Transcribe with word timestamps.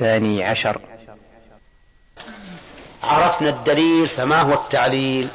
الثاني 0.00 0.44
عشر. 0.44 0.80
عرفنا 3.02 3.48
الدليل 3.48 4.08
فما 4.08 4.40
هو 4.40 4.54
التعليل؟ 4.54 5.28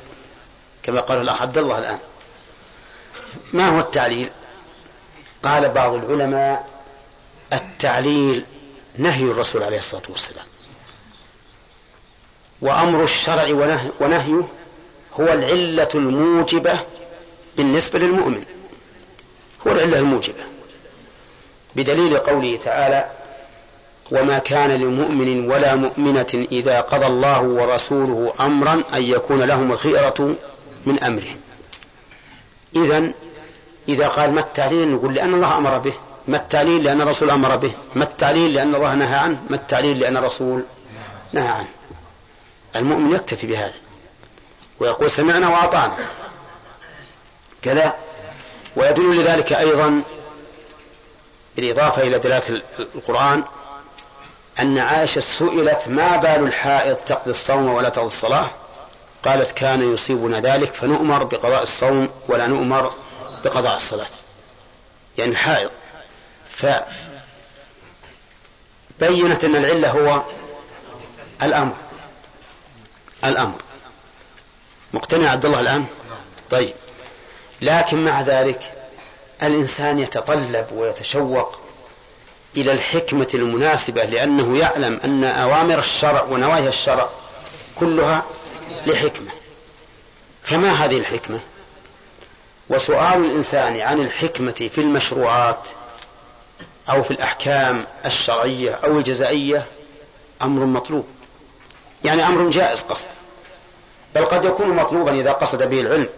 كما 0.83 1.01
قال 1.01 1.21
الأخ 1.21 1.41
عبد 1.41 1.57
الله 1.57 1.79
الآن. 1.79 1.99
ما 3.53 3.69
هو 3.69 3.79
التعليل؟ 3.79 4.29
قال 5.43 5.69
بعض 5.69 5.93
العلماء 5.93 6.69
التعليل 7.53 8.45
نهي 8.97 9.23
الرسول 9.23 9.63
عليه 9.63 9.77
الصلاة 9.77 10.03
والسلام. 10.09 10.45
وأمر 12.61 13.03
الشرع 13.03 13.47
ونهيه 13.99 14.47
هو 15.19 15.33
العلة 15.33 15.89
الموجبة 15.95 16.79
بالنسبة 17.57 17.99
للمؤمن. 17.99 18.45
هو 19.67 19.71
العلة 19.71 19.99
الموجبة. 19.99 20.43
بدليل 21.75 22.17
قوله 22.17 22.59
تعالى 22.63 23.14
وما 24.11 24.39
كان 24.39 24.71
لمؤمن 24.71 25.51
ولا 25.51 25.75
مؤمنة 25.75 26.47
إذا 26.51 26.81
قضى 26.81 27.05
الله 27.05 27.41
ورسوله 27.41 28.33
أمرا 28.39 28.83
أن 28.93 29.03
يكون 29.03 29.41
لهم 29.43 29.71
الخيرة 29.71 30.35
من 30.85 31.03
أمرهم 31.03 31.37
إذا 32.75 33.11
إذا 33.89 34.07
قال 34.07 34.33
ما 34.33 34.41
التعليل؟ 34.41 34.91
نقول 34.91 35.13
لأن 35.13 35.33
الله 35.33 35.57
أمر 35.57 35.77
به. 35.77 35.93
ما 36.27 36.37
التعليل؟ 36.37 36.83
لأن 36.83 37.01
الرسول 37.01 37.29
أمر 37.29 37.55
به. 37.55 37.71
ما 37.95 38.03
التعليل؟ 38.03 38.53
لأن 38.53 38.75
الله 38.75 38.95
نهى 38.95 39.15
عنه. 39.15 39.43
ما 39.49 39.55
التعليل؟ 39.55 39.99
لأن 39.99 40.17
الرسول 40.17 40.63
نهى 41.33 41.47
عنه. 41.47 41.67
المؤمن 42.75 43.15
يكتفي 43.15 43.47
بهذا. 43.47 43.73
ويقول 44.79 45.11
سمعنا 45.11 45.49
وأطعنا. 45.49 45.97
كذا. 47.61 47.95
ويدل 48.75 49.15
لذلك 49.15 49.53
أيضا 49.53 50.01
بالإضافة 51.55 52.01
إلى 52.01 52.19
دلالة 52.19 52.61
القرآن 52.95 53.43
أن 54.59 54.77
عائشة 54.77 55.21
سئلت 55.21 55.87
ما 55.87 56.17
بال 56.17 56.47
الحائض 56.47 56.95
تقضي 56.95 57.31
الصوم 57.31 57.67
ولا 57.67 57.89
تقضي 57.89 58.07
الصلاة؟ 58.07 58.49
قالت 59.25 59.51
كان 59.51 59.93
يصيبنا 59.93 60.39
ذلك 60.39 60.73
فنؤمر 60.73 61.23
بقضاء 61.23 61.63
الصوم 61.63 62.09
ولا 62.27 62.47
نؤمر 62.47 62.93
بقضاء 63.45 63.77
الصلاة. 63.77 64.07
يعني 65.17 65.31
الحائض. 65.31 65.69
فبينت 68.99 69.43
أن 69.43 69.55
العلة 69.55 69.91
هو 69.91 70.21
الأمر. 71.43 71.75
الأمر. 73.25 73.61
مقتنع 74.93 75.29
عبد 75.29 75.45
الله 75.45 75.59
الآن؟ 75.59 75.85
طيب. 76.51 76.73
لكن 77.61 78.05
مع 78.05 78.21
ذلك 78.21 78.73
الإنسان 79.43 79.99
يتطلب 79.99 80.67
ويتشوق 80.71 81.64
إلى 82.57 82.71
الحكمة 82.71 83.27
المناسبة 83.33 84.03
لأنه 84.03 84.57
يعلم 84.57 84.99
أن 85.03 85.23
أوامر 85.23 85.79
الشرع 85.79 86.23
ونواهي 86.23 86.67
الشرع 86.67 87.09
كلها 87.79 88.23
لحكمة. 88.87 89.31
فما 90.43 90.71
هذه 90.71 90.97
الحكمة؟ 90.97 91.39
وسؤال 92.69 93.25
الإنسان 93.25 93.79
عن 93.81 94.01
الحكمة 94.01 94.69
في 94.75 94.81
المشروعات 94.81 95.67
أو 96.89 97.03
في 97.03 97.11
الأحكام 97.11 97.85
الشرعية 98.05 98.79
أو 98.83 98.97
الجزائية 98.97 99.65
أمر 100.41 100.65
مطلوب. 100.65 101.05
يعني 102.03 102.27
أمر 102.27 102.49
جائز 102.49 102.81
قصد 102.81 103.07
بل 104.15 104.25
قد 104.25 104.45
يكون 104.45 104.69
مطلوبا 104.69 105.11
إذا 105.11 105.31
قصد 105.31 105.63
به 105.69 105.81
العلم. 105.81 106.09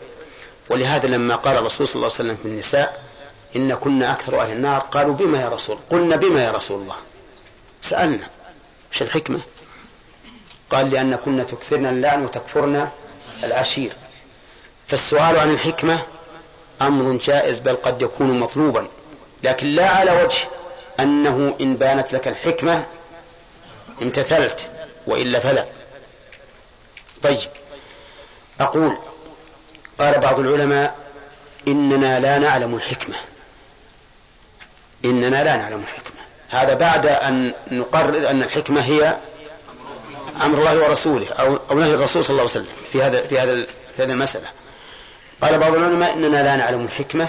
ولهذا 0.70 1.08
لما 1.08 1.36
قال 1.36 1.58
الرسول 1.58 1.88
صلى 1.88 1.96
الله 1.96 2.12
عليه 2.14 2.16
وسلم 2.16 2.38
في 2.44 2.48
النساء 2.48 3.07
إن 3.56 3.76
كنا 3.76 4.12
أكثر 4.12 4.42
أهل 4.42 4.52
النار. 4.52 4.80
قالوا 4.80 5.14
بما 5.14 5.42
يا 5.42 5.50
رسول 5.50 5.78
قلنا 5.90 6.16
بما 6.16 6.44
يا 6.44 6.52
رسول 6.52 6.82
الله. 6.82 6.96
سألنا. 7.82 8.28
وش 8.92 9.02
الحكمة؟ 9.02 9.40
قال 10.70 10.92
لأن 10.92 11.16
كنا 11.16 11.44
تكثرن 11.44 11.86
اللعن 11.86 12.26
وتكفرن 12.26 12.90
العشير. 13.44 13.94
فالسؤال 14.88 15.40
عن 15.40 15.50
الحكمة 15.50 16.00
أمر 16.82 17.18
جائز 17.18 17.60
بل 17.60 17.76
قد 17.76 18.02
يكون 18.02 18.40
مطلوبا. 18.40 18.88
لكن 19.44 19.68
لا 19.68 19.90
على 19.90 20.12
وجه 20.24 20.38
أنه 21.00 21.56
إن 21.62 21.76
بانت 21.76 22.14
لك 22.14 22.28
الحكمة 22.28 22.86
امتثلت 24.02 24.70
وإلا 25.08 25.40
فلا. 25.40 25.66
طيب. 27.24 27.50
أقول 28.60 28.98
قال 30.00 30.20
بعض 30.20 30.40
العلماء 30.40 30.96
إننا 31.68 32.20
لا 32.20 32.38
نعلم 32.38 32.76
الحكمة. 32.76 33.16
إننا 35.06 35.44
لا 35.44 35.58
نعلم 35.58 35.80
الحكمة. 35.80 36.18
هذا 36.50 36.74
بعد 36.74 37.06
أن 37.06 37.54
نقرر 37.72 38.30
أن 38.30 38.44
الحكمة 38.44 38.82
هي 38.82 39.18
أمر 40.42 40.58
الله 40.58 40.88
ورسوله 40.88 41.28
أو 41.30 41.60
أو 41.72 41.80
نهي 41.80 41.94
الرسول 41.94 42.24
صلى 42.26 42.30
الله 42.30 42.42
عليه 42.42 42.52
وسلم 42.52 42.68
في 42.92 43.04
هذا 43.04 43.28
في 43.28 43.40
هذا 43.40 43.66
في 43.98 44.04
هذه 44.04 44.12
المسألة. 44.12 44.48
قال 45.42 45.58
بعض 45.58 45.76
العلماء 45.76 46.14
إننا 46.14 46.44
لا 46.44 46.56
نعلم 46.56 46.84
الحكمة 46.84 47.28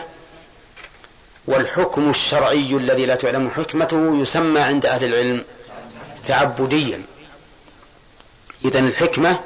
والحكم 1.47 2.11
الشرعي 2.11 2.71
الذي 2.73 3.07
لا 3.07 3.15
تعلم 3.15 3.51
حكمته 3.51 4.17
يسمى 4.23 4.61
عند 4.61 4.87
أهل 4.87 5.05
العلم 5.05 5.45
تعبديا. 6.27 7.03
إذا 8.65 8.79
الحكمة 8.79 9.41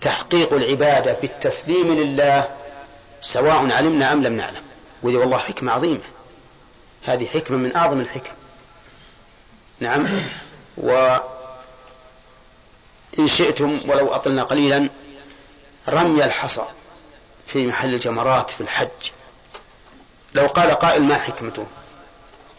تحقيق 0.00 0.52
العبادة 0.52 1.12
بالتسليم 1.22 1.94
لله 1.94 2.48
سواء 3.22 3.72
علمنا 3.72 4.12
أم 4.12 4.22
لم 4.22 4.36
نعلم. 4.36 4.62
وذي 5.02 5.16
والله 5.16 5.38
حكمة 5.38 5.72
عظيمة. 5.72 6.00
هذه 7.06 7.26
حكمة 7.26 7.56
من 7.56 7.76
أعظم 7.76 8.00
الحكم. 8.00 8.32
نعم. 9.80 10.08
وإن 10.76 11.20
شئتم 13.26 13.80
ولو 13.88 14.14
أطلنا 14.14 14.42
قليلا 14.42 14.88
رمي 15.88 16.24
الحصى 16.24 16.64
في 17.46 17.66
محل 17.66 17.94
الجمرات 17.94 18.50
في 18.50 18.60
الحج. 18.60 19.10
لو 20.34 20.46
قال 20.46 20.70
قائل 20.70 21.02
ما 21.02 21.14
حكمته؟ 21.14 21.66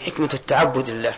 حكمة 0.05 0.29
التعبد 0.33 0.89
لله. 0.89 1.15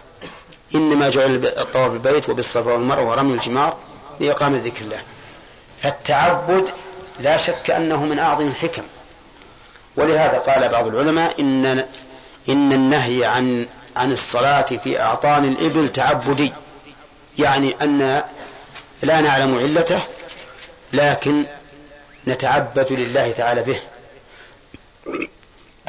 إنما 0.75 1.09
جعل 1.09 1.45
الطواف 1.45 1.91
بالبيت 1.91 2.29
وبالصفا 2.29 2.73
والمروة 2.73 3.09
ورمي 3.09 3.33
الجمار 3.33 3.77
لإقامة 4.19 4.57
ذكر 4.57 4.81
الله. 4.81 5.01
فالتعبد 5.81 6.69
لا 7.19 7.37
شك 7.37 7.71
أنه 7.71 8.05
من 8.05 8.19
أعظم 8.19 8.47
الحكم. 8.47 8.83
ولهذا 9.97 10.37
قال 10.37 10.69
بعض 10.69 10.87
العلماء 10.87 11.41
إن 11.41 11.87
إن 12.49 12.73
النهي 12.73 13.25
عن 13.25 13.67
عن 13.95 14.11
الصلاة 14.11 14.61
في 14.61 15.01
أعطان 15.01 15.45
الإبل 15.45 15.91
تعبدي. 15.91 16.51
يعني 17.37 17.75
أن 17.81 18.23
لا 19.01 19.21
نعلم 19.21 19.59
علته 19.59 20.01
لكن 20.93 21.45
نتعبد 22.27 22.91
لله 22.91 23.31
تعالى 23.31 23.63
به. 23.63 23.79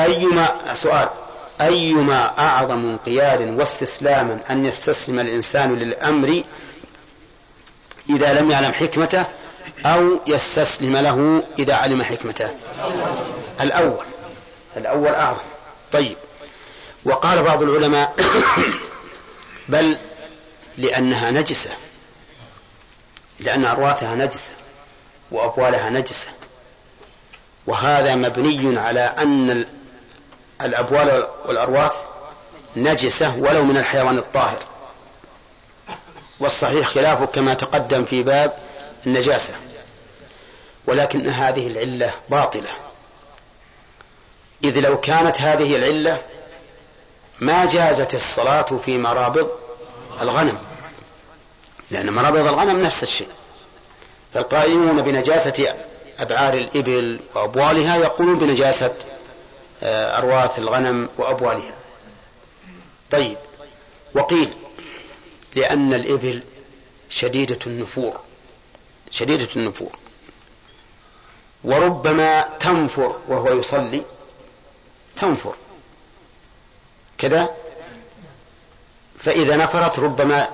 أيما 0.01 0.75
سؤال 0.75 1.09
أيما 1.61 2.39
أعظم 2.39 2.91
انقياد 2.91 3.59
واستسلاما 3.59 4.41
أن 4.51 4.65
يستسلم 4.67 5.21
الإنسان 5.21 5.75
للأمر 5.75 6.43
إذا 8.11 8.33
لم 8.33 8.51
يعلم 8.51 8.73
حكمته 8.73 9.25
أو 9.87 10.21
يستسلم 10.27 10.97
له 10.97 11.43
إذا 11.59 11.75
علم 11.75 12.03
حكمته؟ 12.03 12.51
الأول 13.61 14.05
الأول 14.77 15.09
أعظم. 15.09 15.41
طيب. 15.93 16.17
وقال 17.05 17.43
بعض 17.43 17.63
العلماء 17.63 18.15
بل 19.69 19.97
لأنها 20.79 21.31
نجسة 21.31 21.71
لأن 23.41 23.65
أرواثها 23.65 24.15
نجسة 24.15 24.51
وأبوالها 25.31 25.91
نجسة. 25.91 26.27
وهذا 27.67 28.15
مبني 28.15 28.79
على 28.79 29.01
أن 29.01 29.67
الأبوال 30.61 31.29
والأرواث 31.47 31.97
نجسة 32.77 33.37
ولو 33.37 33.65
من 33.65 33.77
الحيوان 33.77 34.19
الطاهر. 34.19 34.59
والصحيح 36.41 36.87
خلافه 36.87 37.27
كما 37.27 37.55
تقدم 37.55 38.05
في 38.05 38.23
باب 38.23 38.59
النجاسة 39.07 39.53
ولكن 40.87 41.29
هذه 41.29 41.67
العلة 41.67 42.13
باطلة. 42.29 42.71
إذ 44.65 44.81
لو 44.81 45.01
كانت 45.01 45.41
هذه 45.41 45.77
العلة 45.77 46.23
ما 47.41 47.65
جازت 47.65 48.15
الصلاة 48.15 48.63
في 48.63 48.99
مرابض 48.99 49.51
الغنم. 50.21 50.59
لأن 51.91 52.13
مرابض 52.13 52.47
الغنم 52.47 52.85
نفس 52.85 53.03
الشيء. 53.03 53.29
فالقائمون 54.35 55.03
بنجاسة 55.03 55.75
أبعار 56.19 56.55
الإبل 56.55 57.21
وأبوالها 57.35 57.97
يقولون 57.97 58.39
بنجاسة 58.39 58.95
آه، 59.83 60.19
أرواث 60.19 60.59
الغنم 60.59 61.09
وأبوالها. 61.19 61.75
طيب 63.11 63.37
وقيل 64.15 64.53
لأن 65.55 65.95
الإبل 65.95 66.43
شديدة 67.11 67.59
النفور 67.67 68.21
شديدة 69.11 69.49
النفور. 69.57 69.99
وربما 71.65 72.41
تنفر 72.61 73.17
وهو 73.29 73.59
يصلي 73.59 74.03
تنفر. 75.17 75.55
كذا 77.21 77.51
فإذا 79.19 79.57
نفرت 79.57 79.99
ربما 79.99 80.49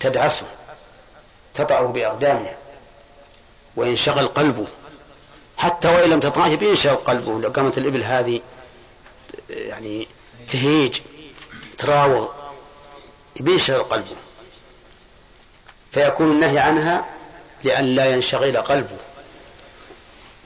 تدعسه 0.00 0.46
تطأه 1.54 1.86
بأقدامها 1.86 2.56
وينشغل 3.76 4.26
قلبه. 4.26 4.66
حتى 5.56 5.88
وإن 5.88 6.10
لم 6.10 6.20
تطعه 6.20 6.54
بينشغل 6.54 6.96
قلبه. 6.96 7.40
لو 7.40 7.48
قامت 7.48 7.78
الإبل 7.78 8.02
هذه 8.02 8.40
يعني 9.50 10.08
تهيج 10.48 10.98
تراوغ 11.78 12.28
بينشغل 13.40 13.82
قلبه. 13.82 14.16
فيكون 15.92 16.30
النهي 16.30 16.58
عنها 16.58 17.06
لأن 17.64 17.84
لا 17.84 18.06
ينشغل 18.06 18.56
قلبه. 18.56 18.96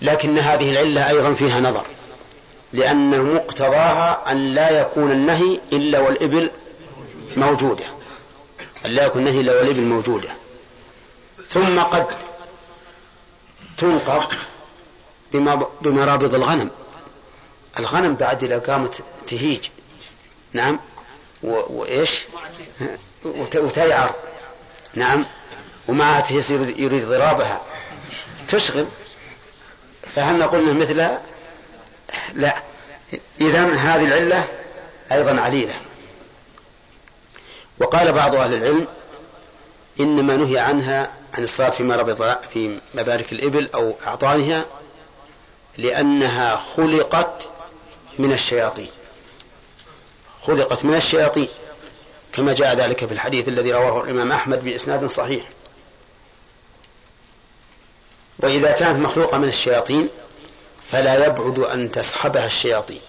لكن 0.03 0.39
هذه 0.39 0.71
العلة 0.71 1.09
أيضا 1.09 1.35
فيها 1.35 1.61
نظر. 1.61 1.87
لأن 2.73 3.35
مقتضاها 3.35 4.33
أن 4.33 4.55
لا 4.55 4.81
يكون 4.81 5.11
النهي 5.11 5.61
إلا 5.73 5.99
والإبل 5.99 6.51
موجودة. 7.37 7.85
أن 8.87 8.91
لا 8.91 9.07
يكون 9.07 9.27
النهي 9.27 9.41
إلا 9.41 9.53
والإبل 9.53 9.81
موجودة. 9.81 10.29
ثم 11.49 11.81
قد 11.81 12.07
تنقض 13.79 14.35
بمرابض 15.83 16.35
الغنم. 16.35 16.71
الغنم 17.79 18.15
بعد 18.15 18.45
إذا 18.45 18.59
قامت 18.59 19.03
تهيج. 19.27 19.69
نعم. 20.53 20.81
وإيش؟ 21.43 22.21
وتيعر. 23.55 24.15
نعم. 24.95 25.27
ومعها 25.89 26.21
تهيس 26.21 26.51
يريد 26.51 27.05
ضرابها. 27.05 27.61
تشغل. 28.49 28.87
فهل 30.15 30.39
نقول 30.39 30.77
مثلها؟ 30.77 31.23
لا. 32.35 32.63
إذا 33.41 33.65
هذه 33.65 34.05
العلة 34.05 34.45
أيضا 35.13 35.41
عليلة. 35.41 35.75
وقال 37.79 38.13
بعض 38.13 38.35
أهل 38.35 38.55
العلم 38.55 38.87
إنما 40.01 40.37
نهي 40.37 40.59
عنها 40.59 41.11
عن 41.35 41.43
الصلاة 41.43 41.71
في 41.71 41.83
مربض 41.83 42.37
في 42.53 42.79
مبارك 42.95 43.33
الإبل 43.33 43.69
أو 43.75 43.95
أعطانها 44.07 44.65
لأنها 45.79 46.57
خلقت 46.77 47.49
من 48.19 48.33
الشياطين. 48.33 48.91
خلقت 50.43 50.85
من 50.85 50.95
الشياطين. 50.95 51.49
كما 52.33 52.53
جاء 52.53 52.75
ذلك 52.75 53.05
في 53.05 53.13
الحديث 53.13 53.49
الذي 53.49 53.73
رواه 53.73 54.05
الإمام 54.05 54.33
أحمد 54.33 54.65
بإسناد 54.65 55.07
صحيح. 55.07 55.45
وإذا 58.39 58.73
كانت 58.73 58.99
مخلوقة 58.99 59.39
من 59.39 59.49
الشياطين 59.49 60.09
فلا 60.93 61.27
يبعد 61.27 61.59
أن 61.59 61.93
تصحبها 61.93 62.47
الشياطين. 62.47 63.01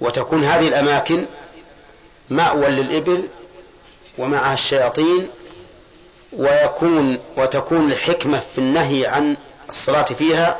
وتكون 0.00 0.44
هذه 0.44 0.68
الأماكن 0.68 1.26
مأوى 2.30 2.68
للإبل 2.68 3.28
ومعها 4.18 4.54
الشياطين 4.54 5.30
ويكون 6.32 7.18
وتكون 7.36 7.92
الحكمة 7.92 8.40
في 8.54 8.58
النهي 8.58 9.06
عن 9.06 9.36
الصلاة 9.68 10.02
فيها 10.04 10.58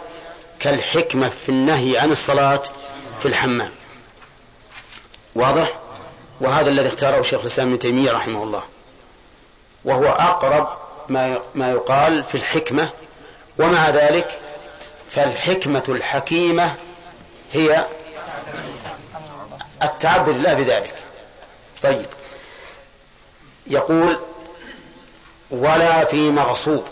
كالحكمة 0.60 1.28
في 1.28 1.48
النهي 1.48 1.98
عن 1.98 2.12
الصلاة 2.12 2.62
في 3.20 3.26
الحمام. 3.26 3.70
واضح؟ 5.34 5.78
وهذا 6.40 6.70
الذي 6.70 6.88
اختاره 6.88 7.22
شيخ 7.22 7.40
الإسلام 7.40 7.68
ابن 7.68 7.78
تيمية 7.78 8.12
رحمه 8.12 8.42
الله. 8.42 8.62
وهو 9.84 10.06
أقرب 10.06 10.68
ما 11.08 11.38
ما 11.54 11.70
يقال 11.70 12.24
في 12.24 12.34
الحكمة 12.34 12.90
ومع 13.58 13.90
ذلك 13.90 14.38
فالحكمة 15.10 15.84
الحكيمة 15.88 16.74
هي 17.52 17.86
التعبد 19.82 20.28
الله 20.28 20.54
بذلك. 20.54 20.94
طيب. 21.82 22.06
يقول 23.66 24.18
ولا 25.50 26.04
في 26.04 26.30
مغصوب. 26.30 26.84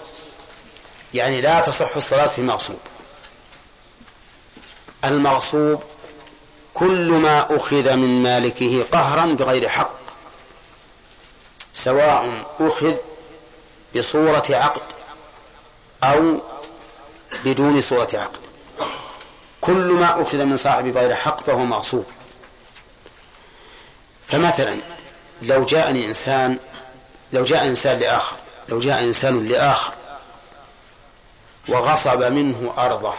يعني 1.15 1.41
لا 1.41 1.61
تصح 1.61 1.97
الصلاة 1.97 2.27
في 2.27 2.43
مغصوب. 2.43 2.79
المغصوب 5.05 5.83
كل 6.75 7.11
ما 7.11 7.57
أخذ 7.57 7.97
من 7.97 8.23
مالكه 8.23 8.85
قهرا 8.93 9.27
بغير 9.27 9.69
حق. 9.69 9.91
سواء 11.75 12.47
أخذ 12.61 12.95
بصورة 13.97 14.45
عقد 14.51 14.83
أو 16.03 16.41
بدون 17.45 17.81
صورة 17.81 18.09
عقد. 18.15 18.39
كل 19.61 19.93
ما 19.93 20.23
أخذ 20.23 20.45
من 20.45 20.57
صاحب 20.57 20.85
بغير 20.85 21.15
حق 21.15 21.43
فهو 21.43 21.65
مغصوب 21.65 22.07
فمثلا 24.29 24.81
لو 25.43 25.65
جاءني 25.65 26.09
إنسان 26.09 26.59
لو 27.33 27.45
جاء 27.45 27.67
إنسان 27.67 27.99
لآخر 27.99 28.37
لو 28.69 28.79
جاء 28.79 29.05
إنسان 29.05 29.49
لآخر 29.49 29.93
وغصب 31.69 32.23
منه 32.23 32.75
أرضه 32.79 33.15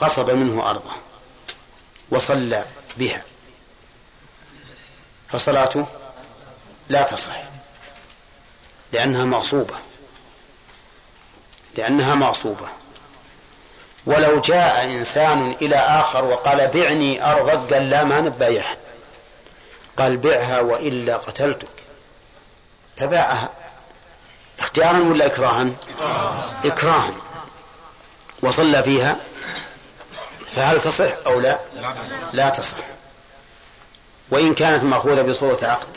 غصب 0.00 0.30
منه 0.30 0.70
أرضه 0.70 0.92
وصلى 2.10 2.64
بها 2.96 3.22
فصلاته 5.28 5.86
لا 6.88 7.02
تصح 7.02 7.42
لأنها 8.92 9.24
مغصوبة 9.24 9.74
لأنها 11.78 12.14
مغصوبة 12.14 12.66
ولو 14.06 14.40
جاء 14.40 14.84
إنسان 14.84 15.56
إلى 15.62 15.76
آخر 15.76 16.24
وقال 16.24 16.66
بعني 16.66 17.32
أرضك 17.32 17.74
قال 17.74 17.90
لا 17.90 18.04
ما 18.04 18.20
نبايعها 18.20 18.76
قال 19.98 20.16
بعها 20.16 20.60
وإلا 20.60 21.16
قتلتك. 21.16 21.68
فباعها. 22.96 23.48
اختيارا 24.58 24.98
ولا 24.98 25.26
إكراها؟ 25.26 25.70
إكراها. 26.64 27.14
وصلى 28.42 28.82
فيها. 28.82 29.16
فهل 30.56 30.80
تصح 30.80 31.12
أو 31.26 31.40
لا؟ 31.40 31.58
لا 32.32 32.48
تصح. 32.48 32.76
وإن 34.30 34.54
كانت 34.54 34.84
مأخوذة 34.84 35.22
بصورة 35.22 35.58
عقد. 35.62 35.96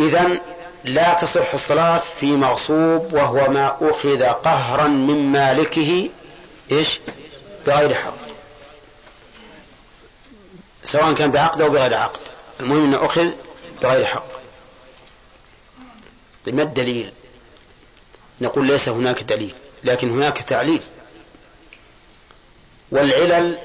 إذا 0.00 0.40
لا 0.84 1.14
تصح 1.14 1.54
الصلاة 1.54 1.98
في 1.98 2.26
مغصوب 2.26 3.12
وهو 3.12 3.48
ما 3.48 3.76
أخذ 3.80 4.22
قهرا 4.24 4.88
من 4.88 5.32
مالكه 5.32 6.10
إيش؟ 6.72 7.00
بغير 7.66 7.94
حق. 7.94 8.14
سواء 10.84 11.12
كان 11.12 11.30
بعقد 11.30 11.62
أو 11.62 11.68
بغير 11.68 11.94
عقد. 11.94 12.20
المهم 12.60 12.84
أنه 12.84 13.04
أخذ 13.04 13.30
بغير 13.82 14.04
حق. 14.04 14.26
ما 16.46 16.62
الدليل؟ 16.62 17.12
نقول 18.40 18.66
ليس 18.66 18.88
هناك 18.88 19.22
دليل 19.22 19.54
لكن 19.84 20.10
هناك 20.10 20.38
تعليل. 20.38 20.82
والعلل 22.90 23.58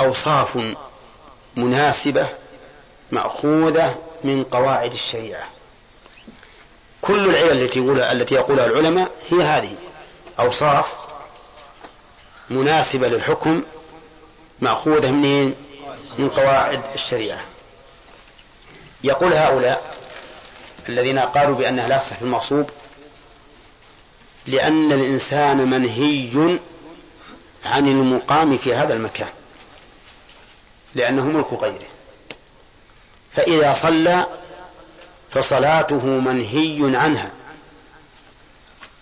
أوصاف 0.00 0.74
مناسبة 1.56 2.28
مأخوذة 3.10 4.11
من 4.24 4.44
قواعد 4.44 4.92
الشريعة. 4.92 5.48
كل 7.02 7.28
العلل 7.28 7.62
التي 7.62 7.78
يقولها 7.78 8.12
التي 8.12 8.34
يقولها 8.34 8.66
العلماء 8.66 9.10
هي 9.30 9.42
هذه. 9.42 9.74
أوصاف 10.38 10.94
مناسبة 12.50 13.08
للحكم 13.08 13.62
مأخوذة 14.60 15.10
منين؟ 15.10 15.54
من 16.18 16.28
قواعد 16.28 16.80
الشريعة. 16.94 17.44
يقول 19.04 19.32
هؤلاء 19.32 19.96
الذين 20.88 21.18
قالوا 21.18 21.56
بأنها 21.56 21.88
لا 21.88 21.98
تصح 21.98 22.20
المغصوب 22.20 22.70
لأن 24.46 24.92
الإنسان 24.92 25.70
منهي 25.70 26.58
عن 27.64 27.88
المقام 27.88 28.56
في 28.56 28.74
هذا 28.74 28.94
المكان 28.94 29.28
لأنه 30.94 31.24
ملك 31.24 31.52
غيره. 31.52 31.86
فإذا 33.36 33.74
صلى 33.74 34.26
فصلاته 35.30 36.06
منهي 36.06 36.96
عنها 36.96 37.30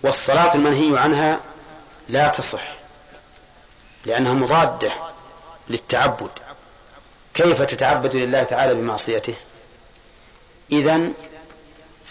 والصلاة 0.02 0.54
المنهي 0.54 0.98
عنها 0.98 1.40
لا 2.08 2.28
تصح 2.28 2.62
لأنها 4.06 4.34
مضادة 4.34 4.92
للتعبد. 5.68 6.30
كيف 7.34 7.62
تتعبد 7.62 8.16
لله 8.16 8.42
تعالى 8.42 8.74
بمعصيته؟ 8.74 9.34
إذا 10.72 11.12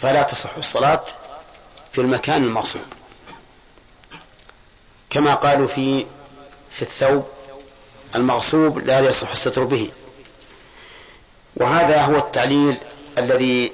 فلا 0.00 0.22
تصح 0.22 0.56
الصلاة 0.56 1.02
في 1.92 2.00
المكان 2.00 2.44
المغصوب 2.44 2.82
كما 5.10 5.34
قالوا 5.34 5.66
في 5.66 6.06
في 6.72 6.82
الثوب 6.82 7.28
المغصوب 8.14 8.78
لا 8.78 9.00
يصح 9.00 9.30
الستر 9.30 9.64
به. 9.64 9.90
وهذا 11.56 12.02
هو 12.02 12.16
التعليل 12.16 12.76
الذي 13.18 13.72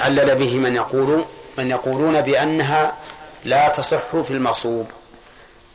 علل 0.00 0.34
به 0.34 0.58
من 0.58 0.76
يقول 0.76 1.24
من 1.58 1.70
يقولون 1.70 2.20
بأنها 2.20 2.98
لا 3.44 3.68
تصح 3.68 4.16
في 4.16 4.30
المغصوب. 4.30 4.86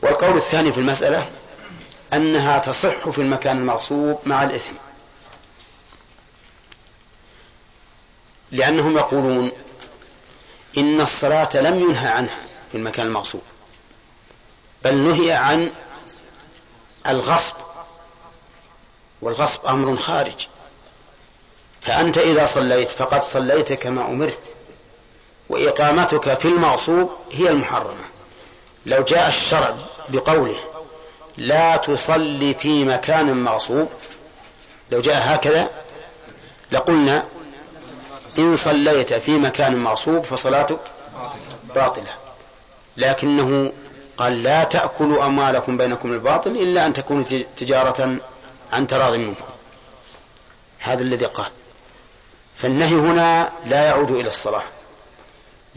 والقول 0.02 0.36
الثاني 0.36 0.72
في 0.72 0.80
المسألة 0.80 1.30
أنها 2.12 2.58
تصح 2.58 3.08
في 3.08 3.20
المكان 3.20 3.58
المغصوب 3.58 4.18
مع 4.26 4.44
الإثم. 4.44 4.74
لأنهم 8.50 8.96
يقولون 8.96 9.50
إن 10.78 11.00
الصلاة 11.00 11.48
لم 11.54 11.80
ينهى 11.80 12.08
عنها 12.08 12.38
في 12.72 12.78
المكان 12.78 13.06
المغصوب 13.06 13.42
بل 14.84 14.94
نهي 14.94 15.32
عن 15.32 15.72
الغصب 17.06 17.54
والغصب 19.22 19.66
أمر 19.66 19.96
خارج. 19.96 20.46
فأنت 21.80 22.18
إذا 22.18 22.46
صليت 22.46 22.88
فقد 22.88 23.22
صليت 23.22 23.72
كما 23.72 24.06
أمرت 24.06 24.40
وإقامتك 25.48 26.38
في 26.38 26.44
المغصوب 26.48 27.10
هي 27.32 27.50
المحرمة. 27.50 28.04
لو 28.86 29.02
جاء 29.02 29.28
الشرع 29.28 29.76
بقوله 30.08 30.56
لا 31.36 31.76
تصلي 31.76 32.54
في 32.54 32.84
مكان 32.84 33.44
مغصوب 33.44 33.88
لو 34.92 35.00
جاء 35.00 35.34
هكذا 35.34 35.70
لقلنا 36.72 37.24
إن 38.38 38.56
صليت 38.56 39.14
في 39.14 39.30
مكان 39.30 39.76
مغصوب 39.76 40.24
فصلاتك 40.24 40.80
باطلة. 41.74 42.14
لكنه 42.96 43.72
قال 44.16 44.42
لا 44.42 44.64
تأكلوا 44.64 45.26
أموالكم 45.26 45.76
بينكم 45.76 46.12
الباطل 46.12 46.50
إلا 46.50 46.86
أن 46.86 46.92
تكون 46.92 47.24
تجارة 47.56 48.18
عن 48.72 48.86
تراض 48.86 49.14
منكم. 49.14 49.44
هذا 50.78 51.02
الذي 51.02 51.26
قال. 51.26 51.50
فالنهي 52.62 52.94
هنا 52.94 53.52
لا 53.66 53.84
يعود 53.84 54.10
إلى 54.10 54.28
الصلاة. 54.28 54.62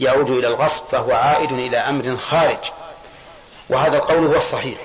يعود 0.00 0.30
إلى 0.30 0.48
الغصب 0.48 0.84
فهو 0.84 1.12
عائد 1.12 1.52
إلى 1.52 1.76
أمر 1.76 2.16
خارج. 2.16 2.58
وهذا 3.68 3.96
القول 3.96 4.26
هو 4.26 4.36
الصحيح 4.36 4.78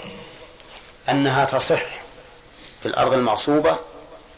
أنها 1.10 1.46
تصح 1.46 1.82
في 2.82 2.86
الأرض 2.86 3.13
المغصوبة 3.13 3.77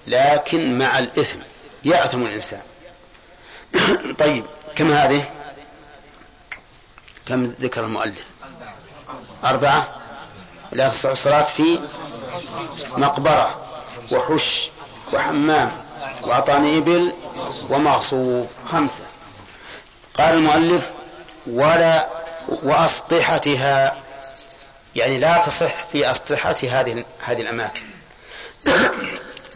لكن 0.08 0.78
مع 0.78 1.00
الإثم. 1.00 1.40
يأثم 1.84 2.26
الإنسان. 2.26 2.62
طيب 4.20 4.46
كم 4.76 4.92
هذه؟ 4.92 5.30
كم 7.26 7.44
ذكر 7.44 7.84
المؤلف؟ 7.84 8.26
أربعة. 9.44 9.88
لا 10.72 10.90
تصح 10.90 11.10
الصلاة 11.10 11.44
في 11.44 11.80
مقبرة 12.98 13.62
وحش 14.12 14.70
وحمام. 15.14 15.89
وعطان 16.24 16.78
إبل 16.78 17.14
ومغصوب 17.70 18.48
خمسة. 18.72 19.04
قال 20.14 20.34
المؤلف 20.36 20.90
ولا 21.48 22.08
وأسطحتها 22.48 24.04
يعني 24.96 25.18
لا 25.18 25.38
تصح 25.46 25.84
في 25.92 26.12
أسطحة 26.12 26.56
هذه 26.64 27.06
هذه 27.20 27.42
الأماكن. 27.42 27.82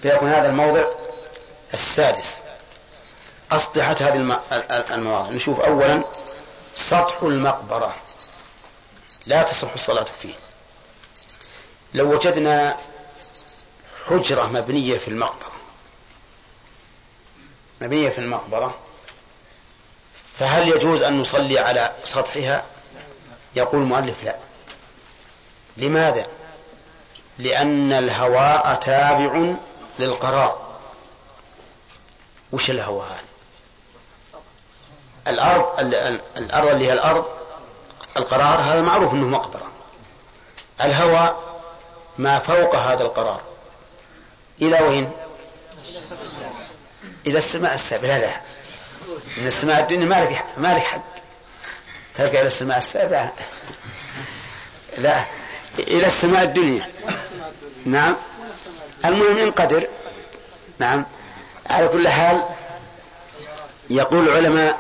فيكون 0.02 0.30
هذا 0.30 0.50
الموضع 0.50 0.84
السادس. 1.74 2.38
أسطحة 3.52 3.96
هذه 4.00 4.40
المواضع. 4.92 5.30
نشوف 5.30 5.60
أولا 5.60 6.04
سطح 6.76 7.24
المقبرة. 7.24 7.96
لا 9.26 9.44
تصح 9.44 9.74
الصلاة 9.74 10.06
فيه. 10.22 10.34
لو 11.94 12.14
وجدنا 12.14 12.78
حجرة 14.08 14.48
مبنية 14.48 14.98
في 14.98 15.08
المقبرة 15.08 15.53
مبنية 17.84 18.10
في 18.10 18.18
المقبرة. 18.18 18.76
فهل 20.40 20.68
يجوز 20.68 21.02
أن 21.02 21.20
نصلي 21.20 21.60
على 21.60 21.92
سطحها؟ 22.04 22.64
يقول 23.56 23.82
المؤلف 23.82 24.24
لا. 24.24 24.36
لماذا؟ 25.78 26.28
لأن 27.38 27.92
الهواء 27.92 28.76
تابع 28.76 29.54
للقرار 30.00 30.78
وش 32.52 32.70
الهواء 32.70 33.08
هذا؟ 33.08 33.24
الأرض 35.28 35.80
الأرض 36.38 36.68
اللي 36.68 36.88
هي 36.88 36.94
الأرض 36.94 37.26
القرار 38.18 38.62
هذا 38.62 38.82
معروف 38.82 39.14
أنه 39.14 39.28
مقبرة. 39.28 39.72
الهواء 40.82 41.62
ما 42.18 42.40
فوق 42.40 42.76
هذا 42.76 43.04
القرار. 43.04 43.42
إلى 44.62 44.82
وين؟ 44.82 45.12
إلى 47.28 47.38
السماء 47.38 47.74
السابعة 47.74 48.08
لا 48.08 48.20
لا 48.20 48.42
من 49.38 49.48
السماء 49.48 49.82
الدنيا 49.82 50.06
ما 50.58 50.74
لك 50.74 50.82
حق 50.84 51.02
ترجع 52.16 52.40
إلى 52.40 52.48
السماء 52.48 52.78
السابعة 52.78 53.34
لا. 54.98 55.26
إلى 55.80 56.08
السماء 56.08 56.44
الدنيا. 56.44 56.90
نعم. 57.86 58.16
المهم 59.06 59.38
إن 59.38 59.52
قدر. 59.52 59.88
نعم. 60.80 61.06
على 61.70 61.88
كل 61.88 62.08
حال 62.08 62.44
يقول 63.90 64.30
العلماء 64.30 64.80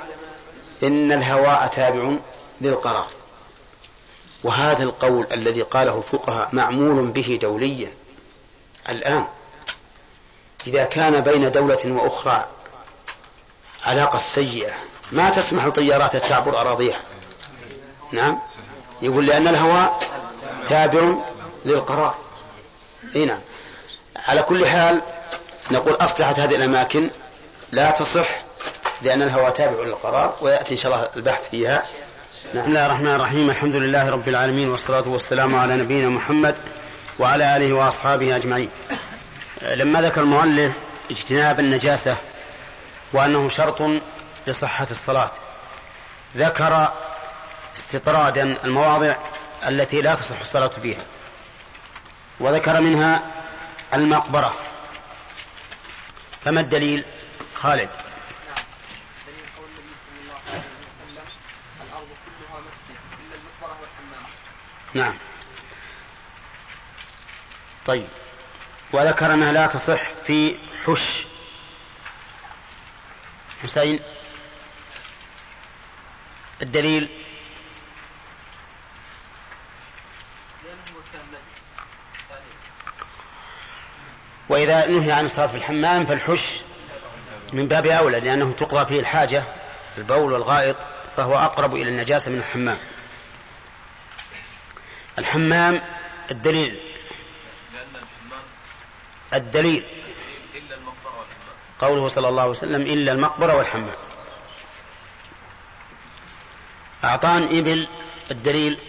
إن 0.83 1.11
الهواء 1.11 1.67
تابع 1.75 2.15
للقرار. 2.61 3.07
وهذا 4.43 4.83
القول 4.83 5.27
الذي 5.31 5.61
قاله 5.61 5.97
الفقهاء 5.97 6.49
معمول 6.53 7.07
به 7.07 7.39
دوليا. 7.41 7.93
الآن 8.89 9.27
إذا 10.67 10.85
كان 10.85 11.21
بين 11.21 11.51
دولة 11.51 11.79
وأخرى 11.85 12.45
علاقة 13.85 14.17
سيئة 14.17 14.73
ما 15.11 15.29
تسمح 15.29 15.63
الطيارات 15.63 16.15
تعبر 16.15 16.61
أراضيها. 16.61 16.99
نعم؟ 18.11 18.39
يقول 19.01 19.25
لأن 19.25 19.47
الهواء 19.47 19.99
تابع 20.67 21.13
للقرار. 21.65 22.15
إي 23.15 23.25
نعم. 23.25 23.39
على 24.15 24.41
كل 24.41 24.65
حال 24.65 25.01
نقول 25.71 25.93
أصلحت 25.93 26.39
هذه 26.39 26.55
الأماكن. 26.55 27.09
لا 27.71 27.91
تصح 27.91 28.27
لأن 29.01 29.21
الهواء 29.21 29.49
تابع 29.49 29.83
للقرار 29.83 30.35
ويأتي 30.41 30.73
إن 30.73 30.79
شاء 30.79 30.93
الله 30.93 31.09
البحث 31.15 31.49
فيها. 31.49 31.83
نعم. 32.53 32.63
بسم 32.63 32.69
الله 32.69 32.85
الرحمن 32.85 33.15
الرحيم. 33.15 33.49
الحمد 33.49 33.75
لله 33.75 34.09
رب 34.09 34.27
العالمين 34.27 34.69
والصلاة 34.69 35.09
والسلام 35.09 35.55
على 35.55 35.77
نبينا 35.77 36.09
محمد 36.09 36.55
وعلى 37.19 37.57
آله 37.57 37.73
وأصحابه 37.73 38.35
أجمعين. 38.35 38.69
لما 39.63 40.01
ذكر 40.01 40.21
المؤلف 40.21 40.79
اجتناب 41.11 41.59
النجاسة 41.59 42.17
وأنه 43.13 43.49
شرط 43.49 43.81
لصحة 44.47 44.87
الصلاة 44.91 45.31
ذكر 46.37 46.93
استطرادا 47.75 48.63
المواضع 48.63 49.15
التي 49.67 50.01
لا 50.01 50.15
تصح 50.15 50.39
الصلاة 50.39 50.67
فيها 50.67 51.05
وذكر 52.39 52.81
منها 52.81 53.21
المقبرة. 53.93 54.55
فما 56.45 56.61
الدليل؟ 56.61 57.05
خالد. 57.55 57.89
نعم. 64.93 65.17
طيب. 67.85 68.07
وذكر 68.93 69.33
أنها 69.33 69.51
لا 69.51 69.67
تصح 69.67 70.01
في 70.25 70.55
حش. 70.85 71.25
حسين 73.63 73.99
الدليل. 76.61 77.09
وإذا 84.49 84.87
نهي 84.87 85.11
عن 85.11 85.25
الصلاة 85.25 85.47
في 85.47 85.57
الحمام 85.57 86.05
فالحش 86.05 86.61
من 87.53 87.67
باب 87.67 87.85
أولى 87.85 88.19
لأنه 88.19 88.51
تقضى 88.51 88.85
فيه 88.85 88.99
الحاجة 88.99 89.43
البول 89.97 90.31
والغائط 90.33 90.75
فهو 91.17 91.37
أقرب 91.37 91.75
إلى 91.75 91.89
النجاسة 91.89 92.31
من 92.31 92.37
الحمام. 92.37 92.77
الحمام 95.19 95.81
الدليل. 96.31 96.92
الدليل. 99.33 99.85
قوله 101.79 102.07
صلى 102.07 102.29
الله 102.29 102.41
عليه 102.41 102.51
وسلم 102.51 102.81
إلا 102.81 103.11
المقبرة 103.11 103.55
والحمام. 103.55 103.95
أعطان 107.03 107.43
إبل 107.43 107.87
الدليل. 108.31 108.79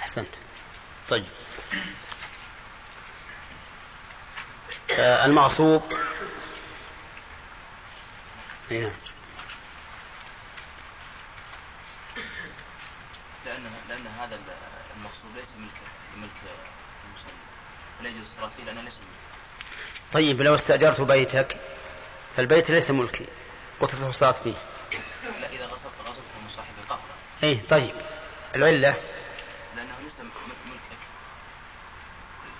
أحسنت. 0.00 0.28
طيب. 1.08 1.24
آه 4.90 5.26
المعصوب. 5.26 5.82
نعم 8.70 8.90
لأن 13.46 13.72
لأن 13.88 14.06
هذا 14.06 14.38
المغصوب 14.96 15.23
ليس 15.36 15.50
ملك 15.58 15.80
ملك 16.16 16.30
المصلي 17.08 17.32
ولا 18.00 18.08
يجوز 18.08 18.20
الصلاة 18.20 18.48
فيه 18.56 18.64
لأنه 18.64 18.80
ليس 18.80 18.98
ملك. 18.98 20.12
طيب 20.12 20.42
لو 20.42 20.54
استأجرت 20.54 21.00
بيتك 21.00 21.56
فالبيت 22.36 22.70
ليس 22.70 22.90
ملكي 22.90 23.26
وتصح 23.80 24.06
الصلاة 24.06 24.32
فيه. 24.32 24.54
لا 25.40 25.50
إذا 25.50 25.66
غصبت 25.66 25.92
غصبت 26.06 26.24
من 26.42 26.48
صاحب 26.56 26.74
أي 27.44 27.54
طيب. 27.70 27.94
العلة؟ 28.56 28.94
لأنه 29.76 29.94
ليس 30.04 30.18
ملكك. 30.18 31.02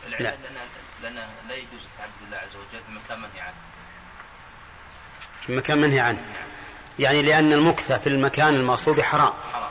لا. 0.08 0.18
لأن 0.18 0.36
لأن 1.02 1.14
لا 1.48 1.54
يجوز 1.54 1.80
التعبد 1.92 2.12
لله 2.26 2.36
عز 2.36 2.56
وجل 2.56 2.84
في 2.86 2.92
مكان 2.92 3.18
منهي 3.18 3.40
عنه. 3.40 3.54
في 5.46 5.56
مكان 5.56 5.78
منهي 5.78 6.00
عنه. 6.00 6.24
يعني 6.98 7.22
لأن 7.22 7.52
المكث 7.52 7.92
في 7.92 8.06
المكان 8.06 8.54
المغصوب 8.54 9.00
حرام. 9.00 9.32
حرام. 9.52 9.70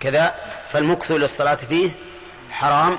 كذا 0.00 0.34
فالمكث 0.70 1.10
للصلاة 1.10 1.54
فيه 1.54 1.90
حرام 2.50 2.98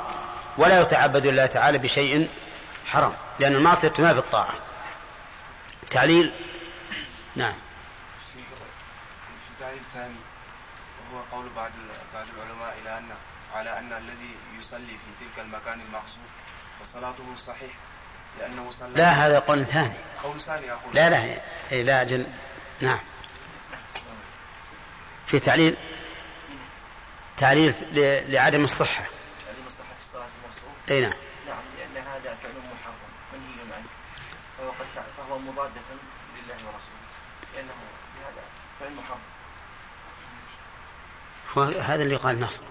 ولا 0.57 0.81
يتعبد 0.81 1.25
الله 1.25 1.45
تعالى 1.45 1.77
بشيء 1.77 2.29
حرام 2.85 3.13
لأن 3.39 3.55
المعصية 3.55 3.87
تنافي 3.87 4.19
الطاعة. 4.19 4.53
تعليل؟ 5.91 6.33
نعم. 7.35 7.53
في 8.27 9.63
تعليل 9.63 9.81
ثاني 9.93 10.15
وهو 11.13 11.23
قول 11.31 11.49
بعض 11.55 11.71
بعض 12.13 12.25
العلماء 12.35 12.77
إلى 12.81 12.97
أن 12.97 13.09
على 13.55 13.79
أن 13.79 13.93
الذي 13.93 14.35
يصلي 14.59 14.85
في 14.87 15.25
تلك 15.25 15.45
المكان 15.45 15.81
المقصود 15.81 16.29
فصلاته 16.81 17.35
صحيحة 17.37 17.79
لأنه 18.39 18.71
صلى 18.71 18.89
لا 18.95 19.11
هذا 19.11 19.39
قول 19.39 19.65
ثاني. 19.65 19.93
قول 20.23 20.41
ثاني 20.41 20.71
أقول. 20.71 20.95
لا 20.95 21.09
لا 21.09 21.83
لا 21.83 22.01
أجل 22.01 22.27
نعم. 22.81 22.99
في 25.27 25.39
تعليل؟ 25.39 25.77
تعليل 27.37 27.73
لعدم 28.31 28.63
الصحة. 28.63 29.03
عدم 29.49 29.67
الصحة 29.67 29.93
في 29.99 30.05
الصلاة 30.07 30.27
المصروف 30.43 30.91
أي 30.91 31.01
نعم. 31.01 31.13
نعم 31.47 31.63
لأن 31.77 32.03
هذا 32.07 32.37
فعل 32.43 32.51
محرم 32.51 32.95
منهي 33.33 33.73
عنه. 33.75 33.85
فهو 34.57 34.69
قد 34.69 34.85
فهو 35.17 35.39
مضادة 35.39 35.81
لله 36.35 36.55
ورسوله. 36.55 37.05
لأنه 37.55 37.73
هذا 38.25 38.43
فعل 38.79 38.91
محرم. 38.93 39.19
هذا 41.81 42.03
اللي 42.03 42.15
قال 42.15 42.39
نصر. 42.39 42.61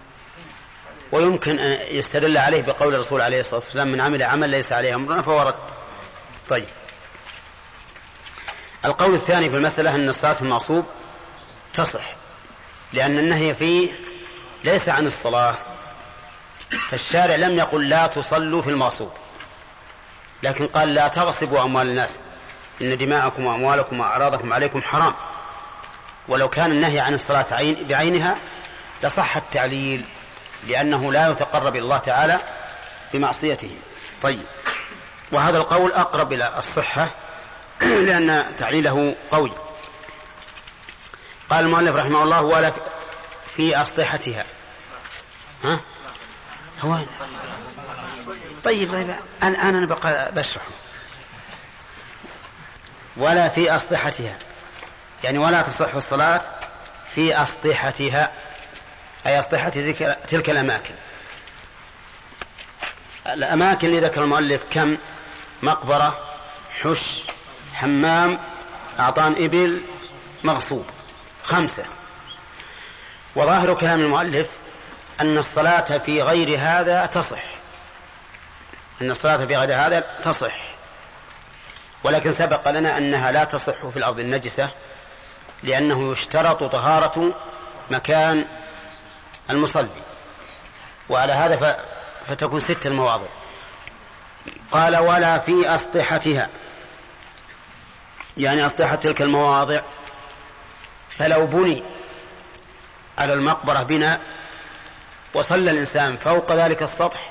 ويمكن 1.12 1.58
أن 1.58 1.96
يستدل 1.96 2.38
عليه 2.38 2.62
بقول 2.62 2.94
الرسول 2.94 3.20
عليه 3.20 3.40
الصلاة 3.40 3.60
والسلام 3.60 3.92
من 3.92 4.00
عمل 4.00 4.22
عمل 4.22 4.50
ليس 4.50 4.72
عليه 4.72 4.94
أمرنا 4.94 5.22
فهو 5.22 5.42
رد. 5.42 5.54
طيب. 6.48 6.66
القول 8.84 9.14
الثاني 9.14 9.50
في 9.50 9.56
المسألة 9.56 9.94
أن 9.94 10.08
الصلاة 10.08 10.32
في 10.32 10.42
المعصوب 10.42 10.84
تصح 11.74 12.16
لأن 12.92 13.18
النهي 13.18 13.54
فيه 13.54 13.92
ليس 14.64 14.88
عن 14.88 15.06
الصلاة 15.06 15.54
فالشارع 16.90 17.34
لم 17.34 17.56
يقل 17.58 17.88
لا 17.88 18.06
تصلوا 18.06 18.62
في 18.62 18.70
المغصوب 18.70 19.10
لكن 20.42 20.66
قال 20.66 20.94
لا 20.94 21.08
تغصبوا 21.08 21.62
أموال 21.62 21.86
الناس 21.86 22.18
إن 22.80 22.96
دماءكم 22.96 23.46
وأموالكم 23.46 24.00
وأعراضكم 24.00 24.52
عليكم 24.52 24.82
حرام. 24.82 25.14
ولو 26.28 26.48
كان 26.48 26.72
النهي 26.72 27.00
عن 27.00 27.14
الصلاة 27.14 27.46
عين 27.52 27.86
بعينها 27.86 28.36
لصح 29.02 29.36
التعليل 29.36 30.04
لأنه 30.66 31.12
لا 31.12 31.30
يتقرب 31.30 31.76
إلى 31.76 31.84
الله 31.84 31.98
تعالى 31.98 32.38
بمعصيته. 33.12 33.70
طيب 34.22 34.46
وهذا 35.32 35.58
القول 35.58 35.92
أقرب 35.92 36.32
إلى 36.32 36.58
الصحة 36.58 37.08
لأن 37.80 38.56
تعليله 38.58 39.14
قوي. 39.30 39.52
قال 41.50 41.64
المؤلف 41.64 41.96
رحمه 41.96 42.22
الله 42.22 42.42
ولا 42.42 42.72
في 43.56 43.82
أسطحتها 43.82 44.44
ها؟ 45.64 45.80
هو 46.80 46.98
طيب 48.64 48.92
طيب 48.92 49.14
الآن 49.42 49.54
أنا 49.74 49.86
بقى 49.86 50.32
بشرحه 50.32 50.66
ولا 53.16 53.48
في 53.48 53.76
أسطحتها 53.76 54.38
يعني 55.24 55.38
ولا 55.38 55.62
تصح 55.62 55.94
الصلاة 55.94 56.40
في 57.14 57.42
أسطحتها 57.42 58.32
أي 59.26 59.38
أسطحة 59.40 59.68
تلك 60.28 60.50
الأماكن. 60.50 60.94
الأماكن 63.26 63.88
اللي 63.88 64.00
ذكر 64.00 64.22
المؤلف 64.22 64.62
كم؟ 64.70 64.96
مقبرة 65.62 66.18
حش 66.82 67.22
حمام 67.74 68.38
أعطان 69.00 69.32
إبل 69.44 69.82
مغصوب. 70.44 70.86
خمسة. 71.44 71.84
وظاهر 73.36 73.74
كلام 73.74 74.00
المؤلف 74.00 74.48
أن 75.20 75.38
الصلاة 75.38 75.98
في 75.98 76.22
غير 76.22 76.58
هذا 76.58 77.06
تصح. 77.06 77.42
أن 79.02 79.10
الصلاة 79.10 79.36
في 79.36 79.56
غير 79.56 79.74
هذا 79.74 80.04
تصح. 80.22 80.54
ولكن 82.04 82.32
سبق 82.32 82.70
لنا 82.70 82.98
أنها 82.98 83.32
لا 83.32 83.44
تصح 83.44 83.86
في 83.86 83.96
الأرض 83.96 84.18
النجسة 84.18 84.70
لأنه 85.62 86.12
يشترط 86.12 86.64
طهارة 86.64 87.34
مكان 87.90 88.44
المصلي. 89.50 89.88
وعلى 91.08 91.32
هذا 91.32 91.84
فتكون 92.26 92.60
ست 92.60 92.86
المواضع. 92.86 93.26
قال 94.72 94.96
ولا 94.96 95.38
في 95.38 95.74
أسطحتها. 95.74 96.48
يعني 98.36 98.66
أسطحة 98.66 98.94
تلك 98.94 99.22
المواضع 99.22 99.80
فلو 101.10 101.46
بني 101.46 101.82
على 103.18 103.32
المقبرة 103.32 103.82
بناء 103.82 104.20
وصلى 105.34 105.70
الإنسان 105.70 106.16
فوق 106.16 106.52
ذلك 106.52 106.82
السطح 106.82 107.30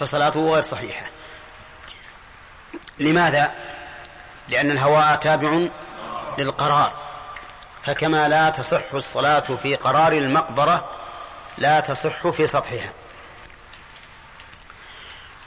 فصلاته 0.00 0.52
غير 0.52 0.62
صحيحة. 0.62 1.06
لماذا؟ 2.98 3.52
لأن 4.48 4.70
الهواء 4.70 5.16
تابع 5.16 5.68
للقرار. 6.38 6.92
فكما 7.84 8.28
لا 8.28 8.50
تصح 8.50 8.94
الصلاة 8.94 9.40
في 9.40 9.74
قرار 9.74 10.12
المقبرة 10.12 10.90
لا 11.58 11.80
تصح 11.80 12.28
في 12.28 12.46
سطحها. 12.46 12.92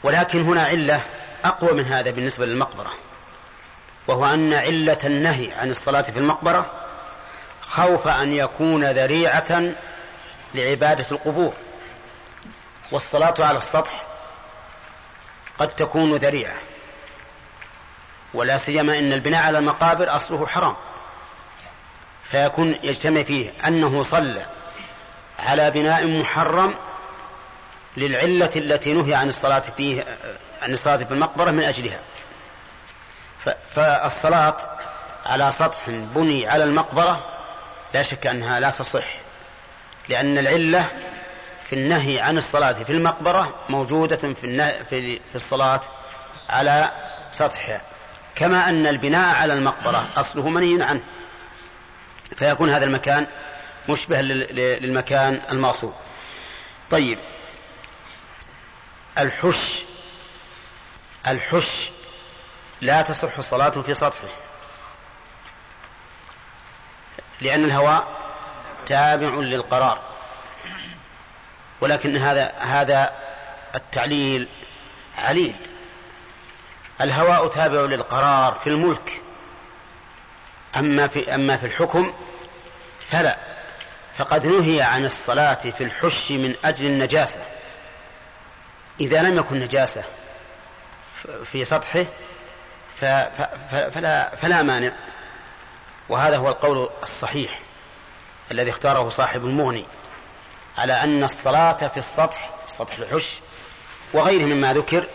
ولكن 0.04 0.42
هنا 0.42 0.64
علة 0.64 1.02
أقوى 1.46 1.74
من 1.74 1.86
هذا 1.86 2.12
بالنسبة 2.12 2.46
للمقبرة 2.46 2.92
وهو 4.08 4.26
أن 4.26 4.54
علة 4.54 4.98
النهي 5.04 5.54
عن 5.54 5.70
الصلاة 5.70 6.02
في 6.02 6.20
المقبرة 6.20 6.81
خوف 7.72 8.08
أن 8.08 8.34
يكون 8.34 8.86
ذريعة 8.92 9.62
لعبادة 10.56 11.06
القبور. 11.12 11.54
والصلاة 12.92 13.34
على 13.40 13.58
السطح 13.58 14.04
قد 15.58 15.68
تكون 15.68 16.14
ذريعة. 16.16 16.56
ولا 18.34 18.58
سيما 18.58 19.00
أن 19.00 19.14
البناء 19.14 19.44
على 19.44 19.58
المقابر 19.58 20.16
أصله 20.16 20.48
حرام. 20.48 20.76
فيكون 22.32 22.76
يجتمع 22.84 23.24
فيه 23.24 23.54
أنه 23.68 24.04
صلى 24.04 24.46
على 25.40 25.72
بناء 25.72 26.08
محرم 26.08 26.76
للعلة 27.98 28.52
التي 28.56 28.94
نهي 28.94 29.16
عن 29.16 29.30
الصلاة 29.30 29.64
فيه 29.78 30.18
عن 30.62 30.74
الصلاة 30.74 30.98
في 30.98 31.12
المقبرة 31.14 31.52
من 31.52 31.64
أجلها. 31.64 32.00
فالصلاة 33.76 34.58
على 35.26 35.52
سطح 35.52 35.90
بني 35.90 36.48
على 36.48 36.64
المقبرة 36.64 37.31
لا 37.94 38.04
شك 38.04 38.28
أنها 38.28 38.60
لا 38.60 38.70
تصح 38.70 39.06
لأن 40.10 40.38
العلة 40.38 40.88
في 41.64 41.76
النهي 41.76 42.20
عن 42.20 42.38
الصلاة 42.38 42.74
في 42.74 42.92
المقبرة 42.92 43.56
موجودة 43.70 44.18
في, 44.18 44.36
في, 44.90 45.20
في 45.20 45.36
الصلاة 45.36 45.82
على 46.50 46.92
سطحها. 47.32 47.82
كما 48.36 48.70
أن 48.70 48.88
البناء 48.88 49.36
على 49.36 49.54
المقبرة 49.54 50.10
أصله 50.16 50.50
منهي 50.50 50.84
عنه 50.84 51.02
فيكون 52.36 52.70
هذا 52.70 52.86
المكان 52.86 53.28
مشبه 53.90 54.22
للمكان 54.22 55.42
المغصوب 55.52 55.94
طيب 56.90 57.20
الحش 59.18 59.84
الحش 61.28 61.90
لا 62.82 63.02
تصح 63.02 63.38
الصلاة 63.38 63.70
في 63.70 63.94
سطحه. 63.94 64.28
لأن 67.42 67.64
الهواء 67.64 68.08
تابع 68.86 69.30
للقرار. 69.30 70.00
ولكن 71.82 72.18
هذا 72.18 72.54
هذا 72.60 73.14
التعليل 73.76 74.48
عليل. 75.18 75.56
الهواء 77.02 77.48
تابع 77.48 77.82
للقرار 77.82 78.54
في 78.54 78.68
الملك. 78.68 79.22
أما 80.78 81.08
في 81.08 81.36
أما 81.36 81.58
في 81.58 81.66
الحكم 81.66 82.14
فلا. 83.10 83.38
فقد 84.18 84.46
نهي 84.46 84.82
عن 84.82 85.06
الصلاة 85.06 85.54
في 85.54 85.84
الحش 85.84 86.32
من 86.32 86.56
أجل 86.66 86.86
النجاسة. 86.86 87.40
إذا 89.00 89.22
لم 89.22 89.38
يكن 89.38 89.60
نجاسة 89.60 90.04
في 91.52 91.66
سطحه 91.66 92.06
فلا, 93.00 94.36
فلا 94.36 94.64
مانع. 94.64 94.92
وهذا 96.12 96.38
هو 96.38 96.50
القول 96.50 96.90
الصحيح 97.04 97.60
الذي 98.52 98.72
اختاره 98.72 99.10
صاحب 99.10 99.46
المغني 99.46 99.86
على 100.78 100.94
أن 100.94 101.24
الصلاة 101.24 101.88
في 101.88 101.98
السطح 101.98 102.50
سطح 102.68 102.98
الحش 102.98 103.30
وغيره 104.14 104.46
مما 104.46 104.74
ذكر 104.74 105.08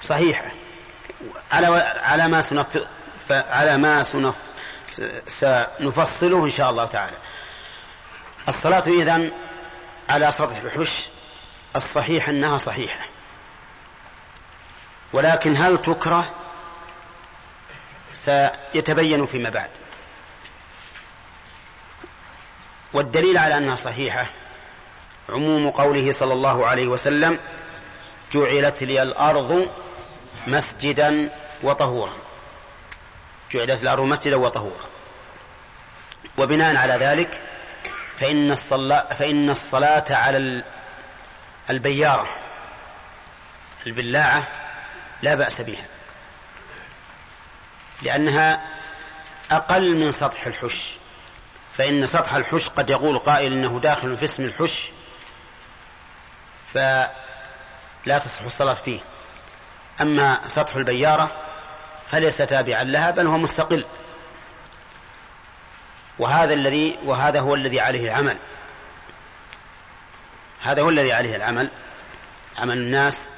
صحيحة. 0.00 0.50
على 1.52 1.66
على 2.02 2.28
ما 2.28 2.42
سنف 2.42 2.66
على 3.30 3.76
ما 3.76 4.02
سنف 4.02 4.34
سنفصله 5.28 6.44
إن 6.44 6.50
شاء 6.50 6.70
الله 6.70 6.84
تعالى. 6.84 7.16
الصلاة 8.48 8.84
إذن 8.86 9.32
على 10.08 10.32
سطح 10.32 10.56
الحش 10.56 11.08
الصحيح 11.76 12.28
أنها 12.28 12.58
صحيحة. 12.58 13.06
ولكن 15.12 15.56
هل 15.56 15.82
تكره 15.82 16.34
سيتبين 18.26 19.26
فيما 19.26 19.50
بعد. 19.50 19.70
والدليل 22.92 23.38
على 23.38 23.56
أنها 23.56 23.76
صحيحة 23.76 24.26
عموم 25.28 25.70
قوله 25.70 26.12
صلى 26.12 26.32
الله 26.32 26.66
عليه 26.66 26.86
وسلم 26.86 27.38
جعلت 28.32 28.82
لي 28.82 29.02
الأرض 29.02 29.70
مسجدا 30.46 31.30
وطهورا. 31.62 32.16
جعلت 33.52 33.82
الأرض 33.82 34.02
مسجدا 34.02 34.36
وطهورا. 34.36 34.86
وبناء 36.38 36.76
على 36.76 36.92
ذلك 36.92 37.40
فإن 38.18 38.50
الصلاة, 38.52 39.14
فإن 39.14 39.50
الصلاة 39.50 40.04
على 40.10 40.64
البيارة 41.70 42.28
البلاعة 43.86 44.48
لا 45.22 45.34
بأس 45.34 45.60
بها. 45.60 45.95
لأنها 48.02 48.62
أقل 49.50 49.96
من 49.96 50.12
سطح 50.12 50.46
الحش. 50.46 50.92
فإن 51.76 52.06
سطح 52.06 52.34
الحش 52.34 52.68
قد 52.68 52.90
يقول 52.90 53.18
قائل 53.18 53.52
إنه 53.52 53.80
داخل 53.80 54.16
في 54.18 54.24
اسم 54.24 54.44
الحش 54.44 54.82
فلا 56.74 58.18
تصح 58.24 58.42
الصلاة 58.42 58.74
فيه. 58.74 59.00
أما 60.00 60.40
سطح 60.48 60.76
البيارة 60.76 61.30
فليس 62.10 62.36
تابعا 62.36 62.84
لها 62.84 63.10
بل 63.10 63.26
هو 63.26 63.38
مستقل. 63.38 63.84
وهذا 66.18 66.54
الذي 66.54 66.98
وهذا 67.04 67.40
هو 67.40 67.54
الذي 67.54 67.80
عليه 67.80 68.08
العمل. 68.08 68.36
هذا 70.62 70.82
هو 70.82 70.88
الذي 70.88 71.12
عليه 71.12 71.36
العمل 71.36 71.70
عمل 72.58 72.78
الناس. 72.78 73.28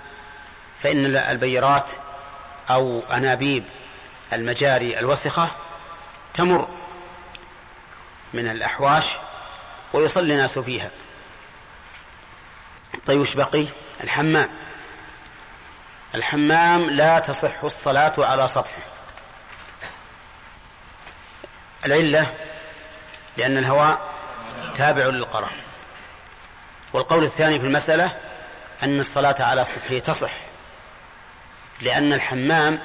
فإن 0.82 1.16
البيرات 1.16 1.90
أو 2.70 3.02
أنابيب 3.10 3.64
المجاري 4.32 4.98
الوسخة 4.98 5.50
تمر 6.34 6.68
من 8.34 8.48
الأحواش 8.48 9.04
ويصلي 9.92 10.32
الناس 10.32 10.58
فيها. 10.58 10.90
طيب 13.06 13.20
وش 13.20 13.34
بقي؟ 13.34 13.66
الحمام. 14.04 14.48
الحمام 16.14 16.90
لا 16.90 17.18
تصح 17.18 17.64
الصلاة 17.64 18.12
على 18.18 18.48
سطحه. 18.48 18.82
العلة 21.86 22.34
لأن 23.36 23.58
الهواء 23.58 24.14
تابع 24.76 25.06
للقرار. 25.06 25.52
والقول 26.92 27.24
الثاني 27.24 27.60
في 27.60 27.66
المسألة 27.66 28.16
أن 28.82 29.00
الصلاة 29.00 29.42
على 29.42 29.64
سطحه 29.64 29.98
تصح 29.98 30.32
لأن 31.80 32.12
الحمام 32.12 32.78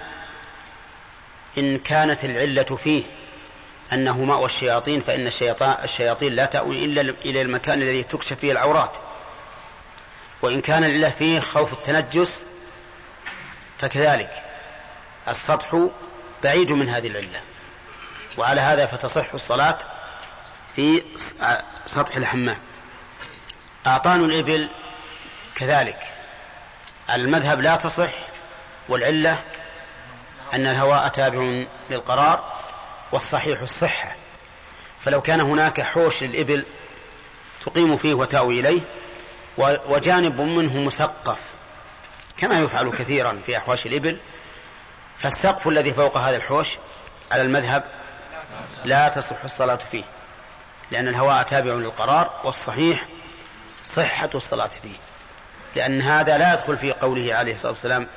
إن 1.58 1.78
كانت 1.78 2.26
العلة 2.26 2.64
فيه 2.84 3.04
أنه 3.94 4.24
ماء 4.24 4.46
الشياطين 4.46 5.02
فإن 5.02 5.28
الشياطين 5.84 6.34
لا 6.34 6.46
تأوي 6.46 6.86
إلا 6.86 7.02
إلى 7.02 7.42
المكان 7.42 7.82
الذي 7.82 8.04
تكشف 8.04 8.40
فيه 8.40 8.52
العورات. 8.52 8.92
وإن 10.42 10.62
كان 10.62 10.84
العلة 10.84 11.10
فيه 11.10 11.40
خوف 11.40 11.74
التنجس 11.74 12.44
فكذلك 13.80 14.44
السطح 15.28 15.88
بعيد 16.44 16.72
من 16.72 16.90
هذه 16.90 17.08
العلة. 17.08 17.42
وعلى 18.38 18.62
هذا 18.62 18.86
فتصح 18.86 19.34
الصلاة 19.34 19.78
في 20.76 21.04
سطح 21.86 22.16
الحمام. 22.16 22.58
أعطان 23.88 24.26
الإبل 24.26 24.70
كذلك. 25.56 25.98
المذهب 27.14 27.62
لا 27.62 27.76
تصح 27.76 28.12
والعلة 28.90 29.38
أن 30.54 30.68
الهواء 30.68 31.08
تابع 31.08 31.64
للقرار 31.90 32.54
والصحيح 33.12 33.62
الصحة. 33.62 34.16
فلو 35.06 35.22
كان 35.22 35.42
هناك 35.42 35.82
حوش 35.82 36.24
للإبل 36.24 36.66
تقيم 37.66 37.98
فيه 37.98 38.14
وتأوي 38.14 38.60
إليه 38.60 38.82
وجانب 39.58 40.42
منه 40.42 40.78
مسقف 40.78 41.40
كما 42.38 42.60
يفعل 42.60 42.90
كثيرا 42.90 43.42
في 43.46 43.58
أحواش 43.58 43.86
الإبل 43.86 44.18
فالسقف 45.20 45.68
الذي 45.68 45.94
فوق 45.94 46.18
هذا 46.18 46.36
الحوش 46.36 46.78
على 47.32 47.42
المذهب 47.42 47.84
لا 48.86 49.08
تصح 49.08 49.44
الصلاة 49.44 49.80
فيه 49.92 50.04
لأن 50.92 51.08
الهواء 51.08 51.44
تابع 51.44 51.72
للقرار 51.72 52.40
والصحيح 52.44 53.08
صحة 53.86 54.30
الصلاة 54.36 54.70
فيه 54.82 54.96
لأن 55.76 56.02
هذا 56.02 56.38
لا 56.38 56.54
يدخل 56.54 56.78
في 56.78 56.92
قوله 56.92 57.36
عليه 57.36 57.54
الصلاة 57.54 57.72
والسلام 57.72 58.08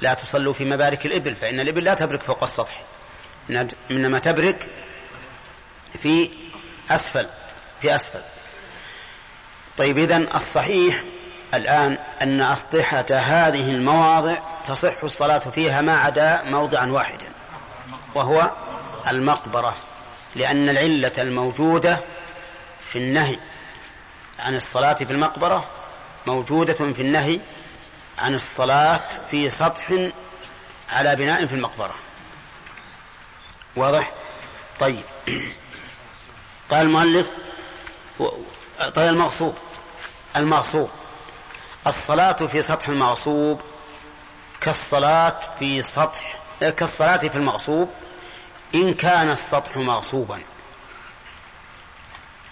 لا 0.00 0.14
تصلوا 0.14 0.52
في 0.52 0.64
مبارك 0.64 1.06
الإبل 1.06 1.34
فإن 1.34 1.60
الإبل 1.60 1.84
لا 1.84 1.94
تبرك 1.94 2.22
فوق 2.22 2.42
السطح. 2.42 2.82
إنما 3.90 4.18
تبرك 4.18 4.68
في 6.02 6.30
أسفل 6.90 7.26
في 7.80 7.94
أسفل. 7.94 8.20
طيب 9.78 9.98
إذن 9.98 10.28
الصحيح 10.34 11.04
الآن 11.54 11.98
أن 12.22 12.40
أسطحة 12.40 13.06
هذه 13.10 13.70
المواضع 13.70 14.36
تصح 14.66 15.04
الصلاة 15.04 15.38
فيها 15.38 15.80
ما 15.80 15.98
عدا 15.98 16.42
موضعا 16.44 16.86
واحدا 16.86 17.28
وهو 18.14 18.50
المقبرة 19.08 19.76
لأن 20.36 20.68
العلة 20.68 21.12
الموجودة 21.18 22.00
في 22.92 22.98
النهي 22.98 23.38
عن 24.38 24.56
الصلاة 24.56 24.92
في 24.92 25.12
المقبرة 25.12 25.64
موجودة 26.26 26.74
في 26.74 27.02
النهي 27.02 27.40
عن 28.18 28.34
الصلاة 28.34 29.00
في 29.30 29.50
سطح 29.50 29.92
على 30.90 31.16
بناء 31.16 31.46
في 31.46 31.54
المقبرة. 31.54 31.94
واضح؟ 33.76 34.12
طيب. 34.80 35.02
قال 36.70 36.86
المؤلف 36.86 37.30
طيب 38.78 39.08
المغصوب 39.08 39.54
المغصوب. 40.36 40.90
الصلاة 41.86 42.32
في 42.32 42.62
سطح 42.62 42.88
المغصوب 42.88 43.60
كالصلاة 44.60 45.40
في 45.58 45.82
سطح 45.82 46.38
كالصلاة 46.60 47.16
في 47.16 47.36
المغصوب 47.36 47.90
إن 48.74 48.94
كان 48.94 49.30
السطح 49.30 49.76
مغصوبا. 49.76 50.40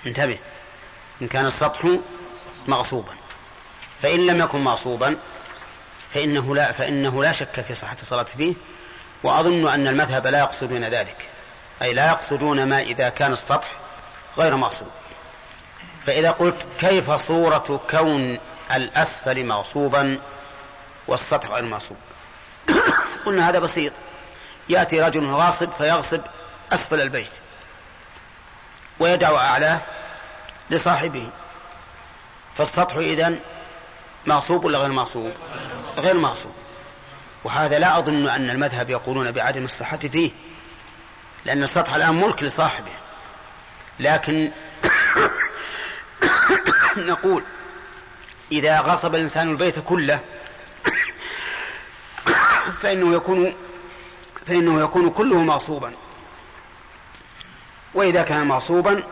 انتبه. 0.06 0.38
إن 1.22 1.28
كان 1.28 1.46
السطح 1.46 1.80
مغصوبا. 2.68 3.12
فإن 4.02 4.26
لم 4.26 4.40
يكن 4.40 4.58
مغصوبا 4.60 5.16
فإنه 6.14 6.54
لا 6.54 6.72
فإنه 6.72 7.22
لا 7.22 7.32
شك 7.32 7.60
في 7.60 7.74
صحة 7.74 7.96
الصلاة 8.00 8.22
فيه 8.22 8.54
وأظن 9.22 9.68
أن 9.68 9.88
المذهب 9.88 10.26
لا 10.26 10.38
يقصدون 10.38 10.84
ذلك 10.84 11.28
أي 11.82 11.94
لا 11.94 12.08
يقصدون 12.08 12.68
ما 12.68 12.80
إذا 12.80 13.08
كان 13.08 13.32
السطح 13.32 13.72
غير 14.38 14.56
مغصوب 14.56 14.88
فإذا 16.06 16.30
قلت 16.30 16.66
كيف 16.80 17.10
صورة 17.10 17.80
كون 17.90 18.38
الأسفل 18.72 19.44
مغصوبا 19.44 20.18
والسطح 21.08 21.50
غير 21.50 21.64
مغصوب؟ 21.64 21.96
قلنا 23.26 23.48
هذا 23.48 23.58
بسيط. 23.58 23.92
يأتي 24.68 25.00
رجل 25.00 25.30
غاصب 25.30 25.70
فيغصب 25.78 26.20
أسفل 26.72 27.00
البيت 27.00 27.30
ويدع 28.98 29.36
أعلاه 29.36 29.80
لصاحبه 30.70 31.30
فالسطح 32.56 32.96
إذن 32.96 33.38
مغصوب 34.26 34.64
ولا 34.64 34.78
غير 34.78 34.88
مغصوب؟ 34.88 35.32
غير 35.98 36.14
مغصوب. 36.14 36.52
وهذا 37.44 37.78
لا 37.78 37.98
أظن 37.98 38.28
أن 38.28 38.50
المذهب 38.50 38.90
يقولون 38.90 39.30
بعدم 39.30 39.64
الصحة 39.64 39.96
فيه 39.96 40.30
لأن 41.44 41.62
السطح 41.62 41.94
الآن 41.94 42.14
ملك 42.14 42.42
لصاحبه. 42.42 42.92
لكن 44.00 44.50
نقول 46.96 47.42
إذا 48.52 48.80
غصب 48.80 49.14
الإنسان 49.14 49.50
البيت 49.50 49.78
كله 49.78 50.20
فإنه 52.82 53.14
يكون 53.14 53.54
فإنه 54.46 54.80
يكون 54.80 55.10
كله 55.10 55.38
مغصوبا. 55.38 55.92
وإذا 57.94 58.22
كان 58.22 58.46
مغصوبا 58.46 59.02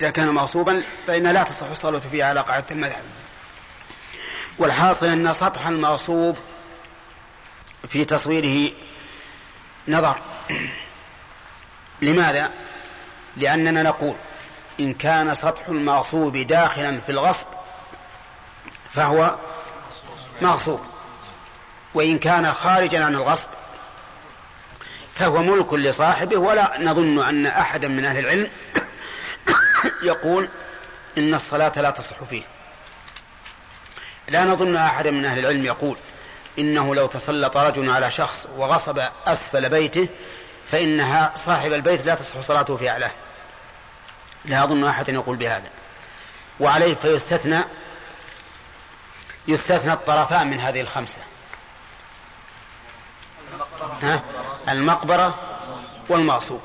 إذا 0.00 0.10
كان 0.10 0.28
مغصوبا 0.28 0.82
فإن 1.06 1.26
لا 1.26 1.42
تصح 1.42 1.66
الصلاة 1.70 1.98
فيه 1.98 2.24
على 2.24 2.40
قاعدة 2.40 2.66
المذهب. 2.70 3.02
والحاصل 4.58 5.06
أن 5.06 5.32
سطح 5.32 5.66
المغصوب 5.66 6.36
في 7.88 8.04
تصويره 8.04 8.72
نظر 9.88 10.16
لماذا؟ 12.02 12.50
لأننا 13.36 13.82
نقول 13.82 14.14
إن 14.80 14.94
كان 14.94 15.34
سطح 15.34 15.68
المغصوب 15.68 16.36
داخلا 16.36 17.00
في 17.00 17.12
الغصب 17.12 17.46
فهو 18.92 19.38
مغصوب 20.42 20.80
وإن 21.94 22.18
كان 22.18 22.52
خارجا 22.52 23.04
عن 23.04 23.14
الغصب 23.14 23.48
فهو 25.14 25.42
ملك 25.42 25.72
لصاحبه 25.72 26.36
ولا 26.36 26.80
نظن 26.80 27.22
أن 27.28 27.46
أحدا 27.46 27.88
من 27.88 28.04
أهل 28.04 28.18
العلم 28.18 28.50
يقول 30.02 30.48
إن 31.18 31.34
الصلاة 31.34 31.72
لا 31.76 31.90
تصح 31.90 32.24
فيه 32.24 32.42
لا 34.28 34.44
نظن 34.44 34.76
أحدا 34.76 35.10
من 35.10 35.24
أهل 35.24 35.38
العلم 35.38 35.64
يقول 35.64 35.96
إنه 36.58 36.94
لو 36.94 37.06
تسلط 37.06 37.56
رجل 37.56 37.90
على 37.90 38.10
شخص 38.10 38.48
وغصب 38.56 39.02
أسفل 39.26 39.68
بيته 39.68 40.08
فإنها 40.70 41.32
صاحب 41.36 41.72
البيت 41.72 42.06
لا 42.06 42.14
تصح 42.14 42.40
صلاته 42.40 42.76
في 42.76 42.90
أعلاه. 42.90 43.10
لا 44.44 44.64
أظن 44.64 44.84
أحد 44.84 45.08
يقول 45.08 45.36
بهذا. 45.36 45.70
وعليه 46.60 46.94
فيستثنى 46.94 47.60
يستثنى 49.48 49.92
الطرفان 49.92 50.50
من 50.50 50.60
هذه 50.60 50.80
الخمسة. 50.80 51.20
ها؟ 54.02 54.22
المقبرة 54.68 55.58
والمغصوب. 56.08 56.60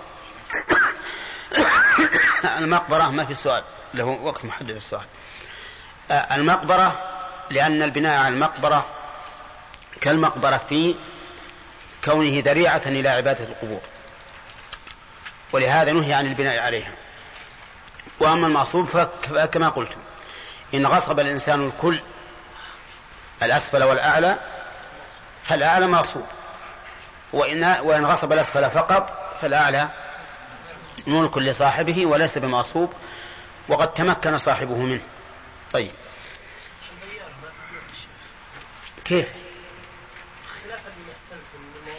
المقبرة 2.57 3.09
ما 3.09 3.25
في 3.25 3.33
سؤال 3.33 3.63
له 3.93 4.05
وقت 4.05 4.45
محدد 4.45 4.75
السؤال. 4.75 5.05
المقبرة 6.11 7.11
لأن 7.51 7.81
البناء 7.81 8.19
على 8.19 8.33
المقبرة 8.33 8.85
كالمقبرة 10.01 10.61
في 10.69 10.95
كونه 12.05 12.41
ذريعة 12.45 12.81
إلى 12.85 13.09
عبادة 13.09 13.43
القبور. 13.43 13.81
ولهذا 15.51 15.91
نهي 15.91 16.13
عن 16.13 16.27
البناء 16.27 16.59
عليها. 16.59 16.93
وأما 18.19 18.47
المعصوب 18.47 18.85
فكما 18.85 19.69
قلت 19.69 19.91
إن 20.73 20.87
غصب 20.87 21.19
الإنسان 21.19 21.67
الكل 21.67 22.01
الأسفل 23.43 23.83
والأعلى 23.83 24.37
فالأعلى 25.43 25.87
معصوب 25.87 26.25
وإن, 27.33 27.63
وإن 27.63 28.05
غصب 28.05 28.33
الأسفل 28.33 28.69
فقط 28.69 29.35
فالأعلى 29.41 29.89
ملك 31.07 31.37
لصاحبه 31.37 32.05
وليس 32.05 32.37
بمعصوب 32.37 32.93
وقد 33.69 33.93
تمكن 33.93 34.37
صاحبه 34.37 34.77
منه. 34.77 35.01
طيب. 35.73 35.91
كيف؟ 39.11 39.27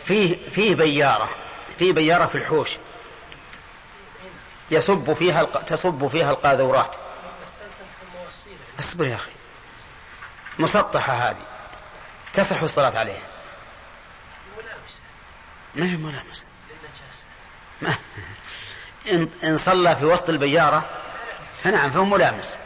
فيه 0.05 0.51
فيه 0.51 0.75
بيارة 0.75 1.31
فيه 1.79 1.93
بيارة 1.93 2.27
في 2.27 2.35
الحوش. 2.35 2.71
يصب 4.71 5.13
فيها 5.13 5.45
تصب 5.45 6.09
فيها 6.09 6.31
القاذورات. 6.31 6.97
اصبر 8.81 9.07
يا 9.07 9.15
أخي. 9.15 9.31
مسطحة 10.59 11.13
هذه. 11.13 11.47
تصح 12.33 12.63
الصلاة 12.63 12.99
عليها. 12.99 13.27
ما 15.75 15.87
هي 15.87 15.97
ملامسة؟ 15.97 16.45
ما 17.83 17.95
إن, 19.13 19.29
إن 19.45 19.59
صلى 19.59 19.97
في 19.97 20.05
وسط 20.05 20.29
البيارة 20.29 20.85
فنعم 21.65 21.91
فهو 21.91 22.05
ملامس. 22.05 22.57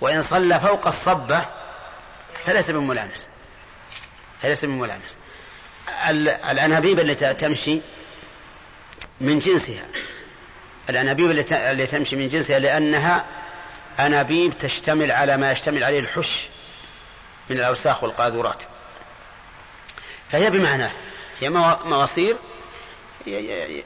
وإن 0.00 0.22
صلى 0.22 0.60
فوق 0.60 0.86
الصبة 0.86 1.44
فليس 2.46 2.70
بملامس. 2.70 3.28
فليس 4.42 4.64
بملامس 4.64 5.16
الأنابيب 6.50 7.00
التي 7.00 7.34
تمشي 7.34 7.80
من 9.20 9.38
جنسها. 9.38 9.84
الأنابيب 10.90 11.30
التي 11.30 11.86
تمشي 11.86 12.16
من 12.16 12.28
جنسها 12.28 12.58
لأنها 12.58 13.24
أنابيب 14.00 14.58
تشتمل 14.58 15.12
على 15.12 15.36
ما 15.36 15.52
يشتمل 15.52 15.84
عليه 15.84 16.00
الحش 16.00 16.48
من 17.50 17.56
الأوساخ 17.56 18.02
والقاذورات. 18.02 18.62
فهي 20.30 20.50
بمعناه 20.50 20.92
هي 21.40 21.48
مواسير 21.84 22.36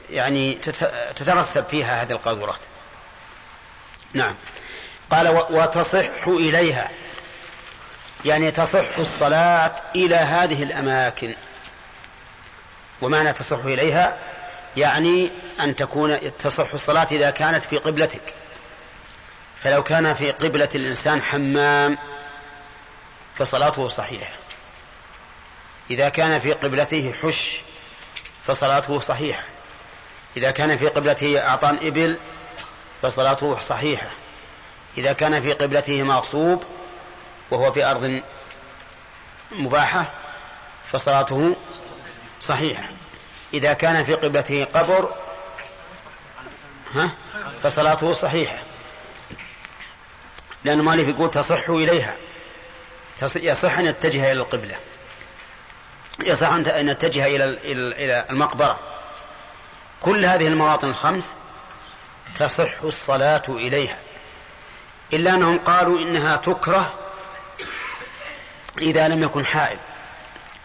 يعني 0.09 0.53
تترسب 1.15 1.65
فيها 1.65 2.01
هذه 2.01 2.11
القاذورات. 2.11 2.59
نعم. 4.13 4.35
قال 5.11 5.27
وتصح 5.49 6.27
إليها. 6.27 6.89
يعني 8.25 8.51
تصح 8.51 8.97
الصلاة 8.97 9.71
إلى 9.95 10.15
هذه 10.15 10.63
الأماكن. 10.63 11.35
ومعنى 13.01 13.33
تصح 13.33 13.57
إليها 13.57 14.17
يعني 14.77 15.31
أن 15.59 15.75
تكون 15.75 16.19
تصح 16.39 16.73
الصلاة 16.73 17.07
إذا 17.11 17.31
كانت 17.31 17.63
في 17.63 17.77
قبلتك. 17.77 18.33
فلو 19.63 19.83
كان 19.83 20.13
في 20.13 20.31
قبلة 20.31 20.69
الإنسان 20.75 21.21
حمام 21.21 21.97
فصلاته 23.35 23.87
صحيحة. 23.87 24.33
إذا 25.89 26.09
كان 26.09 26.39
في 26.39 26.53
قبلته 26.53 27.13
حش 27.21 27.61
فصلاته 28.47 28.99
صحيحة. 28.99 29.43
إذا 30.37 30.51
كان 30.51 30.77
في 30.77 30.87
قبلته 30.87 31.39
أعطان 31.39 31.79
إبل 31.81 32.19
فصلاته 33.01 33.59
صحيحة. 33.59 34.11
إذا 34.97 35.13
كان 35.13 35.41
في 35.41 35.53
قبلته 35.53 36.03
مغصوب 36.03 36.63
وهو 37.51 37.71
في 37.71 37.83
أرض 37.83 38.21
مباحة 39.51 40.11
فصلاته 40.91 41.55
صحيحة. 42.39 42.89
إذا 43.53 43.73
كان 43.73 44.03
في 44.03 44.13
قبلته 44.13 44.63
قبر 44.73 45.13
ها 46.93 47.11
فصلاته 47.63 48.13
صحيحة. 48.13 48.59
لأن 50.63 50.79
المؤلف 50.79 51.07
يقول 51.07 51.31
تصح 51.31 51.69
إليها. 51.69 52.15
يصح 53.35 53.77
أن 53.77 53.85
يتجه 53.85 54.31
إلى 54.31 54.41
القبلة. 54.41 54.75
يصح 56.19 56.49
أن 56.49 56.85
نتجه 56.85 57.27
إلى 57.27 57.45
إلى 57.73 58.25
المقبرة. 58.29 58.79
كل 60.01 60.25
هذه 60.25 60.47
المواطن 60.47 60.89
الخمس 60.89 61.35
تصح 62.39 62.81
الصلاة 62.83 63.43
إليها. 63.49 63.97
إلا 65.13 65.33
أنهم 65.33 65.59
قالوا 65.59 65.99
إنها 65.99 66.35
تكره 66.35 66.93
إذا 68.77 69.07
لم 69.07 69.23
يكن 69.23 69.45
حائل. 69.45 69.77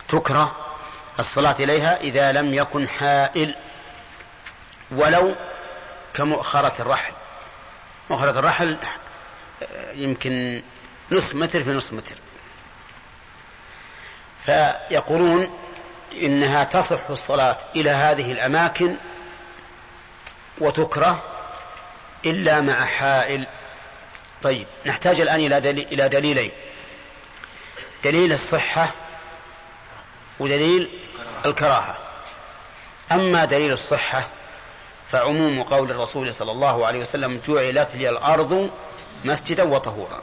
تكره 0.08 0.56
الصلاة 1.18 1.56
إليها 1.60 2.00
إذا 2.00 2.32
لم 2.32 2.54
يكن 2.54 2.88
حائل. 2.88 3.54
ولو 4.90 5.34
كمؤخرة 6.14 6.82
الرحل. 6.82 7.12
مؤخرة 8.10 8.38
الرحل 8.38 8.76
يمكن 9.94 10.62
نصف 11.12 11.34
متر 11.34 11.64
في 11.64 11.70
نصف 11.70 11.92
متر. 11.92 12.14
فيقولون 14.46 15.58
إنها 16.14 16.64
تصح 16.64 17.10
الصلاة 17.10 17.58
إلى 17.76 17.90
هذه 17.90 18.32
الأماكن 18.32 18.96
وتكره 20.58 21.22
إلا 22.26 22.60
مع 22.60 22.84
حائل. 22.84 23.46
طيب 24.42 24.66
نحتاج 24.86 25.20
الآن 25.20 25.40
إلى 25.76 26.08
دليلين. 26.08 26.50
دليل 28.04 28.32
الصحة 28.32 28.90
ودليل 30.40 30.98
الكراهة. 31.46 31.98
أما 33.12 33.44
دليل 33.44 33.72
الصحة 33.72 34.28
فعموم 35.08 35.62
قول 35.62 35.90
الرسول 35.90 36.34
صلى 36.34 36.52
الله 36.52 36.86
عليه 36.86 37.00
وسلم 37.00 37.40
جعلت 37.48 37.94
لي 37.94 38.08
الأرض 38.08 38.70
مسجدا 39.24 39.62
وطهورا. 39.62 40.22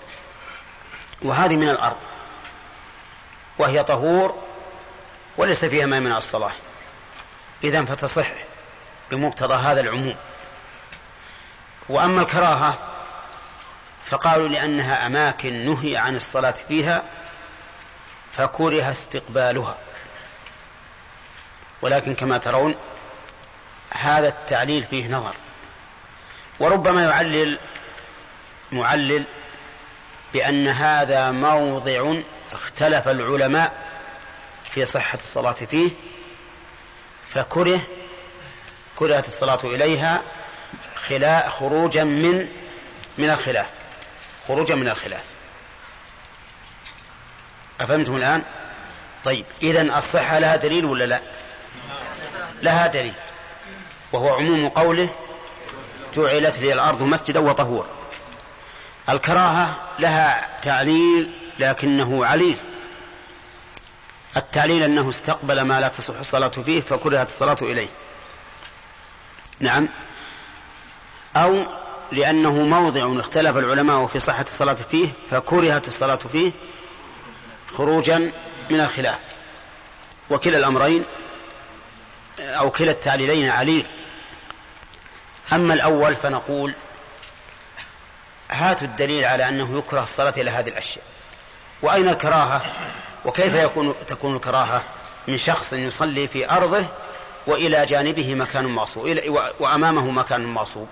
وهذه 1.21 1.55
من 1.55 1.69
الأرض. 1.69 1.97
وهي 3.59 3.83
طهور 3.83 4.43
وليس 5.37 5.65
فيها 5.65 5.85
ما 5.85 5.99
من 5.99 6.11
الصلاة. 6.11 6.51
إذا 7.63 7.85
فتصح 7.85 8.27
بمقتضى 9.11 9.53
هذا 9.53 9.81
العموم. 9.81 10.15
وأما 11.89 12.21
الكراهة 12.21 12.77
فقالوا 14.05 14.47
لأنها 14.47 15.05
أماكن 15.05 15.65
نهي 15.65 15.97
عن 15.97 16.15
الصلاة 16.15 16.55
فيها 16.67 17.03
فكره 18.37 18.91
استقبالها. 18.91 19.77
ولكن 21.81 22.15
كما 22.15 22.37
ترون 22.37 22.75
هذا 23.91 24.27
التعليل 24.27 24.83
فيه 24.83 25.07
نظر. 25.07 25.33
وربما 26.59 27.03
يعلل 27.03 27.59
معلل 28.71 29.25
بأن 30.33 30.67
هذا 30.67 31.31
موضع 31.31 32.13
اختلف 32.51 33.07
العلماء 33.07 33.73
في 34.71 34.85
صحة 34.85 35.17
الصلاة 35.23 35.51
فيه 35.51 35.91
فكره 37.33 37.79
كرهت 38.95 39.27
الصلاة 39.27 39.59
إليها 39.63 40.21
خلا 40.95 41.49
خروجا 41.49 42.03
من 42.03 42.49
من 43.17 43.29
الخلاف. 43.29 43.69
خروجا 44.47 44.75
من 44.75 44.89
الخلاف. 44.89 45.32
أفهمتم 47.81 48.15
الآن؟ 48.15 48.41
طيب 49.25 49.45
إذا 49.63 49.81
الصحة 49.81 50.39
لها 50.39 50.55
دليل 50.55 50.85
ولا 50.85 51.03
لا؟ 51.03 51.21
لها 52.61 52.87
دليل. 52.87 53.13
وهو 54.11 54.33
عموم 54.33 54.69
قوله 54.69 55.09
جعلت 56.15 56.57
لي 56.57 56.73
الأرض 56.73 57.01
مسجدا 57.03 57.39
وطهورا. 57.39 57.87
الكراهة 59.09 59.75
لها 59.99 60.59
تعليل 60.61 61.31
لكنه 61.59 62.25
عليل. 62.25 62.57
التعليل 64.37 64.83
أنه 64.83 65.09
استقبل 65.09 65.61
ما 65.61 65.79
لا 65.79 65.87
تصح 65.87 66.19
الصلاة 66.19 66.47
فيه 66.47 66.81
فكرهت 66.81 67.27
الصلاة 67.27 67.57
إليه. 67.61 67.89
نعم. 69.59 69.89
أو 71.35 71.63
لأنه 72.11 72.53
موضع 72.53 73.19
اختلف 73.19 73.57
العلماء 73.57 74.07
في 74.07 74.19
صحة 74.19 74.45
الصلاة 74.47 74.73
فيه 74.73 75.09
فكرهت 75.29 75.87
الصلاة 75.87 76.15
فيه 76.15 76.51
خروجا 77.77 78.31
من 78.69 78.79
الخلاف. 78.81 79.19
وكلا 80.29 80.57
الأمرين 80.57 81.05
أو 82.39 82.69
كلا 82.71 82.91
التعليلين 82.91 83.49
عليل 83.49 83.85
أما 85.53 85.73
الأول 85.73 86.15
فنقول 86.15 86.73
هاتوا 88.51 88.87
الدليل 88.87 89.25
على 89.25 89.47
أنه 89.49 89.77
يكره 89.77 90.03
الصلاة 90.03 90.33
إلى 90.37 90.51
هذه 90.51 90.69
الأشياء. 90.69 91.05
وأين 91.81 92.09
الكراهة؟ 92.09 92.61
وكيف 93.25 93.53
يكون 93.55 93.95
تكون 94.07 94.35
الكراهة؟ 94.35 94.83
من 95.27 95.37
شخص 95.37 95.73
يصلي 95.73 96.27
في 96.27 96.49
أرضه 96.49 96.85
وإلى 97.47 97.85
جانبه 97.85 98.35
مكان 98.35 98.65
معصوب 98.65 99.19
وأمامه 99.59 100.11
مكان 100.11 100.45
معصوب. 100.53 100.87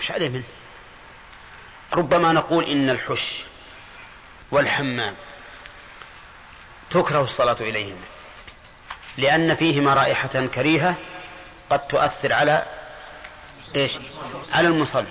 مش 0.00 0.10
عليه 0.10 0.28
منه؟ 0.28 0.44
ربما 1.92 2.32
نقول 2.32 2.64
إن 2.64 2.90
الحش 2.90 3.40
والحمام 4.50 5.14
تكره 6.90 7.22
الصلاة 7.22 7.56
إليهما 7.60 8.04
لأن 9.16 9.54
فيهما 9.54 9.94
رائحة 9.94 10.46
كريهة 10.46 10.96
قد 11.70 11.86
تؤثر 11.86 12.32
على 12.32 12.66
إيش؟ 13.76 13.98
على 14.52 14.68
المصلي. 14.68 15.06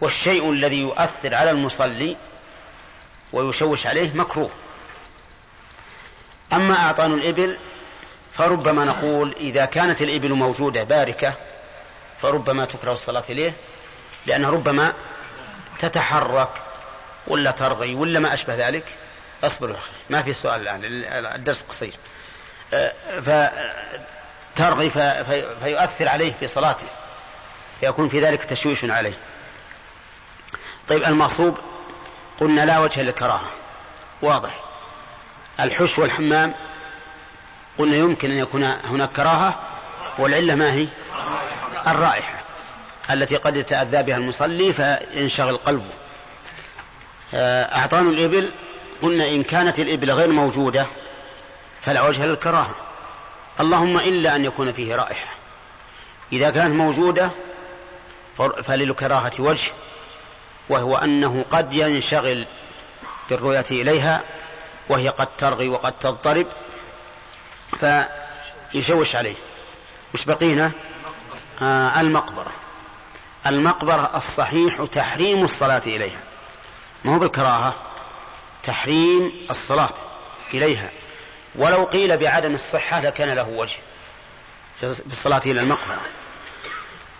والشيء 0.00 0.50
الذي 0.50 0.80
يؤثر 0.80 1.34
على 1.34 1.50
المصلي 1.50 2.16
ويشوش 3.32 3.86
عليه 3.86 4.12
مكروه. 4.14 4.50
أما 6.52 6.74
أعطان 6.74 7.14
الإبل 7.14 7.58
فربما 8.34 8.84
نقول 8.84 9.34
إذا 9.40 9.64
كانت 9.64 10.02
الإبل 10.02 10.32
موجودة 10.32 10.84
باركة 10.84 11.34
فربما 12.22 12.64
تكره 12.64 12.92
الصلاة 12.92 13.24
إليه 13.28 13.52
لأنها 14.26 14.50
ربما 14.50 14.92
تتحرك 15.78 16.62
ولا 17.26 17.50
ترغي 17.50 17.94
ولا 17.94 18.20
ما 18.20 18.34
أشبه 18.34 18.68
ذلك. 18.68 18.84
اصبر 19.46 19.70
يا 19.70 19.74
أخي 19.74 19.90
ما 20.10 20.22
في 20.22 20.32
سؤال 20.32 20.68
الآن 20.68 21.26
الدرس 21.34 21.62
قصير. 21.62 21.94
أه، 22.74 22.92
فترغي 24.54 24.90
فيؤثر 25.62 26.08
عليه 26.08 26.32
في 26.40 26.48
صلاته 26.48 26.86
فيكون 27.80 28.08
في 28.08 28.20
ذلك 28.20 28.44
تشويش 28.44 28.84
عليه. 28.84 29.18
طيب 30.88 31.02
المغصوب 31.04 31.58
قلنا 32.40 32.66
لا 32.66 32.78
وجه 32.78 33.02
للكراهة 33.02 33.50
واضح. 34.22 34.54
الحش 35.60 35.98
والحمام 35.98 36.54
قلنا 37.78 37.96
يمكن 37.96 38.30
أن 38.30 38.38
يكون 38.38 38.64
هناك 38.64 39.12
كراهة 39.12 39.60
والعلة 40.18 40.54
ما 40.54 40.72
هي؟ 40.72 40.86
الرائحة 41.86 42.42
التي 43.10 43.36
قد 43.36 43.56
يتأذى 43.56 44.02
بها 44.02 44.16
المصلي 44.16 44.72
فينشغل 44.72 45.56
قلبه. 45.56 45.90
آه، 47.34 47.76
أعطان 47.78 48.08
الإبل 48.08 48.52
قلنا 49.04 49.28
إن 49.28 49.42
كانت 49.42 49.78
الإبل 49.78 50.10
غير 50.10 50.32
موجودة 50.32 50.86
فلا 51.82 52.02
وجه 52.02 52.26
للكراهة. 52.26 52.74
اللهم 53.60 53.98
إلا 53.98 54.36
أن 54.36 54.44
يكون 54.44 54.72
فيه 54.72 54.96
رائحة. 54.96 55.34
إذا 56.32 56.50
كانت 56.50 56.74
موجودة 56.74 57.30
فللكراهة 58.62 59.32
وجه 59.38 59.72
وهو 60.68 60.96
أنه 60.96 61.44
قد 61.50 61.72
ينشغل 61.74 62.46
بالرؤية 63.30 63.64
إليها 63.70 64.22
وهي 64.88 65.08
قد 65.08 65.28
ترغي 65.38 65.68
وقد 65.68 65.92
تضطرب 65.92 66.46
فيشوش 68.72 69.16
عليه. 69.16 69.36
مش 70.14 70.24
بقينا؟ 70.24 70.70
آه 71.62 72.00
المقبرة. 72.00 72.52
المقبرة 73.46 74.10
الصحيح 74.14 74.84
تحريم 74.92 75.44
الصلاة 75.44 75.82
إليها. 75.86 76.20
ما 77.04 77.14
هو 77.14 77.18
بالكراهة؟ 77.18 77.74
تحريم 78.64 79.46
الصلاة 79.50 79.94
إليها. 80.54 80.90
ولو 81.54 81.84
قيل 81.84 82.16
بعدم 82.16 82.54
الصحة 82.54 83.00
لكان 83.00 83.28
له 83.28 83.48
وجه 83.48 83.78
في 84.80 85.06
الصلاة 85.06 85.42
إلى 85.46 85.60
المقبرة. 85.60 86.00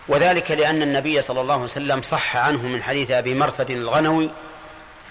وذلك 0.09 0.51
لأن 0.51 0.83
النبي 0.83 1.23
صلى 1.23 1.41
الله 1.41 1.55
عليه 1.55 1.65
وسلم 1.65 2.03
صح 2.03 2.37
عنه 2.37 2.63
من 2.63 2.83
حديث 2.83 3.11
أبي 3.11 3.35
مرثد 3.35 3.71
الغنوي 3.71 4.31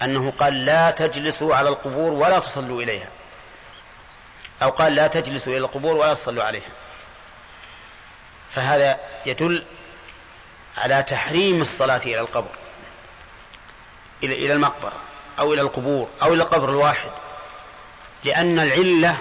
أنه 0.02 0.32
قال 0.38 0.64
لا 0.64 0.90
تجلسوا 0.90 1.54
على 1.54 1.68
القبور 1.68 2.12
ولا 2.12 2.38
تصلوا 2.38 2.82
إليها. 2.82 3.10
أو 4.62 4.70
قال 4.70 4.94
لا 4.94 5.06
تجلسوا 5.06 5.52
إلى 5.52 5.64
القبور 5.64 5.96
ولا 5.96 6.14
تصلوا 6.14 6.44
عليها. 6.44 6.70
فهذا 8.54 9.00
يدل 9.26 9.64
على 10.76 11.02
تحريم 11.02 11.62
الصلاة 11.62 12.00
إلى 12.04 12.20
القبر 12.20 12.50
إلى 14.22 14.52
المقبرة. 14.52 15.13
أو 15.38 15.52
إلى 15.52 15.62
القبور 15.62 16.08
أو 16.22 16.34
إلى 16.34 16.42
القبر 16.42 16.68
الواحد 16.68 17.10
لأن 18.24 18.58
العلة 18.58 19.16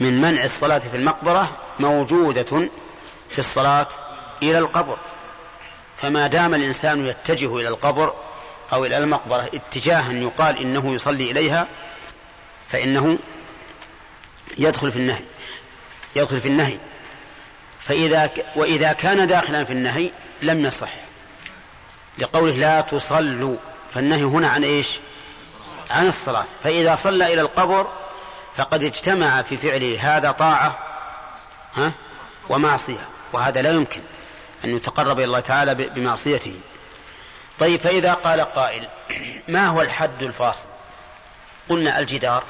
من 0.00 0.20
منع 0.20 0.44
الصلاة 0.44 0.78
في 0.78 0.96
المقبرة 0.96 1.56
موجودة 1.80 2.68
في 3.30 3.38
الصلاة 3.38 3.88
إلى 4.42 4.58
القبر. 4.58 4.98
فما 6.02 6.26
دام 6.26 6.54
الإنسان 6.54 7.06
يتجه 7.06 7.56
إلى 7.56 7.68
القبر 7.68 8.14
أو 8.72 8.84
إلى 8.84 8.98
المقبرة 8.98 9.50
اتجاها 9.54 10.12
يقال 10.12 10.58
إنه 10.58 10.94
يصلي 10.94 11.30
إليها 11.30 11.66
فإنه 12.68 13.18
يدخل 14.58 14.92
في 14.92 14.98
النهي 14.98 15.22
يدخل 16.16 16.40
في 16.40 16.48
النهي. 16.48 16.78
فإذا 17.80 18.30
وإذا 18.56 18.92
كان 18.92 19.26
داخلا 19.26 19.64
في 19.64 19.72
النهي 19.72 20.10
لم 20.42 20.66
يصح 20.66 20.92
لقوله 22.18 22.52
لا 22.52 22.80
تصلوا. 22.80 23.56
فالنهي 23.90 24.22
هنا 24.22 24.48
عن 24.48 24.64
إيش؟ 24.64 24.98
عن 25.90 26.08
الصلاة. 26.08 26.44
فإذا 26.64 26.94
صلى 26.94 27.32
إلى 27.32 27.40
القبر 27.40 27.86
فقد 28.56 28.84
اجتمع 28.84 29.42
في 29.42 29.56
فعله 29.56 30.16
هذا 30.16 30.30
طاعة 30.30 30.78
ها؟ 31.76 31.92
ومعصية. 32.48 33.08
وهذا 33.32 33.62
لا 33.62 33.70
يمكن 33.70 34.00
أن 34.64 34.76
يتقرب 34.76 35.18
إلى 35.18 35.24
الله 35.24 35.40
تعالى 35.40 35.74
بمعصيته. 35.74 36.60
طيب 37.58 37.80
فإذا 37.80 38.14
قال 38.14 38.40
قائل 38.40 38.88
ما 39.48 39.66
هو 39.66 39.82
الحد 39.82 40.22
الفاصل؟ 40.22 40.66
قلنا 41.68 41.98
الجدار. 41.98 42.44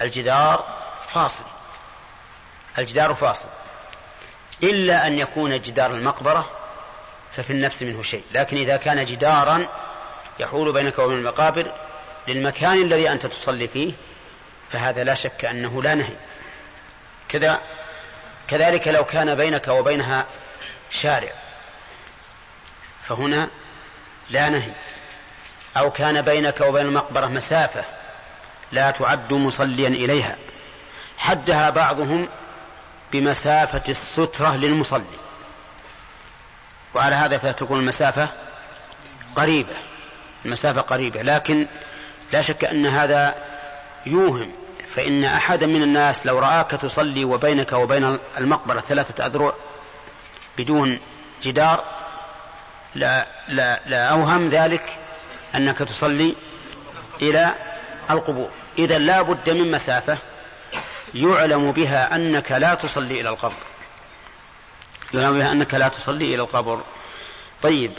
الجدار 0.00 0.64
فاصل. 1.08 1.44
الجدار 2.78 3.14
فاصل. 3.14 3.48
إلا 4.62 5.06
أن 5.06 5.18
يكون 5.18 5.60
جدار 5.60 5.90
المقبرة 5.90 6.50
ففي 7.32 7.50
النفس 7.52 7.82
منه 7.82 8.02
شيء. 8.02 8.24
لكن 8.32 8.56
إذا 8.56 8.76
كان 8.76 9.04
جدارا 9.04 9.66
يحول 10.38 10.72
بينك 10.72 10.98
وبين 10.98 11.18
المقابر 11.18 11.72
للمكان 12.28 12.82
الذي 12.82 13.10
أنت 13.10 13.26
تصلي 13.26 13.68
فيه 13.68 13.92
فهذا 14.70 15.04
لا 15.04 15.14
شك 15.14 15.44
أنه 15.44 15.82
لا 15.82 15.94
نهي. 15.94 16.16
كذا 17.28 17.60
كذلك 18.48 18.88
لو 18.88 19.04
كان 19.04 19.34
بينك 19.34 19.68
وبينها 19.68 20.26
شارع 20.90 21.32
فهنا 23.02 23.48
لا 24.30 24.48
نهي. 24.48 24.72
أو 25.76 25.90
كان 25.90 26.22
بينك 26.22 26.60
وبين 26.60 26.86
المقبرة 26.86 27.26
مسافة 27.26 27.84
لا 28.72 28.90
تعد 28.90 29.32
مصليا 29.32 29.88
إليها. 29.88 30.36
حدها 31.18 31.70
بعضهم 31.70 32.28
بمسافة 33.12 33.82
السترة 33.88 34.56
للمصلي. 34.56 35.04
وعلى 36.94 37.14
هذا 37.14 37.38
فتكون 37.38 37.80
المسافة 37.80 38.28
قريبة. 39.36 39.89
المسافة 40.44 40.80
قريبة 40.80 41.22
لكن 41.22 41.66
لا 42.32 42.42
شك 42.42 42.64
أن 42.64 42.86
هذا 42.86 43.34
يوهم 44.06 44.52
فإن 44.94 45.24
أحدا 45.24 45.66
من 45.66 45.82
الناس 45.82 46.26
لو 46.26 46.38
رآك 46.38 46.70
تصلي 46.70 47.24
وبينك 47.24 47.72
وبين 47.72 48.18
المقبرة 48.38 48.80
ثلاثة 48.80 49.26
أذرع 49.26 49.52
بدون 50.58 50.98
جدار 51.42 51.84
لا, 52.94 53.26
لا, 53.48 53.80
لا 53.86 54.06
أوهم 54.06 54.48
ذلك 54.48 54.98
أنك 55.54 55.78
تصلي 55.78 56.34
إلى 57.22 57.54
القبور. 58.10 58.50
إذا 58.78 58.98
لا 58.98 59.22
بد 59.22 59.50
من 59.50 59.70
مسافة 59.70 60.18
يعلم 61.14 61.72
بها 61.72 62.16
أنك 62.16 62.52
لا 62.52 62.74
تصلي 62.74 63.20
إلى 63.20 63.28
القبر. 63.28 63.54
يعلم 65.14 65.38
بها 65.38 65.52
أنك 65.52 65.74
لا 65.74 65.88
تصلي 65.88 66.34
إلى 66.34 66.42
القبر. 66.42 66.80
طيب 67.62 67.92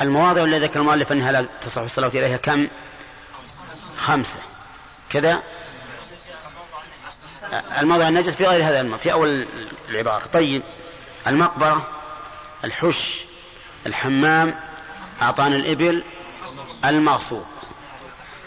المواضع 0.00 0.44
التي 0.44 0.58
ذكر 0.58 0.80
المؤلف 0.80 1.12
أنها 1.12 1.32
لا 1.32 1.46
تصح 1.60 1.82
الصلاة 1.82 2.08
إليها 2.08 2.36
كم؟ 2.36 2.68
خمسة. 3.96 4.38
كذا؟ 5.10 5.42
الموضع 7.78 8.08
النجس 8.08 8.34
في 8.34 8.46
غير 8.46 8.64
هذا 8.64 8.80
الموضع 8.80 9.02
في 9.02 9.12
أول 9.12 9.46
العبارة. 9.88 10.26
طيب 10.26 10.62
المقبرة 11.26 11.88
الحش 12.64 13.24
الحمام 13.86 14.60
أعطان 15.22 15.52
الإبل 15.54 16.04
المغصوب. 16.84 17.44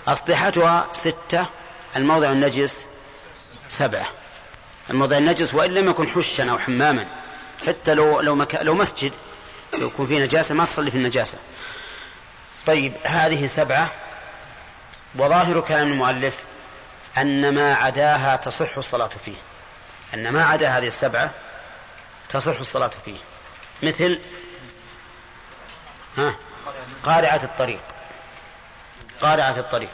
أسطحتها 0.08 0.88
ستة 0.94 1.46
الموضع 1.96 2.32
النجس 2.32 2.86
سبعة. 3.70 4.08
الموضع 4.90 5.18
النجس 5.18 5.54
وإن 5.54 5.74
لم 5.74 5.90
يكن 5.90 6.08
حشا 6.08 6.52
أو 6.52 6.60
حماما 6.60 7.08
حتى 7.68 7.94
لو 7.94 8.22
لو, 8.22 8.36
مكا 8.36 8.58
لو 8.58 8.74
مسجد 8.74 9.12
لو 9.78 9.88
يكون 9.88 10.08
فيه 10.08 10.20
نجاسة 10.24 10.56
ما 10.56 10.66
تصلي 10.66 10.92
في 10.92 10.98
النجاسة. 10.98 11.38
طيب 12.66 12.94
هذه 13.04 13.48
سبعة. 13.48 13.92
وظاهر 15.16 15.60
كلام 15.62 15.92
المؤلف 15.92 16.38
أن 17.18 17.56
ما 17.56 17.76
عداها 17.76 18.36
تصح 18.36 18.78
الصلاة 18.78 19.10
فيه. 19.26 19.36
أن 20.14 20.30
ما 20.30 20.46
عدا 20.46 20.70
هذه 20.70 20.88
السبعة 20.88 21.32
تصح 22.30 22.60
الصلاة 22.60 22.92
فيه. 23.06 23.18
مثل 23.84 24.20
ها؟ 26.18 26.36
قارعة 27.04 27.42
الطريق. 27.44 27.82
قارعة 29.22 29.60
الطريق. 29.60 29.90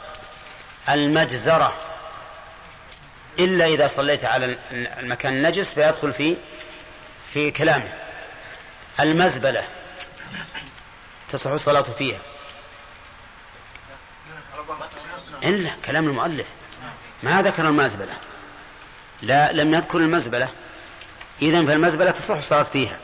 المجزرة. 0.88 1.74
إلا 3.38 3.66
إذا 3.66 3.86
صليت 3.86 4.24
على 4.24 4.58
المكان 4.72 5.32
النجس 5.32 5.72
فيدخل 5.72 6.12
في 6.12 6.36
في 7.32 7.50
كلامه. 7.50 8.09
المزبلة. 9.00 9.64
تصح 11.30 11.50
الصلاة 11.50 11.82
فيها. 11.82 12.20
إلا 15.42 15.70
كلام 15.84 16.08
المؤلف. 16.08 16.46
ما 17.22 17.42
ذكر 17.42 17.68
المزبلة. 17.68 18.12
لا 19.22 19.52
لم 19.52 19.74
يذكر 19.74 19.98
المزبلة. 19.98 20.48
إذا 21.42 21.66
فالمزبلة 21.66 22.10
تصح 22.10 22.36
الصلاة 22.36 22.62
فيها. 22.62 22.98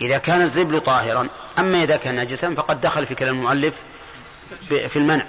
إذا 0.00 0.18
كان 0.18 0.42
الزبل 0.42 0.80
طاهرا 0.80 1.28
أما 1.58 1.82
إذا 1.82 1.96
كان 1.96 2.20
نجسا 2.20 2.54
فقد 2.54 2.80
دخل 2.80 3.06
في 3.06 3.14
كلام 3.14 3.34
المؤلف 3.34 3.74
في 4.68 4.96
المنع. 4.96 5.26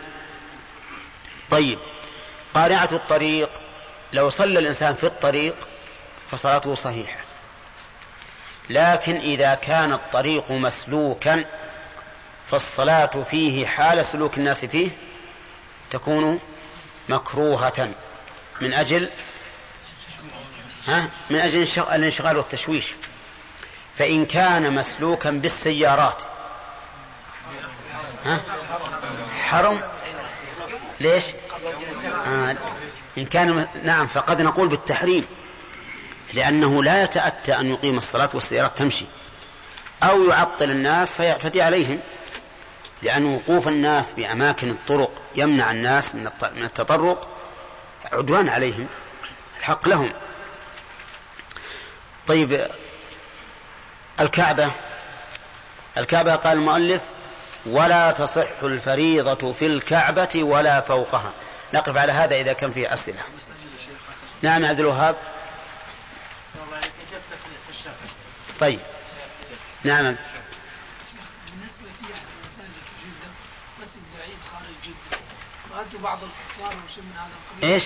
طيب. 1.50 1.80
قارعة 2.54 2.90
الطريق. 2.92 3.50
لو 4.14 4.30
صلى 4.30 4.60
الإنسان 4.60 4.96
في 4.96 5.04
الطريق 5.04 5.68
فصلاته 6.32 6.76
صحيحة. 6.76 7.25
لكن 8.70 9.16
إذا 9.16 9.56
كان 9.56 9.94
الطريق 9.94 10.52
مسلوكا 10.52 11.46
فالصلاة 12.52 13.24
فيه 13.32 13.66
حال 13.66 14.06
سلوك 14.06 14.38
الناس 14.38 14.66
فيه 14.66 14.90
تكون 15.92 16.40
مكروهة. 17.10 17.90
من 18.62 18.74
أجل 18.74 19.10
ها؟ 20.88 21.10
من 21.30 21.40
أجل 21.40 21.68
الانشغال 21.78 22.38
والتشويش. 22.38 22.94
فإن 23.98 24.26
كان 24.26 24.74
مسلوكا 24.74 25.32
بالسيارات. 25.32 26.22
ها؟ 28.26 28.42
حرم؟ 29.42 29.82
ليش؟ 31.00 31.24
آه 32.28 32.56
إن 33.18 33.26
كان 33.26 33.68
نعم 33.84 34.08
فقد 34.08 34.42
نقول 34.42 34.68
بالتحريم. 34.68 35.26
لأنه 36.34 36.84
لا 36.84 37.04
يتأتى 37.04 37.60
أن 37.60 37.72
يقيم 37.72 37.98
الصلاة 37.98 38.30
والسيارات 38.34 38.78
تمشي. 38.78 39.06
أو 40.04 40.24
يعطل 40.24 40.72
الناس 40.72 41.16
فيعتدي 41.16 41.62
عليهم. 41.62 42.00
لأن 43.02 43.26
وقوف 43.26 43.68
الناس 43.68 44.12
بأماكن 44.12 44.70
الطرق 44.70 45.22
يمنع 45.36 45.72
الناس 45.72 46.16
من 46.16 46.64
التطرق 46.64 47.30
عدوان 48.14 48.50
عليهم 48.50 48.88
الحق 49.60 49.88
لهم. 49.88 50.14
طيب 52.28 52.68
الكعبة. 54.20 54.72
الكعبة 55.98 56.36
قال 56.36 56.58
المؤلف 56.58 57.02
ولا 57.66 58.12
تصح 58.12 58.48
الفريضة 58.64 59.54
في 59.54 59.66
الكعبة 59.66 60.44
ولا 60.44 60.82
فوقها. 60.82 61.32
نقف 61.74 61.98
على 61.98 62.12
هذا 62.12 62.36
إذا 62.36 62.54
كان 62.54 62.72
فيه 62.72 62.94
أسئلة. 62.94 63.22
نعم 64.42 64.66
عبد 64.66 64.80
الوهاب. 64.80 65.16
طيب. 68.60 68.80
نعم. 69.84 70.04
بالنسبة 71.46 71.90
في 72.00 72.06
في 72.06 73.06
جدة 73.06 73.30
مسجد 73.82 74.02
بعيد 74.18 74.38
خارج 74.52 74.76
جدة. 74.84 75.20
رأيت 75.76 75.96
بعض 76.04 76.20
الكفار 76.24 76.78
وشيء 76.86 77.04
من 77.04 77.14
هذا 77.18 77.30
القبيل. 77.52 77.74
إيش؟ 77.74 77.84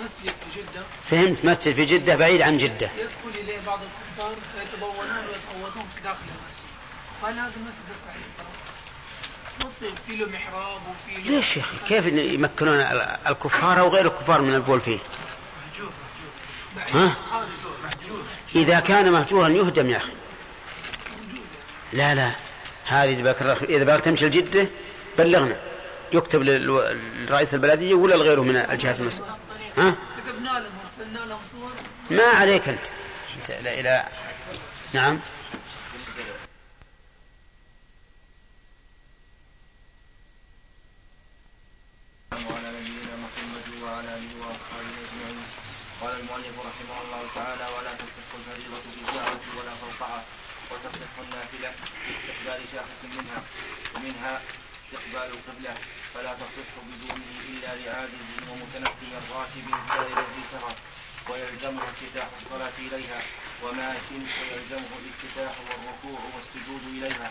مسجد 0.00 0.34
في 0.34 0.60
جدة. 0.60 0.82
فهمت. 1.10 1.44
مسجد 1.44 1.74
في 1.74 1.84
جدة 1.84 2.16
بعيد 2.16 2.42
عن 2.42 2.58
جدة. 2.58 2.90
يدخل 2.96 3.40
إليه 3.40 3.60
بعض 3.66 3.80
الكفار 3.82 4.34
فيتبولون 4.54 5.16
ويتغوطون 5.16 5.88
في 5.94 6.02
داخل 6.02 6.18
المسجد. 6.40 6.66
قال 7.22 7.34
هذا 7.38 7.52
المسجد 7.56 7.82
يصلح 7.90 8.16
للصلاة 8.16 8.76
مطلب 9.60 9.98
في 10.06 10.16
له 10.16 10.26
محراب 10.26 10.80
وفي 10.88 11.20
ليش 11.20 11.56
يا 11.56 11.62
أخي؟ 11.62 11.76
كيف 11.88 12.06
يمكنون 12.06 12.80
الكفار 13.26 13.80
أو 13.80 13.88
غير 13.88 14.06
الكفار 14.06 14.42
من 14.42 14.54
البول 14.54 14.80
فيه؟ 14.80 14.98
ها؟ 16.76 17.16
إذا 18.54 18.80
كان 18.80 19.12
مهجورا 19.12 19.48
يهدم 19.48 19.90
يا 19.90 19.96
أخي. 19.96 20.12
لا 21.92 22.14
لا. 22.14 22.32
هذه 22.86 23.34
إذا 23.68 23.84
باك 23.84 24.00
تمشي 24.00 24.26
الجدة 24.26 24.68
بلغنا. 25.18 25.60
يكتب 26.12 26.42
لرئيس 26.42 27.54
البلدية 27.54 27.94
ولا 27.94 28.14
لغيره 28.14 28.40
من 28.40 28.56
الجهات 28.56 29.00
المسؤولة 29.00 29.38
ها؟ 29.76 29.96
كتبنا 30.16 30.48
لهم 30.48 30.78
وارسلنا 30.78 31.18
لهم 31.18 31.42
صور. 31.52 31.72
ما 32.10 32.22
عليك 32.22 32.68
أنت, 32.68 32.80
أنت 33.36 33.50
إلى 33.50 33.80
إلى 33.80 34.04
نعم. 34.92 35.20
وعلى 42.32 42.68
نبينا 42.68 43.16
محمد 43.16 43.82
وعلى 43.82 44.08
آله 44.08 44.32
وأصحابه 44.40 44.94
أجمعين. 45.04 45.42
قال 46.00 46.20
المؤلف 46.20 46.54
رحمه 46.58 46.96
الله 47.04 47.22
تعالى 47.34 47.66
ولا 47.78 47.94
تصح 47.94 48.28
الفريضه 48.38 48.82
بالجهره 48.96 49.40
ولا 49.58 49.74
فوقها 49.74 50.24
وتصح 51.16 51.24
النافله 51.24 51.72
باستقبال 52.06 52.60
شاخص 52.72 53.00
منها 53.04 53.42
ومنها 53.94 54.40
استقبال 54.78 55.30
القبلة. 55.36 55.74
فلا 56.14 56.34
تصح 56.34 56.72
بدونه 56.88 57.24
إلا 57.48 57.74
لعاجز 57.76 58.26
ومتنفي 58.50 59.06
راكب 59.34 59.66
سائر 59.88 60.14
في 60.14 60.42
سفر 60.52 60.74
ويلزمه 61.30 61.82
افتتاح 61.82 62.28
الصلاة 62.42 62.72
إليها 62.78 63.20
وماش 63.62 64.02
ويلزمه 64.12 64.90
الافتتاح 65.00 65.54
والركوع 65.68 66.20
والسجود 66.34 66.82
إليها. 66.86 67.30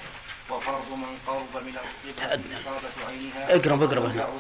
وفرض 0.49 0.91
من 0.91 1.19
قرب 1.27 1.63
من 1.63 1.77
القبلة 1.77 2.59
إصابة 2.61 3.07
عينها 3.07 3.55
اقرب 3.55 3.83
اقرب 3.83 4.05
هنا. 4.05 4.39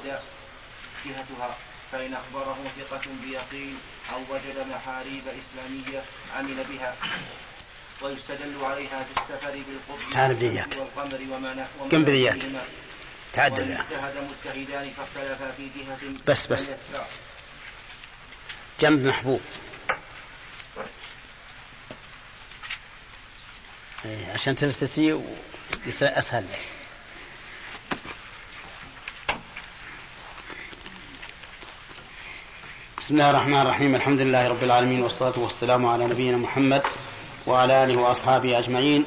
جهتها 1.05 1.57
فإن 1.91 2.13
أخبره 2.13 2.57
ثقة 2.77 3.11
بيقين 3.23 3.79
أو 4.13 4.19
وجد 4.29 4.67
محاريب 4.69 5.23
إسلامية 5.27 6.03
عمل 6.35 6.63
بها. 6.63 6.95
ويستدل 8.01 8.65
عليها 8.65 9.03
في 9.03 9.11
السفر 9.21 9.53
تعال 10.13 10.33
بديك. 10.33 10.67
والقمر 10.77 11.21
وما 11.35 11.67
كم؟ 11.91 12.01
نحوهما. 12.41 12.61
تعدل. 13.33 13.71
اجتهد 13.71 14.13
مجتهدان 14.45 14.91
فاختلفا 14.97 15.51
في 15.57 15.69
جهة 15.75 16.13
بس- 16.27 16.47
بس. 16.47 16.69
جنب 18.81 19.05
محبوب 19.07 19.41
إيه، 24.05 24.31
عشان 24.33 24.55
يصير 25.87 26.19
أسهل 26.19 26.45
بسم 32.99 33.13
الله 33.13 33.29
الرحمن 33.29 33.61
الرحيم 33.61 33.95
الحمد 33.95 34.19
لله 34.21 34.47
رب 34.47 34.63
العالمين 34.63 35.01
والصلاة 35.03 35.39
والسلام 35.39 35.85
على 35.85 36.05
نبينا 36.05 36.37
محمد 36.37 36.83
وعلى 37.47 37.83
آله 37.83 37.97
وأصحابه 38.01 38.59
أجمعين. 38.59 39.05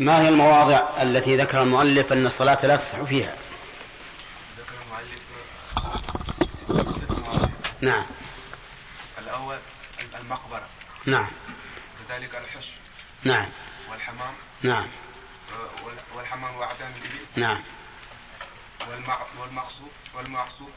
ما 0.00 0.22
هي 0.22 0.28
المواضع 0.28 1.02
التي 1.02 1.36
ذكر 1.36 1.62
المؤلف 1.62 2.12
أن 2.12 2.26
الصلاة 2.26 2.66
لا 2.66 2.76
تصح 2.76 3.02
فيها؟ 3.02 3.36
ذكر 4.58 4.74
المؤلف 4.86 5.20
ستة 6.54 7.20
مواضع. 7.20 7.48
نعم. 7.80 8.06
الأول 9.18 9.58
المقبرة. 10.20 10.68
نعم. 11.06 11.30
كذلك 12.08 12.34
الحش 12.34 12.68
نعم. 13.24 13.48
والحمام. 13.90 14.34
نعم. 14.62 14.86
وال- 15.84 16.16
والحمام 16.16 16.56
وعدان 16.56 16.92
الإبل. 17.02 17.26
نعم. 17.36 17.62
والمع- 18.80 19.40
والمعصوب 19.40 19.90
والمعصوب. 20.14 20.70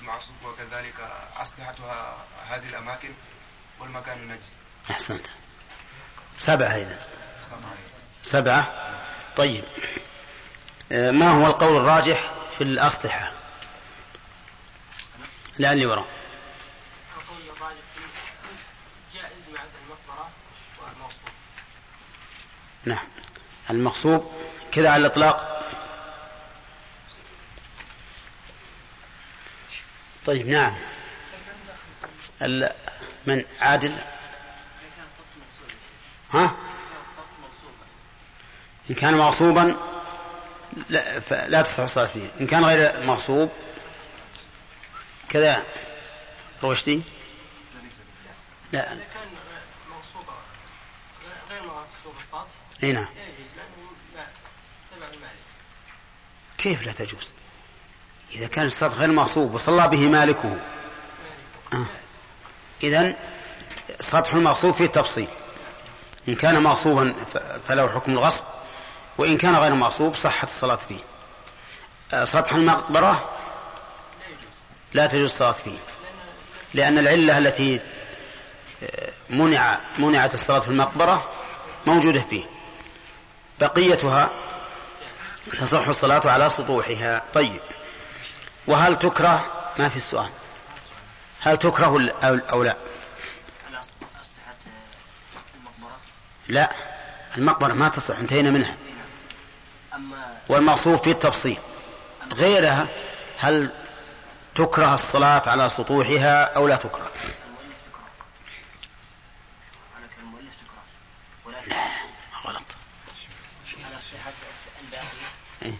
المعصوب 0.00 0.36
وكذلك 0.44 0.94
أسلحتها 1.42 2.16
هذه 2.48 2.68
الأماكن. 2.68 3.10
والمكان 3.80 4.18
النجس. 4.18 4.52
أحسنت. 4.90 5.26
سبعة 6.36 6.76
إذا. 6.76 6.98
سبعة. 8.22 8.72
طيب. 9.36 9.64
آه، 10.92 11.10
ما 11.10 11.30
هو 11.30 11.46
القول 11.46 11.76
الراجح 11.76 12.30
في 12.58 12.64
الأسطحة؟ 12.64 13.32
لا 15.58 15.72
اللي 15.72 15.86
وراء. 15.86 16.06
القول 17.16 17.56
الراجح 17.56 17.82
جائز 19.14 19.42
والموصول 20.82 21.30
نعم. 22.84 23.08
المقصود 23.70 24.32
كذا 24.72 24.90
على 24.90 25.00
الإطلاق. 25.00 25.56
طيب 30.26 30.46
نعم. 30.46 30.76
من 33.26 33.44
عادل؟ 33.60 33.98
ها؟ 36.36 36.54
إن 38.90 38.94
كان 38.94 39.14
مغصوبا 39.14 39.76
لا, 40.88 41.18
لا 41.48 41.62
تصح 41.62 41.82
الصلاة 41.82 42.06
فيه. 42.06 42.30
إن 42.40 42.46
كان 42.46 42.64
غير 42.64 43.06
مغصوب 43.06 43.50
كذا. 45.28 45.62
روشدي 46.62 47.02
لا. 48.72 48.92
إذا 48.92 49.04
كان 49.14 49.28
مقصود 49.90 50.26
غير 51.50 51.62
مقصود 51.62 52.14
الصاد 52.22 52.46
إي 52.82 52.92
نعم. 52.92 53.04
لا 53.04 53.22
يجوز 53.22 53.50
لأنه 53.56 53.90
لا 54.16 54.26
تبع 54.96 55.06
المالك. 55.06 55.32
كيف 56.58 56.86
لا 56.86 56.92
تجوز؟ 56.92 57.28
إذا 58.32 58.46
كان 58.46 58.66
الصد 58.66 58.94
غير 58.94 59.08
مغصوب 59.08 59.54
وصلى 59.54 59.88
به 59.88 60.08
مالكه. 60.08 60.56
آه. 61.72 61.86
إذا 62.82 63.14
سطح 64.00 64.34
المغصوب 64.34 64.74
فيه 64.74 64.86
تفصيل. 64.86 65.28
إن 66.28 66.34
كان 66.34 66.62
مغصوبا 66.62 67.14
ف- 67.34 67.38
فله 67.68 67.88
حكم 67.88 68.12
الغصب 68.12 68.44
وإن 69.18 69.36
كان 69.38 69.56
غير 69.56 69.74
مغصوب 69.74 70.16
صحت 70.16 70.48
الصلاة 70.48 70.76
فيه. 70.76 70.98
آه، 72.12 72.24
سطح 72.24 72.52
المقبرة 72.52 73.30
لا 74.92 75.06
تجوز 75.06 75.24
الصلاة 75.30 75.52
فيه 75.52 75.78
لأن 76.74 76.98
العلة 76.98 77.38
التي 77.38 77.80
آه، 78.82 79.08
منع 79.30 79.78
منعت 79.98 80.34
الصلاة 80.34 80.58
في 80.60 80.68
المقبرة 80.68 81.28
موجودة 81.86 82.20
فيه. 82.30 82.44
بقيتها 83.60 84.30
تصح 85.60 85.88
الصلاة 85.88 86.22
على 86.24 86.50
سطوحها. 86.50 87.22
طيب 87.34 87.60
وهل 88.66 88.98
تكره؟ 88.98 89.44
ما 89.78 89.88
في 89.88 89.96
السؤال. 89.96 90.28
هل 91.40 91.56
تكره 91.56 92.12
أو 92.52 92.62
لا؟ 92.62 92.76
لا 96.48 96.72
المقبرة 97.36 97.72
ما 97.72 97.88
تصح 97.88 98.18
انتهينا 98.18 98.50
منها. 98.50 98.76
والمقصود 100.48 100.96
في 101.02 101.10
التفصيل. 101.10 101.58
غيرها 102.32 102.88
هل 103.38 103.70
تكره 104.54 104.94
الصلاة 104.94 105.42
على 105.48 105.68
سطوحها 105.68 106.44
أو 106.44 106.68
لا 106.68 106.76
تكره؟ 106.76 107.10
لا 111.46 111.62
غلط. 112.44 112.62
إيه؟ 115.62 115.70
آه، 115.70 115.74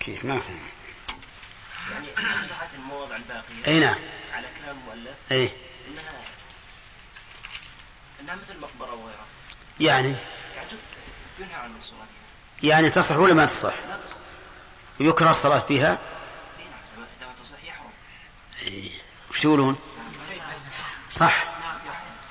كيف؟ 0.00 0.24
ما 0.24 0.40
فهم 0.40 0.73
أسلحة 2.18 2.68
المواضع 2.74 3.16
الباقية 3.16 3.66
أي 3.66 3.80
نعم. 3.80 3.96
على 4.32 4.46
كلام 4.62 4.76
المؤلف 4.78 5.14
أي. 5.32 5.50
إنها 5.88 6.12
إنها 8.20 8.34
مثل 8.34 8.54
المقبرة 8.54 8.94
وغيرها. 8.94 9.26
يعني؟ 9.80 10.08
يعني 10.56 10.68
ينهى 11.38 11.54
عن 11.54 11.76
الصلاة. 11.80 12.06
يعني 12.62 12.90
تصح 12.90 13.16
ولا 13.16 13.34
ما 13.34 13.44
تصح؟ 13.46 13.74
لا 13.88 13.96
تصح. 14.06 14.16
يكره 15.00 15.30
الصلاة 15.30 15.58
فيها؟ 15.58 15.98
إيه 16.58 16.64
نعم 16.64 16.72
إذا 16.94 17.00
ما- 17.00 17.06
إذا 17.20 17.26
ما 17.26 17.32
تصح 17.44 17.64
يحرم. 17.64 17.90
إيه. 18.62 18.90
وش 19.30 19.44
يقولون؟ 19.44 19.76
صح. 21.12 21.44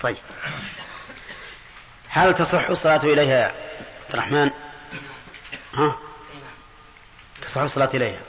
طيب. 0.01 0.17
هل 2.09 2.33
تصح 2.33 2.69
الصلاة 2.69 2.97
إليها 3.03 3.33
يا 3.39 3.45
عبد 4.05 4.13
الرحمن؟ 4.13 4.51
ها؟ 5.73 5.97
تصح 7.41 7.61
الصلاة 7.61 7.89
إليها. 7.93 8.19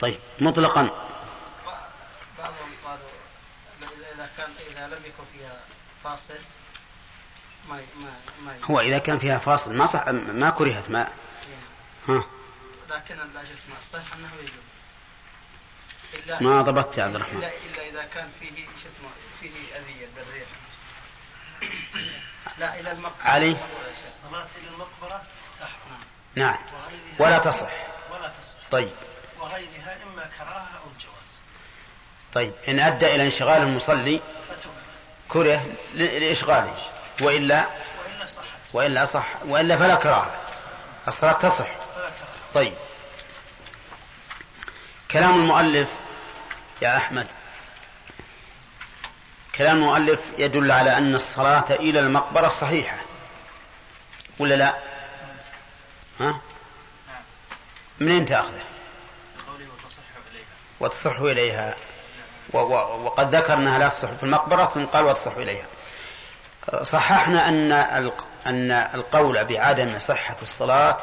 طيب 0.00 0.18
مطلقا. 0.40 0.90
بعضهم 2.38 2.70
قالوا 2.84 3.08
إذا- 3.80 4.36
كان 4.36 4.50
إذا 4.70 4.86
لم 4.86 5.02
يكن 5.04 5.24
فيها 5.38 5.60
فاصل 6.04 6.38
ما 7.68 7.80
ما 8.00 8.12
ما 8.44 8.58
هو 8.64 8.80
إذا 8.80 8.98
كان 8.98 9.18
فيها 9.18 9.38
فاصل 9.38 9.72
ما 9.74 9.86
صح 9.86 10.08
ما 10.08 10.50
كرهت 10.50 10.90
ما 10.90 11.08
ها. 12.08 12.24
لكن 12.90 13.14
لا 13.16 13.42
جسم 13.42 13.68
الصحيح 13.78 14.12
أنه 14.14 14.28
يجوز. 14.40 14.66
ما 16.42 16.62
ضبطت 16.62 16.98
يا 16.98 17.04
عبد 17.04 17.14
الرحمن. 17.14 17.36
إلا 17.38 17.52
إلا 17.56 17.88
إذا 17.88 18.04
كان 18.04 18.30
فيه 18.40 18.66
شو 18.82 18.86
اسمه 18.86 19.08
فيه 19.40 19.50
أذية 19.76 20.08
بالريح. 20.16 20.48
لا 22.58 22.80
إلى 22.80 22.92
المقبرة. 22.92 23.22
علي. 23.22 23.56
الصلاة 24.04 24.46
إلى 24.60 24.68
المقبرة 24.68 25.22
تحرم. 25.60 26.00
نعم. 26.34 26.56
ولا 27.18 27.38
تصح. 27.38 27.70
ولا 28.12 28.28
تصح. 28.28 28.54
طيب. 28.70 28.90
وغيرها 29.40 29.96
إما 30.02 30.30
كراهة 30.38 30.68
أو 30.84 30.90
جواز. 31.00 31.30
طيب 32.34 32.52
إن 32.68 32.80
أدى 32.80 33.14
إلى 33.14 33.22
انشغال 33.22 33.62
المصلي 33.62 34.20
كره 35.28 35.66
لإشغاله 35.94 36.76
وإلا؟ 37.20 37.66
وإلا 38.02 38.26
صحت 38.26 38.44
وإلا 38.72 39.04
صح. 39.04 39.26
وإلا 39.44 39.76
فلا 39.76 39.94
كراهة. 39.94 40.40
الصلاة 41.08 41.32
تصح. 41.32 41.68
طيب. 42.54 42.74
كلام 45.10 45.34
المؤلف 45.34 45.88
يا 46.82 46.96
أحمد. 46.96 47.26
كلام 49.54 49.76
المؤلف 49.76 50.20
يدل 50.38 50.70
على 50.72 50.98
أن 50.98 51.14
الصلاة 51.14 51.70
إلى 51.70 52.00
المقبرة 52.00 52.48
صحيحة. 52.48 52.96
ولا 54.38 54.54
لا؟ 54.54 54.74
ها؟ 56.20 56.40
منين 58.00 58.26
تأخذه؟ 58.26 58.65
وتصح 60.80 61.18
إليها. 61.18 61.74
وقد 62.52 63.34
ذكر 63.34 63.54
أنها 63.54 63.78
لا 63.78 63.88
تصح 63.88 64.12
في 64.12 64.22
المقبرة 64.22 64.64
ثم 64.64 64.84
قال 64.84 65.04
وتصح 65.04 65.32
إليها. 65.36 65.66
صححنا 66.82 67.48
أن 67.48 67.72
أن 68.46 68.70
القول 68.70 69.44
بعدم 69.44 69.98
صحة 69.98 70.36
الصلاة 70.42 70.98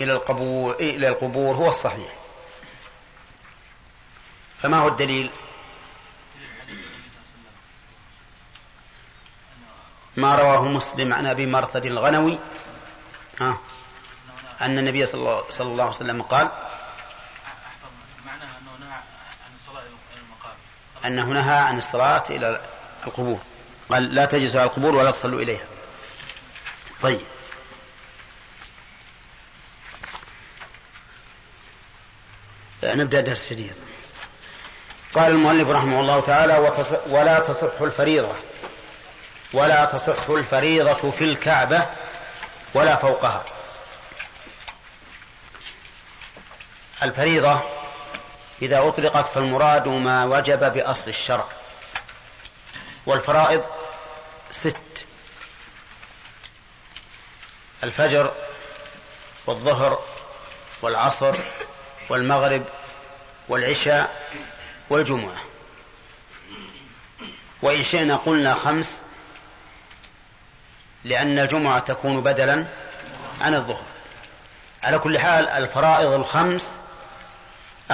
إلى 0.00 0.12
القبور 0.12 0.74
إلى 0.74 1.08
القبور 1.08 1.54
هو 1.54 1.68
الصحيح. 1.68 2.12
فما 4.62 4.78
هو 4.78 4.88
الدليل؟ 4.88 5.30
ما 10.16 10.34
رواه 10.34 10.64
مسلم 10.64 11.12
عن 11.12 11.26
أبي 11.26 11.46
مرثد 11.46 11.86
الغنوي؟ 11.86 12.38
ها؟ 13.40 13.58
أن 14.60 14.78
النبي 14.78 15.06
صلى 15.06 15.42
الله 15.60 15.84
عليه 15.84 15.94
وسلم 15.94 16.22
قال 16.22 16.50
معناها 18.26 18.58
أنه 18.58 18.76
نهى 18.80 18.94
عن 19.44 19.54
الصلاة 19.54 19.82
إلى 19.82 19.90
انه 21.04 21.24
نهى 21.24 21.58
عن 21.58 21.78
الصلاه 21.78 22.24
إلى 22.30 22.60
القبور. 23.06 23.40
قال 23.90 24.14
لا 24.14 24.24
تجلسوا 24.24 24.60
على 24.60 24.70
القبور 24.70 24.94
ولا 24.94 25.10
تصلوا 25.10 25.40
إليها. 25.40 25.66
طيب. 27.02 27.20
نبدأ 32.84 33.20
درس 33.20 33.50
جديد. 33.52 33.74
قال 35.14 35.32
المؤلف 35.32 35.68
رحمه 35.68 36.00
الله 36.00 36.20
تعالى 36.20 36.72
ولا 37.06 37.38
تصح 37.38 37.80
الفريضة 37.80 38.34
ولا 39.52 39.84
تصح 39.84 40.28
الفريضة 40.28 41.10
في 41.10 41.24
الكعبة 41.24 41.86
ولا 42.74 42.96
فوقها. 42.96 43.44
الفريضة 47.02 47.81
إذا 48.62 48.88
أطلقت 48.88 49.26
فالمراد 49.34 49.88
ما 49.88 50.24
وجب 50.24 50.72
بأصل 50.72 51.08
الشرع. 51.10 51.44
والفرائض 53.06 53.66
ست. 54.50 54.76
الفجر 57.84 58.32
والظهر 59.46 60.02
والعصر 60.82 61.36
والمغرب 62.08 62.64
والعشاء 63.48 64.30
والجمعة. 64.90 65.36
وإن 67.62 67.82
شئنا 67.82 68.16
قلنا 68.16 68.54
خمس 68.54 69.00
لأن 71.04 71.38
الجمعة 71.38 71.78
تكون 71.78 72.20
بدلا 72.20 72.64
عن 73.40 73.54
الظهر. 73.54 73.84
على 74.82 74.98
كل 74.98 75.18
حال 75.18 75.48
الفرائض 75.48 76.12
الخمس 76.12 76.74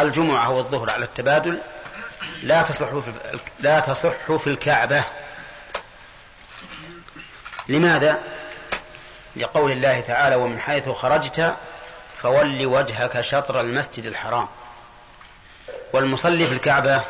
الجمعة 0.02 0.50
والظهر 0.50 0.90
على 0.90 1.04
التبادل 1.04 1.58
لا 2.42 2.62
تصح 2.62 2.88
في 2.88 3.12
لا 3.60 3.80
تصح 3.80 4.32
في 4.36 4.46
الكعبة. 4.46 5.04
لماذا؟ 7.68 8.18
لقول 9.36 9.72
الله 9.72 10.00
تعالى 10.00 10.36
ومن 10.36 10.58
حيث 10.58 10.88
خرجت 10.88 11.56
فول 12.22 12.66
وجهك 12.66 13.20
شطر 13.20 13.60
المسجد 13.60 14.06
الحرام 14.06 14.48
والمصلي 15.92 16.46
في 16.46 16.52
الكعبة 16.52 17.04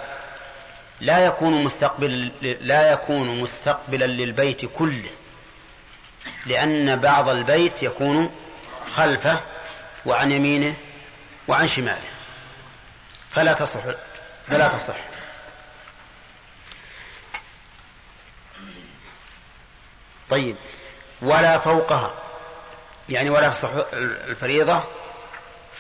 لا 1.01 1.19
يكون 1.19 1.65
مستقبل 1.65 2.33
لا 2.61 2.93
يكون 2.93 3.41
مستقبلا 3.41 4.05
للبيت 4.05 4.65
كله 4.65 5.11
لأن 6.47 6.97
بعض 6.97 7.29
البيت 7.29 7.83
يكون 7.83 8.31
خلفه 8.97 9.41
وعن 10.07 10.33
يمينه 10.33 10.75
وعن 11.49 11.69
شماله. 11.69 12.18
فلا 13.39 13.53
تصح 13.53 13.81
فلا 14.47 14.69
تصح. 14.69 14.97
طيب 20.31 20.57
ولا 21.23 21.59
فوقها. 21.59 22.15
يعني 23.09 23.31
ولا 23.31 23.49
تصح 23.49 23.69
الفريضة 23.93 24.83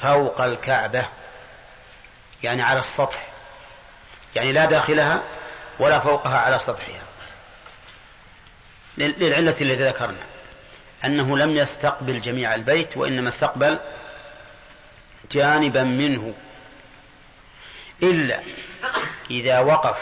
فوق 0.00 0.40
الكعبة. 0.40 1.08
يعني 2.42 2.62
على 2.62 2.80
السطح. 2.80 3.26
يعني 4.36 4.52
لا 4.52 4.64
داخلها 4.64 5.22
ولا 5.78 6.00
فوقها 6.00 6.38
على 6.38 6.58
سطحها. 6.58 7.02
للعلة 8.98 9.50
التي 9.50 9.74
ذكرنا. 9.74 10.24
أنه 11.04 11.38
لم 11.38 11.56
يستقبل 11.56 12.20
جميع 12.20 12.54
البيت 12.54 12.96
وإنما 12.96 13.28
استقبل 13.28 13.78
جانبا 15.30 15.82
منه. 15.82 16.34
إلا 18.02 18.40
إذا 19.30 19.60
وقف 19.60 19.96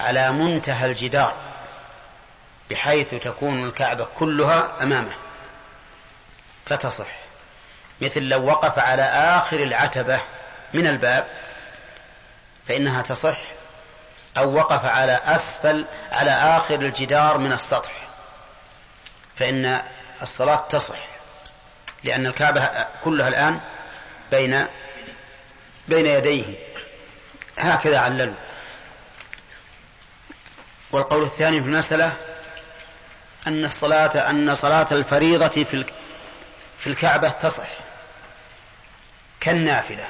على 0.00 0.32
منتهى 0.32 0.86
الجدار 0.86 1.34
بحيث 2.70 3.14
تكون 3.14 3.64
الكعبة 3.64 4.06
كلها 4.18 4.82
أمامه. 4.82 5.12
فتصح. 6.66 7.06
مثل 8.00 8.22
لو 8.22 8.46
وقف 8.46 8.78
على 8.78 9.02
آخر 9.02 9.56
العتبة 9.62 10.20
من 10.74 10.86
الباب 10.86 11.26
فإنها 12.68 13.02
تصح. 13.02 13.38
أو 14.38 14.54
وقف 14.54 14.84
على 14.84 15.20
أسفل 15.24 15.84
على 16.12 16.30
آخر 16.30 16.74
الجدار 16.74 17.38
من 17.38 17.52
السطح 17.52 17.92
فإن 19.36 19.82
الصلاة 20.22 20.64
تصح. 20.70 20.98
لأن 22.04 22.26
الكعبة 22.26 22.86
كلها 23.04 23.28
الآن 23.28 23.60
بين 24.30 24.66
بين 25.88 26.06
يديه. 26.06 26.65
هكذا 27.58 27.98
عللوا 27.98 28.34
والقول 30.92 31.22
الثاني 31.22 31.62
في 31.62 31.68
المسألة 31.68 32.12
أن 33.46 33.64
الصلاة 33.64 34.30
أن 34.30 34.54
صلاة 34.54 34.86
الفريضة 34.92 35.48
في 35.48 35.84
في 36.78 36.86
الكعبة 36.86 37.28
تصح 37.28 37.68
كالنافلة. 39.40 40.08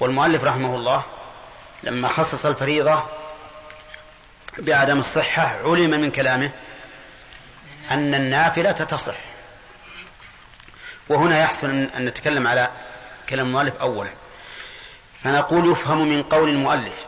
والمؤلف 0.00 0.44
رحمه 0.44 0.74
الله 0.74 1.02
لما 1.82 2.08
خصص 2.08 2.46
الفريضة 2.46 3.02
بعدم 4.58 4.98
الصحة 4.98 5.42
علم 5.64 5.90
من 5.90 6.10
كلامه 6.10 6.50
أن 7.90 8.14
النافلة 8.14 8.72
تصح. 8.72 9.16
وهنا 11.08 11.40
يحسن 11.40 11.84
أن 11.84 12.04
نتكلم 12.04 12.46
على 12.46 12.70
كلام 13.28 13.46
المؤلف 13.46 13.74
أولا. 13.74 14.10
فنقول 15.22 15.72
يفهم 15.72 16.08
من 16.08 16.22
قول 16.22 16.48
المؤلف 16.48 17.06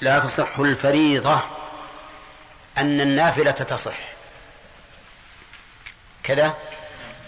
لا 0.00 0.18
تصح 0.18 0.58
الفريضة 0.58 1.40
أن 2.78 3.00
النافلة 3.00 3.50
تصح. 3.50 3.98
كذا؟ 6.22 6.54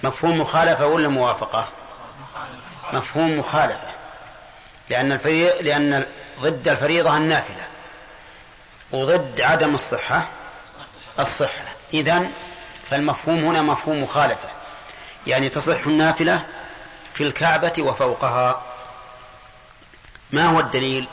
مفهوم 0.03 0.40
مخالفة 0.40 0.86
ولا 0.86 1.09
موافقة؟ 1.09 1.68
مفهوم 2.92 3.38
مخالفة. 3.38 3.90
لأن 4.90 5.12
الفريضة 5.12 5.61
لأن 5.61 6.07
ضد 6.40 6.68
الفريضة 6.68 7.16
النافلة. 7.16 7.66
وضد 8.92 9.40
عدم 9.40 9.74
الصحة 9.74 10.28
الصحة. 11.18 11.64
إذن 11.94 12.32
فالمفهوم 12.90 13.38
هنا 13.38 13.62
مفهوم 13.62 14.03
مخالفة. 14.03 14.49
يعني 15.26 15.49
تصح 15.49 15.86
النافلة 15.86 16.44
في 17.14 17.22
الكعبة 17.22 17.72
وفوقها. 17.78 18.62
ما 20.31 20.47
هو 20.47 20.61
الدليل؟ 20.61 21.09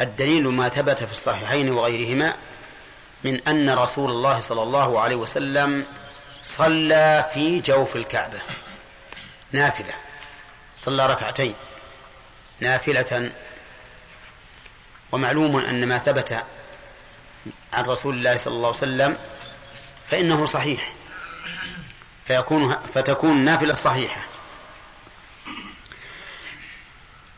الدليل 0.00 0.48
ما 0.48 0.68
ثبت 0.68 1.04
في 1.04 1.12
الصحيحين 1.12 1.70
وغيرهما 1.70 2.34
من 3.24 3.48
أن 3.48 3.70
رسول 3.70 4.10
الله 4.10 4.38
صلى 4.38 4.62
الله 4.62 5.00
عليه 5.00 5.16
وسلم 5.16 5.86
صلى 6.42 7.30
في 7.34 7.60
جوف 7.60 7.96
الكعبة. 7.96 8.40
نافلة. 9.52 9.92
صلى 10.78 11.06
ركعتين. 11.06 11.54
نافلة. 12.60 13.32
ومعلوم 15.12 15.56
أن 15.56 15.88
ما 15.88 15.98
ثبت 15.98 16.44
عن 17.72 17.84
رسول 17.84 18.14
الله 18.14 18.36
صلى 18.36 18.54
الله 18.54 18.68
عليه 18.68 18.76
وسلم 18.78 19.18
فإنه 20.10 20.46
صحيح. 20.46 20.92
فيكون 22.26 22.76
فتكون 22.94 23.30
النافلة 23.30 23.74
صحيحة. 23.74 24.20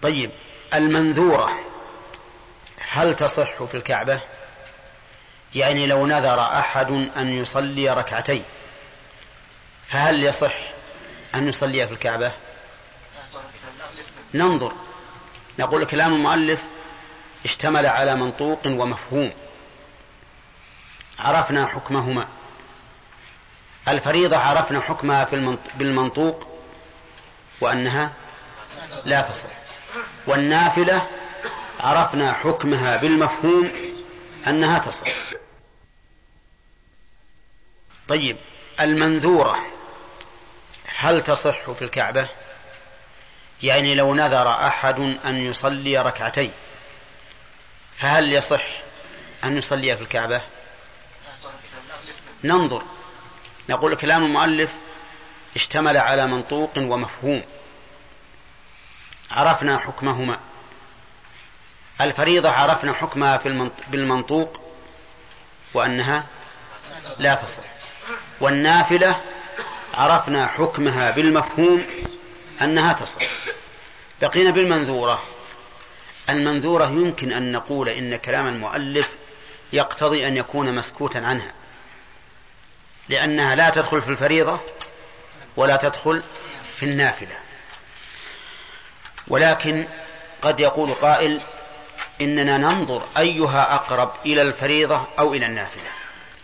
طيب. 0.02 0.30
المنذورة. 0.74 1.58
هل 2.90 3.16
تصح 3.16 3.64
في 3.64 3.76
الكعبة؟ 3.76 4.20
يعني 5.54 5.86
لو 5.86 6.06
نذر 6.06 6.40
أحد 6.40 6.90
أن 7.16 7.38
يصلي 7.38 7.90
ركعتين 7.90 8.44
فهل 9.86 10.24
يصح 10.24 10.54
أن 11.34 11.48
يصلي 11.48 11.86
في 11.86 11.92
الكعبة؟ 11.92 12.32
ننظر. 14.34 14.72
نقول 15.58 15.84
كلام 15.84 16.14
المؤلف 16.14 16.62
اشتمل 17.44 17.86
على 17.86 18.16
منطوق 18.16 18.60
ومفهوم. 18.66 19.32
عرفنا 21.18 21.66
حكمهما. 21.66 22.28
الفريضة 23.88 24.36
عرفنا 24.36 24.80
حكمها 24.80 25.24
في 25.24 25.56
بالمنطوق 25.74 26.48
وأنها 27.60 28.12
لا 29.04 29.20
تصح. 29.20 29.61
والنافلة 30.26 31.08
عرفنا 31.80 32.32
حكمها 32.32 32.96
بالمفهوم 32.96 33.72
أنها 34.46 34.78
تصح. 34.78 35.12
طيب 38.08 38.36
المنذورة 38.80 39.66
هل 40.96 41.22
تصح 41.24 41.70
في 41.70 41.82
الكعبة؟ 41.82 42.28
يعني 43.62 43.94
لو 43.94 44.14
نذر 44.14 44.48
أحد 44.66 45.00
أن 45.00 45.46
يصلي 45.46 45.98
ركعتين 45.98 46.52
فهل 47.96 48.32
يصح 48.32 48.64
أن 49.44 49.58
يصلي 49.58 49.96
في 49.96 50.02
الكعبة؟ 50.02 50.42
ننظر. 52.44 52.82
نقول 53.68 53.94
كلام 53.94 54.24
المؤلف 54.24 54.70
اشتمل 55.56 55.96
على 55.96 56.26
منطوق 56.26 56.70
ومفهوم. 56.78 57.42
عرفنا 59.32 59.78
حكمهما. 59.78 60.38
الفريضة 62.00 62.50
عرفنا 62.50 62.92
حكمها 62.92 63.36
في 63.36 63.70
بالمنطوق 63.88 64.60
وأنها 65.74 66.26
لا 67.18 67.34
تصح. 67.34 67.62
والنافلة 68.40 69.20
عرفنا 69.94 70.46
حكمها 70.46 71.10
بالمفهوم 71.10 71.86
أنها 72.62 72.92
تصح. 72.92 73.22
بقينا 74.22 74.50
بالمنذورة. 74.50 75.22
المنذورة 76.30 76.84
يمكن 76.84 77.32
أن 77.32 77.52
نقول 77.52 77.88
إن 77.88 78.16
كلام 78.16 78.46
المؤلف 78.46 79.10
يقتضي 79.72 80.28
أن 80.28 80.36
يكون 80.36 80.74
مسكوتا 80.74 81.18
عنها 81.18 81.52
لأنها 83.08 83.54
لا 83.54 83.70
تدخل 83.70 84.02
في 84.02 84.08
الفريضة 84.08 84.60
ولا 85.56 85.76
تدخل 85.76 86.22
في 86.72 86.82
النافلة. 86.82 87.36
ولكن 89.32 89.86
قد 90.42 90.60
يقول 90.60 90.94
قائل 90.94 91.40
إننا 92.20 92.58
ننظر 92.58 93.02
أيها 93.18 93.74
أقرب 93.74 94.12
إلى 94.26 94.42
الفريضة 94.42 95.06
أو 95.18 95.34
إلى 95.34 95.46
النافلة. 95.46 95.90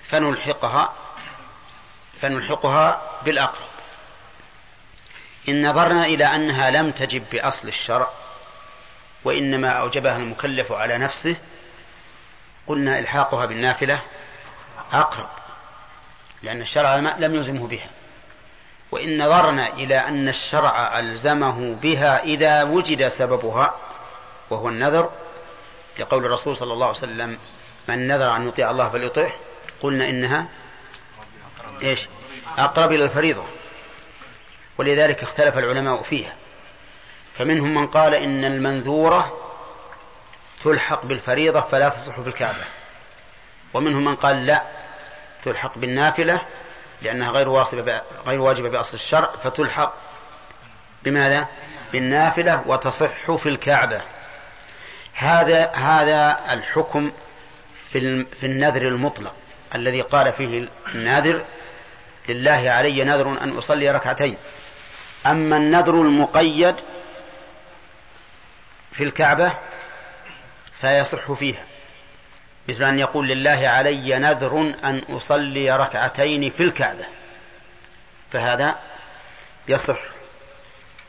فنلحقها 0.08 0.92
فنلحقها 2.20 3.02
بالأقرب. 3.24 3.68
إن 5.48 5.70
نظرنا 5.70 6.04
إلى 6.04 6.24
أنها 6.24 6.70
لم 6.70 6.90
تجب 6.90 7.24
بأصل 7.32 7.68
الشرع 7.68 8.08
وإنما 9.24 9.68
أوجبها 9.68 10.16
المكلف 10.16 10.72
على 10.72 10.98
نفسه 10.98 11.36
قلنا 12.66 12.98
إلحاقها 12.98 13.46
بالنافلة 13.46 14.02
أقرب 14.92 15.28
لأن 16.42 16.60
الشرع 16.60 16.96
لم 16.96 17.34
يلزمه 17.34 17.66
بها. 17.66 17.97
وإن 18.90 19.22
نظرنا 19.22 19.72
إلى 19.72 19.98
أن 19.98 20.28
الشرع 20.28 20.98
ألزمه 20.98 21.74
بها 21.74 22.22
إذا 22.22 22.62
وجد 22.62 23.08
سببها 23.08 23.76
وهو 24.50 24.68
النذر. 24.68 25.10
لقول 25.98 26.24
الرسول 26.24 26.56
صلى 26.56 26.72
الله 26.72 26.86
عليه 26.86 26.96
وسلم 26.96 27.38
من 27.88 28.06
نذر 28.06 28.36
أن 28.36 28.48
يطيع 28.48 28.70
الله 28.70 28.88
فليطيعه 28.88 29.32
قلنا 29.80 30.08
إنها 30.08 30.46
إيش؟ 31.82 32.08
أقرب 32.58 32.92
إلى 32.92 33.04
الفريضة. 33.04 33.44
ولذلك 34.78 35.22
اختلف 35.22 35.58
العلماء 35.58 36.02
فيها. 36.02 36.34
فمنهم 37.38 37.74
من 37.74 37.86
قال 37.86 38.14
إن 38.14 38.44
المنذورة 38.44 39.38
تلحق 40.64 41.06
بالفريضة 41.06 41.60
فلا 41.60 41.88
تصح 41.88 42.20
في 42.20 42.28
الكعبة 42.28 42.64
ومنهم 43.74 44.04
من 44.04 44.16
قال 44.16 44.46
لا 44.46 44.62
تلحق 45.44 45.78
بالنافلة 45.78 46.40
لأنها 47.02 47.30
غير 47.30 47.48
واجبة 47.48 48.02
غير 48.26 48.40
واجبة 48.40 48.68
بأصل 48.68 48.94
الشرع 48.94 49.32
فتلحق 49.44 49.94
بماذا؟ 51.02 51.46
بالنافلة 51.92 52.62
وتصح 52.66 53.32
في 53.36 53.48
الكعبة. 53.48 54.02
هذا 55.14 55.72
هذا 55.72 56.40
الحكم 56.50 57.12
في 57.90 58.24
في 58.24 58.46
النذر 58.46 58.82
المطلق 58.82 59.34
الذي 59.74 60.00
قال 60.00 60.32
فيه 60.32 60.68
الناذر 60.94 61.44
لله 62.28 62.70
علي 62.70 63.04
نذر 63.04 63.42
أن 63.42 63.56
أصلي 63.56 63.90
ركعتين. 63.90 64.36
أما 65.26 65.56
النذر 65.56 65.94
المقيد 65.94 66.74
في 68.92 69.04
الكعبة 69.04 69.52
فيصح 70.80 71.32
فيها. 71.32 71.64
مثل 72.68 72.84
أن 72.84 72.98
يقول 72.98 73.28
لله 73.28 73.68
علي 73.68 74.18
نذر 74.18 74.74
أن 74.84 75.02
أصلي 75.10 75.76
ركعتين 75.76 76.50
في 76.50 76.62
الكعبة. 76.62 77.04
فهذا 78.32 78.78
يصح 79.68 79.98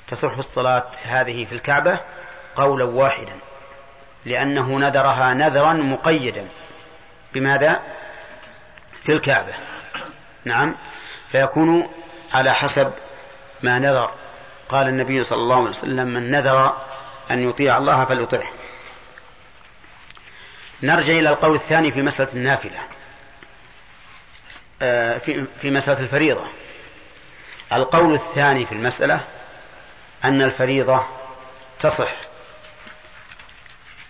تصح 0.07 0.37
الصلاة 0.37 0.87
هذه 1.03 1.45
في 1.45 1.55
الكعبة 1.55 1.99
قولا 2.55 2.83
واحدا 2.83 3.39
لأنه 4.25 4.79
نذرها 4.79 5.33
نذرا 5.33 5.73
مقيدا. 5.73 6.47
بماذا؟ 7.33 7.79
في 9.03 9.13
الكعبة. 9.13 9.53
نعم. 10.45 10.75
فيكون 11.31 11.89
على 12.33 12.53
حسب 12.53 12.91
ما 13.61 13.79
نذر. 13.79 14.11
قال 14.69 14.87
النبي 14.87 15.23
صلى 15.23 15.41
الله 15.41 15.55
عليه 15.55 15.69
وسلم 15.69 16.07
من 16.07 16.31
نذر 16.31 16.77
أن 17.31 17.49
يطيع 17.49 17.77
الله 17.77 18.05
فليطعه. 18.05 18.58
نرجع 20.83 21.13
إلى 21.13 21.29
القول 21.29 21.55
الثاني 21.55 21.91
في 21.91 22.01
مسألة 22.01 22.33
النافلة. 22.33 22.79
آه، 24.81 25.17
في 25.17 25.45
في 25.61 25.71
مسألة 25.71 25.99
الفريضة. 25.99 26.47
القول 27.73 28.13
الثاني 28.13 28.65
في 28.65 28.71
المسألة 28.71 29.27
أن 30.23 30.41
الفريضة 30.41 31.05
تصح 31.79 32.11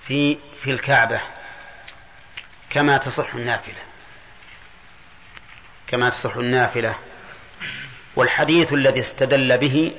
في 0.07 0.37
في 0.63 0.71
الكعبة 0.71 1.21
كما 2.69 2.97
تصح 2.97 3.33
النافلة. 3.33 3.81
كما 5.87 6.09
تصح 6.09 6.35
النافلة. 6.35 6.95
والحديث 8.15 8.73
الذي 8.73 8.99
استدل 8.99 9.57
به 9.57 9.93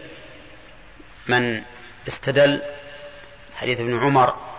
من 1.26 1.62
استدل 2.08 2.62
حديث 3.56 3.80
ابن 3.80 3.98
عمر 4.00 4.49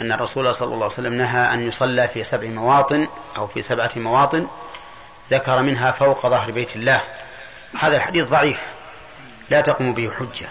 أن 0.00 0.12
الرسول 0.12 0.54
صلى 0.54 0.66
الله 0.66 0.84
عليه 0.84 0.94
وسلم 0.94 1.14
نهى 1.14 1.54
أن 1.54 1.68
يصلى 1.68 2.08
في 2.08 2.24
سبع 2.24 2.48
مواطن 2.48 3.08
أو 3.36 3.46
في 3.46 3.62
سبعة 3.62 3.90
مواطن 3.96 4.46
ذكر 5.30 5.62
منها 5.62 5.90
فوق 5.90 6.26
ظهر 6.26 6.50
بيت 6.50 6.76
الله. 6.76 7.00
هذا 7.78 7.96
الحديث 7.96 8.28
ضعيف. 8.28 8.60
لا 9.50 9.60
تقوم 9.60 9.94
به 9.94 10.10
حجة. 10.10 10.48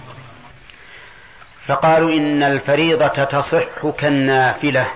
فقالوا 1.65 2.11
إن 2.11 2.43
الفريضة 2.43 3.07
تصح 3.07 3.87
كالنافلة. 3.99 4.87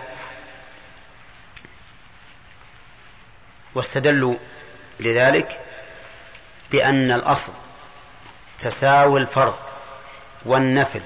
واستدلوا 3.76 4.36
لذلك 5.00 5.60
بأن 6.72 7.12
الأصل 7.12 7.52
تساوي 8.62 9.20
الفرض 9.20 9.56
والنفل 10.46 11.02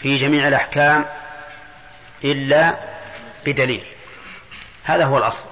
في 0.00 0.16
جميع 0.16 0.48
الأحكام 0.48 1.04
إلا 2.24 2.78
بدليل. 3.46 3.84
هذا 4.84 5.04
هو 5.04 5.18
الأصل. 5.18 5.44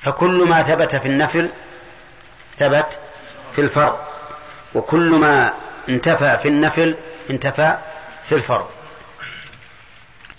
فكل 0.00 0.48
ما 0.48 0.62
ثبت 0.62 0.96
في 0.96 1.08
النفل 1.08 1.50
ثبت 2.58 2.98
في 3.54 3.60
الفرض 3.60 3.98
وكل 4.74 5.10
ما 5.10 5.54
انتفى 5.88 6.38
في 6.42 6.48
النفل 6.48 6.96
انتفى 7.30 7.78
في 8.28 8.34
الفرض. 8.34 8.68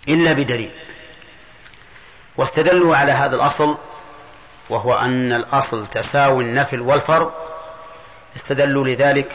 إلا 0.07 0.33
بدليل. 0.33 0.71
واستدلوا 2.37 2.95
على 2.97 3.11
هذا 3.11 3.35
الأصل 3.35 3.77
وهو 4.69 4.93
أن 4.93 5.33
الأصل 5.33 5.87
تساوي 5.87 6.43
النفل 6.43 6.81
والفرض. 6.81 7.33
استدلوا 8.35 8.87
لذلك 8.87 9.31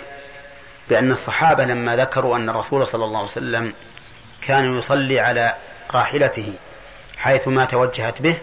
بأن 0.89 1.11
الصحابة 1.11 1.65
لما 1.65 1.97
ذكروا 1.97 2.37
أن 2.37 2.49
الرسول 2.49 2.87
صلى 2.87 3.05
الله 3.05 3.19
عليه 3.19 3.31
وسلم 3.31 3.75
كان 4.47 4.79
يصلي 4.79 5.21
على 5.21 5.55
راحلته 5.95 6.53
حيثما 7.17 7.65
توجهت 7.65 8.23
به 8.23 8.37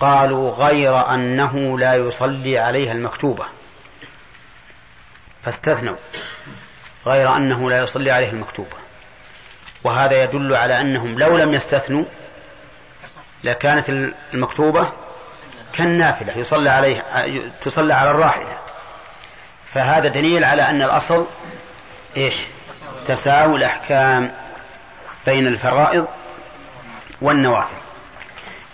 قالوا 0.00 0.50
غير 0.50 1.14
أنه 1.14 1.78
لا 1.78 1.94
يصلي 1.94 2.58
عليها 2.58 2.92
المكتوبة. 2.92 3.44
فاستثنوا 5.42 5.96
غير 7.06 7.36
أنه 7.36 7.70
لا 7.70 7.78
يصلي 7.78 8.10
عليها 8.10 8.30
المكتوبة. 8.30 8.76
وهذا 9.84 10.22
يدل 10.22 10.56
على 10.56 10.80
أنهم 10.80 11.18
لو 11.18 11.38
لم 11.38 11.54
يستثنوا 11.54 12.04
لكانت 13.44 13.88
المكتوبة 14.34 14.92
كالنافلة 15.72 16.38
يصلى 16.38 16.70
عليه 16.70 17.04
تصلى 17.62 17.94
على 17.94 18.10
الراحلة. 18.10 18.58
فهذا 19.66 20.08
دليل 20.08 20.44
على 20.44 20.62
أن 20.62 20.82
الأصل 20.82 21.26
إيش؟ 22.16 22.36
تساوي 23.08 23.56
الأحكام. 23.56 24.49
بين 25.26 25.46
الفرائض 25.46 26.06
والنوافل. 27.20 27.76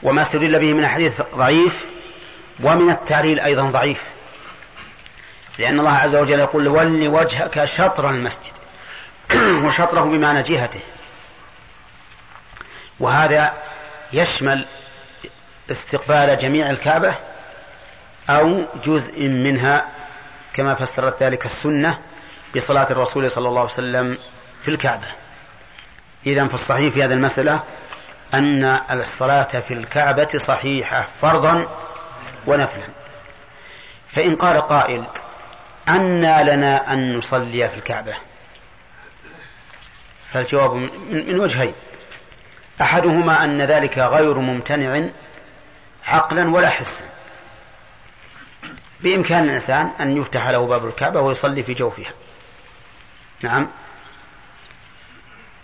وما 0.03 0.23
استدل 0.23 0.59
به 0.59 0.73
من 0.73 0.85
الحديث 0.85 1.23
ضعيف 1.35 1.85
ومن 2.63 2.91
التعليل 2.91 3.41
أيضا 3.41 3.71
ضعيف. 3.71 4.03
لأن 5.59 5.81
الله 5.81 5.93
عز 5.93 6.17
وجل 6.17 6.39
يقول 6.39 6.69
ول 6.69 7.09
وجهك 7.09 7.65
شطر 7.65 8.11
المسجد 8.11 8.53
وشطره 9.65 10.03
بمعنى 10.03 10.43
جهته. 10.43 10.81
وهذا 13.01 13.55
يشمل 14.13 14.67
استقبال 15.71 16.39
جميع 16.39 16.71
الكعبة 16.71 17.15
أو 18.31 18.63
جزء 18.85 19.29
منها 19.29 19.87
كما 20.53 20.75
فسرت 20.75 21.23
ذلك 21.23 21.47
السنة 21.47 21.99
بصلاة 22.57 22.87
الرسول 22.91 23.31
صلى 23.31 23.49
الله 23.49 23.61
عليه 23.61 23.73
وسلم 23.73 24.19
في 24.63 24.71
الكعبة. 24.71 25.26
إذا 26.27 26.47
فالصحيح 26.47 26.95
في 26.95 27.05
هذه 27.05 27.13
المسألة 27.13 27.63
أن 28.35 28.65
الصلاة 28.91 29.61
في 29.61 29.75
الكعبة 29.75 30.39
صحيحة 30.39 31.09
فرضا 31.23 31.67
ونفلا. 32.47 32.89
فإن 34.09 34.37
قال 34.37 34.61
قائل 34.61 35.07
أنى 35.89 36.45
لنا 36.45 36.93
أن 36.93 37.19
نصلي 37.19 37.69
في 37.69 37.77
الكعبة. 37.77 38.17
فالجواب 40.33 40.75
من 41.11 41.41
وجهين. 41.41 41.75
أحدهما 42.81 43.45
أن 43.45 43.63
ذلك 43.63 43.99
غير 43.99 44.35
ممتنع 44.35 45.09
عقلا 46.07 46.51
ولا 46.51 46.71
حسا. 46.71 47.05
بإمكان 49.01 49.45
الإنسان 49.45 49.91
أن 50.01 50.17
يفتح 50.17 50.49
له 50.49 50.67
باب 50.67 50.87
الكعبة 50.87 51.21
ويصلي 51.21 51.63
في 51.63 51.75
جوفها. 51.75 52.13
نعم. 53.43 53.69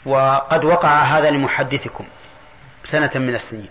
وقد 0.04 0.64
وقع 0.64 1.02
هذا 1.02 1.30
لمحدثكم 1.30 2.04
سنة 2.84 3.10
من 3.14 3.34
السنين. 3.34 3.70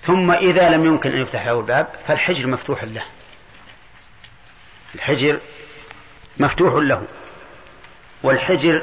ثم 0.00 0.30
إذا 0.30 0.70
لم 0.70 0.84
يمكن 0.84 1.10
أن 1.10 1.22
يفتح 1.22 1.46
له 1.46 1.60
الباب 1.60 1.88
فالحجر 2.06 2.46
مفتوح 2.46 2.84
له. 2.84 3.04
الحجر 4.94 5.40
مفتوح 6.38 6.74
له. 6.74 7.06
والحجر 8.22 8.82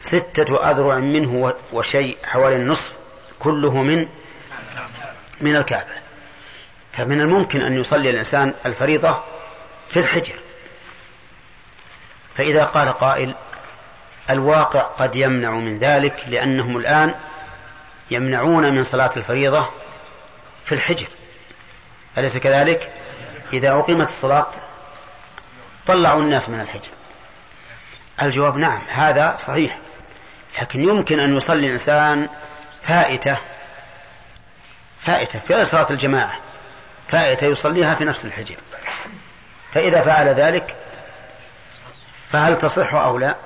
ستة 0.00 0.70
أذرع 0.70 0.98
منه 0.98 1.54
وشيء 1.72 2.16
حوالي 2.24 2.56
النصف 2.56 2.92
كله 3.38 3.82
من 3.82 4.08
من 5.40 5.56
الكعبة. 5.56 5.94
فمن 6.92 7.20
الممكن 7.20 7.60
أن 7.60 7.80
يصلي 7.80 8.10
الإنسان 8.10 8.54
الفريضة 8.66 9.24
في 9.88 10.00
الحجر. 10.00 10.34
فإذا 12.34 12.64
قال 12.64 12.88
قائل 12.88 13.34
الواقع 14.30 14.80
قد 14.80 15.16
يمنع 15.16 15.50
من 15.50 15.78
ذلك 15.78 16.24
لأنهم 16.28 16.76
الآن 16.76 17.14
يمنعون 18.10 18.74
من 18.74 18.84
صلاة 18.84 19.10
الفريضة 19.16 19.68
في 20.64 20.72
الحجر. 20.74 21.06
أليس 22.18 22.36
كذلك؟ 22.36 22.92
إذا 23.52 23.72
أقيمت 23.72 24.08
الصلاة 24.08 24.46
طلعوا 25.86 26.22
الناس 26.22 26.48
من 26.48 26.60
الحجر. 26.60 26.88
الجواب 28.22 28.56
نعم 28.56 28.80
هذا 28.88 29.36
صحيح. 29.38 29.78
لكن 30.62 30.80
يمكن 30.80 31.20
أن 31.20 31.36
يصلي 31.36 31.66
الإنسان 31.66 32.28
فائتة 32.82 33.36
فائتة 35.00 35.38
في 35.38 35.64
صلاة 35.64 35.86
الجماعة 35.90 36.38
فائتة 37.08 37.46
يصليها 37.46 37.94
في 37.94 38.04
نفس 38.04 38.24
الحجر. 38.24 38.56
فإذا 39.72 40.00
فعل 40.00 40.26
ذلك 40.28 40.76
فهل 42.30 42.58
تصح 42.58 42.94
أو 42.94 43.18
لا؟ 43.18 43.36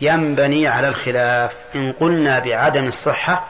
ينبني 0.00 0.68
على 0.68 0.88
الخلاف. 0.88 1.56
إن 1.74 1.92
قلنا 1.92 2.38
بعدم 2.38 2.86
الصحة 2.86 3.44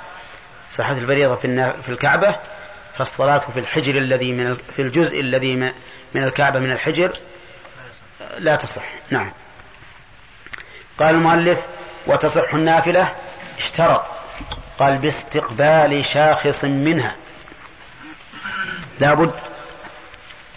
صحة 0.72 0.92
الفريضة 0.92 1.36
في 1.82 1.88
الكعبة 1.88 2.36
فالصلاة 2.94 3.38
في 3.38 3.60
الحجر 3.60 3.98
الذي 3.98 4.32
من 4.32 4.56
في 4.76 4.82
الجزء 4.82 5.20
الذي 5.20 5.56
من 6.14 6.24
الكعبة 6.24 6.58
من 6.58 6.70
الحجر 6.72 7.12
لا 8.38 8.56
تصح. 8.56 8.84
نعم. 9.10 9.32
قال 10.98 11.14
المؤلف 11.14 11.58
وتصح 12.06 12.54
النافلة؟ 12.54 13.14
اشترط. 13.58 14.02
قال 14.78 14.98
باستقبال 14.98 16.04
شاخص 16.04 16.64
منها. 16.64 17.16
لابد 19.00 19.32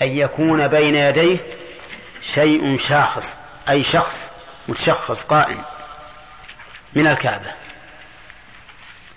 أن 0.02 0.08
يكون 0.08 0.68
بين 0.68 0.96
يديه 0.96 1.38
شيء 2.22 2.78
شاخص 2.78 3.38
أي 3.70 3.84
شخص 3.84 4.32
متشخص 4.68 5.24
قائم. 5.24 5.64
من 6.94 7.08
الكعبة. 7.08 7.52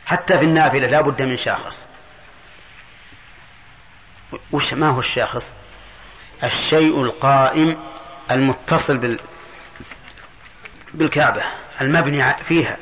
حتى 0.07 0.39
في 0.39 0.45
النافلة 0.45 0.87
لا 0.87 1.01
بد 1.01 1.23
من 1.23 1.37
شاخص. 1.37 1.87
وش 4.53 4.75
ما 4.75 4.89
هو 4.89 5.01
الشاخص؟ 5.01 5.53
الشيء 6.45 7.03
القائم 7.03 7.79
المتصل 8.31 8.97
بال 8.97 9.19
بالكعبة 10.95 11.43
المبني 11.81 12.35
فيها. 12.35 12.77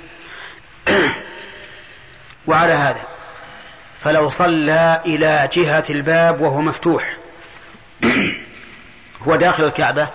وعلى 2.46 2.72
هذا 2.72 3.06
فلو 4.00 4.30
صلى 4.30 5.02
إلى 5.06 5.48
جهة 5.52 5.84
الباب 5.90 6.40
وهو 6.40 6.60
مفتوح 6.60 7.16
هو 9.22 9.36
داخل 9.36 9.64
الكعبة 9.64 10.08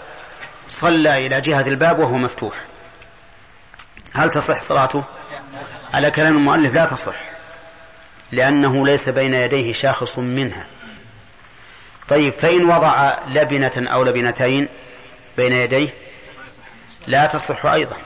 صلى 0.69 1.27
إلى 1.27 1.41
جهة 1.41 1.67
الباب 1.67 1.99
وهو 1.99 2.17
مفتوح. 2.17 2.55
هل 4.15 4.31
تصح 4.31 4.61
صلاته؟ 4.61 5.03
على 5.93 6.11
كلام 6.11 6.37
المؤلف 6.37 6.73
لا 6.73 6.85
تصح 6.85 7.15
لأنه 8.31 8.85
ليس 8.85 9.09
بين 9.09 9.33
يديه 9.33 9.73
شاخص 9.73 10.19
منها. 10.19 10.67
طيب 12.07 12.33
فإن 12.33 12.65
وضع 12.65 13.17
لبنة 13.27 13.71
أو 13.77 14.03
لبنتين 14.03 14.67
بين 15.37 15.51
يديه 15.51 15.93
لا 17.07 17.27
تصح 17.27 17.65
أيضا 17.65 17.97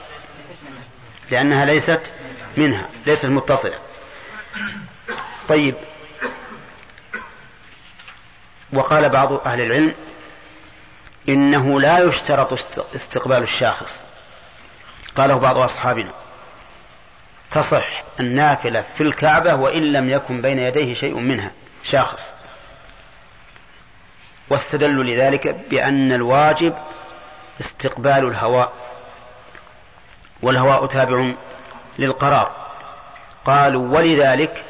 لأنها 1.30 1.64
ليست 1.64 2.12
منها 2.56 2.88
ليست 3.06 3.26
متصلة. 3.26 3.78
طيب 5.48 5.74
وقال 8.72 9.08
بعض 9.08 9.32
أهل 9.32 9.60
العلم 9.60 9.94
إنه 11.28 11.80
لا 11.80 11.98
يشترط 11.98 12.52
استقبال 12.94 13.42
الشاخص. 13.42 14.02
قاله 15.16 15.34
بعض 15.34 15.58
أصحابنا. 15.58 16.10
تصح 17.50 18.02
النافلة 18.20 18.84
في 18.96 19.02
الكعبة 19.02 19.54
وإن 19.54 19.92
لم 19.92 20.10
يكن 20.10 20.42
بين 20.42 20.58
يديه 20.58 20.94
شيء 20.94 21.14
منها. 21.14 21.50
شاخص. 21.82 22.32
واستدلوا 24.50 25.04
لذلك 25.04 25.56
بأن 25.70 26.12
الواجب 26.12 26.74
استقبال 27.60 28.24
الهواء. 28.28 28.72
والهواء 30.42 30.86
تابع 30.86 31.32
للقرار. 31.98 32.52
قالوا 33.44 33.88
ولذلك 33.88 34.64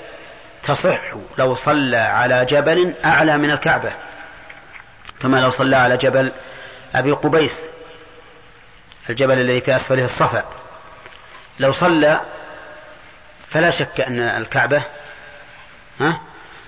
تصح 0.62 1.00
لو 1.38 1.54
صلى 1.54 1.96
على 1.96 2.44
جبل 2.44 2.94
أعلى 3.04 3.38
من 3.38 3.50
الكعبة. 3.50 3.92
كما 5.22 5.40
لو 5.40 5.50
صلى 5.50 5.76
على 5.76 5.96
جبل 5.96 6.32
أبي 6.94 7.12
قبيس 7.12 7.62
الجبل 9.08 9.38
الذي 9.38 9.60
في 9.60 9.76
أسفله 9.76 10.04
الصفا. 10.04 10.44
لو 11.58 11.72
صلى 11.72 12.20
فلا 13.50 13.70
شك 13.70 14.00
أن 14.00 14.20
الكعبة 14.20 14.82
ها 16.00 16.20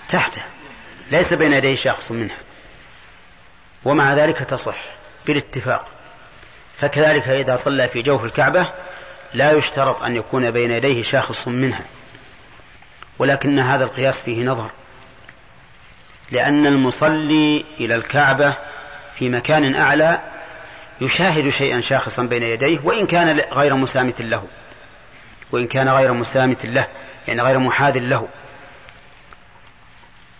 تحته. 0.09 0.43
ليس 1.11 1.35
بين 1.35 1.53
يديه 1.53 1.77
شخص 1.77 2.11
منها. 2.11 2.37
ومع 3.85 4.15
ذلك 4.15 4.39
تصح 4.39 4.77
بالاتفاق. 5.27 5.87
فكذلك 6.79 7.29
إذا 7.29 7.57
صلى 7.57 7.89
في 7.89 8.03
جوف 8.03 8.25
الكعبة 8.25 8.73
لا 9.35 9.53
يشترط 9.53 10.03
أن 10.03 10.17
يكون 10.17 10.51
بين 10.51 10.71
يديه 10.71 11.03
شاخص 11.03 11.49
منها. 11.49 11.85
ولكن 13.19 13.59
هذا 13.59 13.85
القياس 13.85 14.21
فيه 14.21 14.45
نظر. 14.45 14.71
لأن 16.31 16.67
المصلي 16.67 17.65
إلى 17.81 17.95
الكعبة 17.95 18.57
في 19.15 19.29
مكان 19.29 19.75
أعلى 19.75 20.21
يشاهد 21.03 21.49
شيئا 21.49 21.81
شاخصا 21.81 22.23
بين 22.23 22.43
يديه 22.43 22.79
وإن 22.85 23.07
كان 23.07 23.41
غير 23.53 23.75
مسامت 23.75 24.23
له. 24.23 24.45
وإن 25.53 25.67
كان 25.67 25.89
غير 25.89 26.13
مسامت 26.13 26.67
له 26.67 26.87
يعني 27.29 27.43
غير 27.43 27.59
محاذ 27.59 27.99
له. 27.99 28.29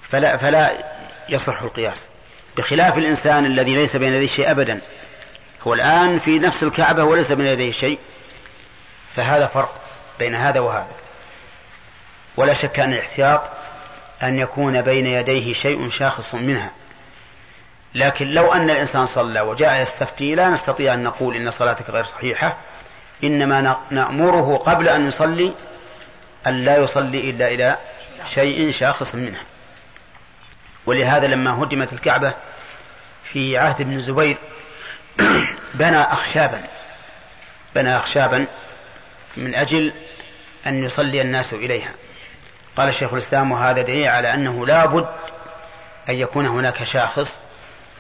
فلا 0.03 0.37
فلا 0.37 0.73
يصح 1.29 1.63
القياس. 1.63 2.09
بخلاف 2.57 2.99
الإنسان 2.99 3.47
الذي 3.47 3.75
ليس 3.75 3.97
بين 3.97 4.13
يديه 4.13 4.27
شيء 4.27 4.51
أبدا 4.51 4.81
هو 5.63 5.75
الآن 5.75 6.19
في 6.19 6.39
نفس 6.39 6.63
الكعبة 6.63 7.05
وليس 7.05 7.33
بين 7.33 7.47
يديه 7.47 7.73
شيء 7.73 7.99
فهذا 9.17 9.47
فرق 9.47 9.81
بين 10.19 10.35
هذا 10.35 10.61
وهذا. 10.61 10.95
ولا 12.37 12.55
شك 12.55 12.81
أن 12.81 12.93
الاحتياط 12.93 13.51
أن 14.23 14.39
يكون 14.39 14.83
بين 14.83 15.07
يديه 15.07 15.53
شيء 15.53 15.91
شاخص 15.91 16.35
منها. 16.35 16.71
لكن 17.95 18.29
لو 18.29 18.53
أن 18.53 18.71
الإنسان 18.71 19.07
صلى 19.07 19.41
وجاء 19.41 19.83
يستفتي 19.83 20.35
لا 20.35 20.51
نستطيع 20.51 20.95
أن 20.95 21.03
نقول 21.03 21.37
إن 21.37 21.51
صلاتك 21.51 21.91
غير 21.91 22.05
صحيحة. 22.05 22.57
إنما 23.25 23.77
نأمره 23.91 24.57
قبل 24.57 24.89
أن 24.89 25.09
يصلي 25.09 25.53
أن 26.47 26.65
لا 26.65 26.77
يصلي 26.77 27.31
إلا 27.31 27.49
إلى 27.49 27.77
شيء 28.29 28.71
شاخص 28.71 29.15
منها 29.15 29.43
ولهذا 30.87 31.27
لما 31.27 31.63
هدمت 31.63 31.93
الكعبة 31.93 32.35
في 33.25 33.59
عهد 33.59 33.81
ابن 33.81 33.93
الزبير 33.93 34.37
بنى 35.75 36.01
أخشابا 36.03 36.63
بنى 37.75 37.97
أخشابا 37.97 38.47
من 39.37 39.55
أجل 39.55 39.93
أن 40.67 40.85
يصلي 40.85 41.21
الناس 41.21 41.53
إليها. 41.53 41.93
قال 42.77 42.95
شيخ 42.95 43.13
الإسلام 43.13 43.53
وهذا 43.53 43.83
دليل 43.83 44.09
على 44.09 44.35
أنه 44.35 44.67
لا 44.67 44.87
بد 44.87 45.09
أن 46.09 46.15
يكون 46.15 46.47
هناك 46.47 46.85
شاخص 46.85 47.39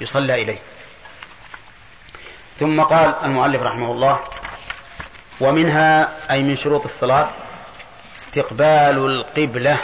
يصلى 0.02 0.42
إليه. 0.42 0.58
ثم 2.60 2.82
قال 2.82 3.14
المؤلف 3.24 3.62
رحمه 3.62 3.92
الله 3.92 4.20
ومنها 5.40 6.16
أي 6.30 6.42
من 6.42 6.54
شروط 6.54 6.84
الصلاة 6.84 7.30
استقبال 8.16 8.98
القبلة. 8.98 9.78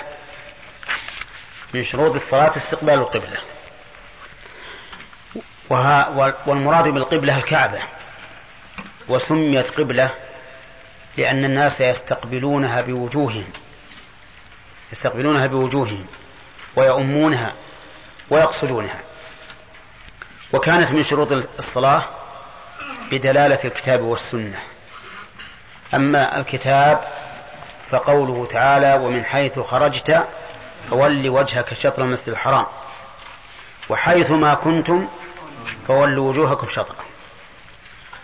من 1.75 1.85
شروط 1.85 2.15
الصلاة 2.15 2.57
استقبال 2.57 2.95
القبلة. 2.95 3.41
وها 5.71 6.09
والمراد 6.47 6.89
بالقبلة 6.89 7.37
الكعبة. 7.39 7.83
وسميت 9.09 9.71
قبلة 9.71 10.11
لأن 11.17 11.45
الناس 11.45 11.81
يستقبلونها 11.81 12.81
بوجوههم. 12.81 13.53
يستقبلونها 14.93 15.47
بوجوههم 15.47 16.07
ويؤمونها 16.77 17.55
ويقصدونها. 18.31 19.01
وكانت 20.53 20.91
من 20.93 21.03
شروط 21.03 21.33
الصلاة 21.33 22.05
بدلالة 23.11 23.59
الكتاب 23.65 24.01
والسنة. 24.01 24.61
أما 25.95 26.41
الكتاب 26.41 27.01
فقوله 27.89 28.47
تعالى 28.47 28.95
ومن 28.95 29.25
حيث 29.25 29.59
خرجت 29.59 30.27
فول 30.91 31.29
وجهك 31.29 31.75
شطر 31.75 32.03
المسجد 32.03 32.29
الحرام 32.29 32.67
وحيث 33.89 34.31
ما 34.31 34.55
كنتم 34.55 35.09
فولوا 35.89 36.29
وجوهكم 36.29 36.69
شطره 36.69 37.05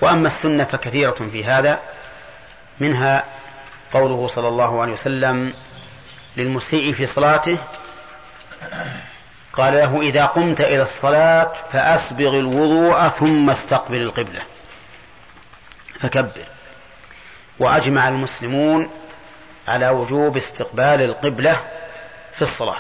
وأما 0.01 0.27
السنة 0.27 0.64
فكثيرة 0.64 1.29
في 1.33 1.45
هذا 1.45 1.81
منها 2.81 3.25
قوله 3.93 4.29
صلى 4.29 4.49
الله 4.49 4.83
عليه 4.83 4.93
وسلم 4.93 5.53
للمسيء 6.37 6.93
في 6.93 7.07
صلاته 7.07 7.59
قال 9.57 9.75
له 9.75 10.01
إذا 10.01 10.27
قمت 10.27 10.61
إلى 10.61 10.83
الصلاة 10.83 11.53
فأسبغ 11.73 12.39
الوضوء 12.39 13.09
ثم 13.09 13.51
استقبل 13.51 14.03
القبلة. 14.03 14.43
فكبر. 16.01 16.45
وأجمع 17.59 18.09
المسلمون 18.09 18.91
على 19.69 19.89
وجوب 19.89 20.37
استقبال 20.37 21.03
القبلة 21.03 21.61
في 22.35 22.43
الصلاة. 22.43 22.79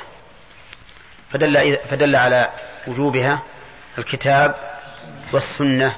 فدل, 1.30 1.78
فدل 1.90 2.16
على 2.16 2.50
وجوبها 2.86 3.42
الكتاب 3.98 4.54
والسنة 5.32 5.96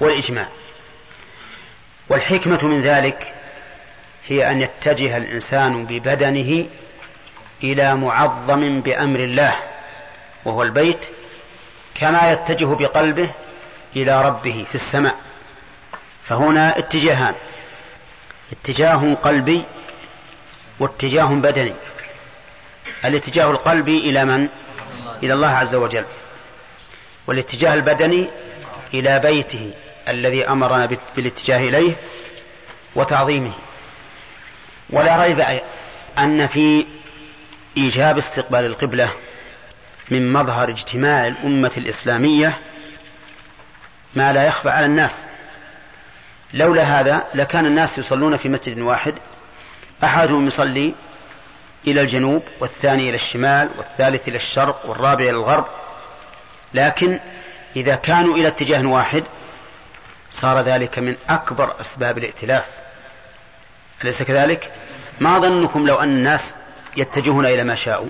والإجماع. 0.00 0.48
والحكمة 2.08 2.64
من 2.64 2.82
ذلك 2.82 3.32
هي 4.26 4.50
أن 4.50 4.60
يتجه 4.60 5.16
الإنسان 5.16 5.86
ببدنه 5.86 6.66
إلى 7.62 7.94
معظم 7.94 8.80
بأمر 8.80 9.20
الله. 9.20 9.75
وهو 10.46 10.62
البيت 10.62 11.06
كما 11.94 12.32
يتجه 12.32 12.74
بقلبه 12.74 13.30
إلى 13.96 14.22
ربه 14.22 14.66
في 14.68 14.74
السماء. 14.74 15.16
فهنا 16.24 16.78
اتجاهان. 16.78 17.34
اتجاه 18.52 19.14
قلبي 19.14 19.64
واتجاه 20.80 21.24
بدني. 21.24 21.74
الاتجاه 23.04 23.50
القلبي 23.50 23.98
إلى 23.98 24.24
من؟ 24.24 24.48
إلى 25.22 25.32
الله 25.32 25.48
عز 25.48 25.74
وجل. 25.74 26.04
والاتجاه 27.26 27.74
البدني 27.74 28.28
إلى 28.94 29.18
بيته 29.18 29.72
الذي 30.08 30.48
أمرنا 30.48 30.98
بالاتجاه 31.16 31.58
إليه 31.58 31.96
وتعظيمه. 32.94 33.52
ولا 34.90 35.22
ريب 35.22 35.60
أن 36.18 36.46
في 36.46 36.86
إيجاب 37.76 38.18
استقبال 38.18 38.64
القبلة 38.64 39.12
من 40.10 40.32
مظهر 40.32 40.68
اجتماع 40.68 41.26
الأمة 41.26 41.72
الإسلامية 41.76 42.58
ما 44.14 44.32
لا 44.32 44.46
يخفى 44.46 44.70
على 44.70 44.86
الناس. 44.86 45.20
لولا 46.54 46.82
هذا 46.82 47.24
لكان 47.34 47.66
الناس 47.66 47.98
يصلون 47.98 48.36
في 48.36 48.48
مسجد 48.48 48.78
واحد 48.78 49.14
أحدهم 50.04 50.46
يصلي 50.46 50.94
إلى 51.86 52.00
الجنوب 52.00 52.42
والثاني 52.60 53.08
إلى 53.08 53.14
الشمال 53.14 53.70
والثالث 53.78 54.28
إلى 54.28 54.36
الشرق 54.36 54.86
والرابع 54.86 55.24
إلى 55.24 55.30
الغرب. 55.30 55.66
لكن 56.74 57.20
إذا 57.76 57.94
كانوا 57.94 58.34
إلى 58.34 58.48
اتجاه 58.48 58.86
واحد 58.86 59.24
صار 60.30 60.60
ذلك 60.60 60.98
من 60.98 61.16
أكبر 61.28 61.80
أسباب 61.80 62.18
الائتلاف. 62.18 62.64
أليس 64.04 64.22
كذلك؟ 64.22 64.72
ما 65.20 65.38
ظنكم 65.38 65.86
لو 65.86 65.96
أن 65.96 66.08
الناس 66.08 66.54
يتجهون 66.96 67.46
إلى 67.46 67.64
ما 67.64 67.74
شاءوا؟ 67.74 68.08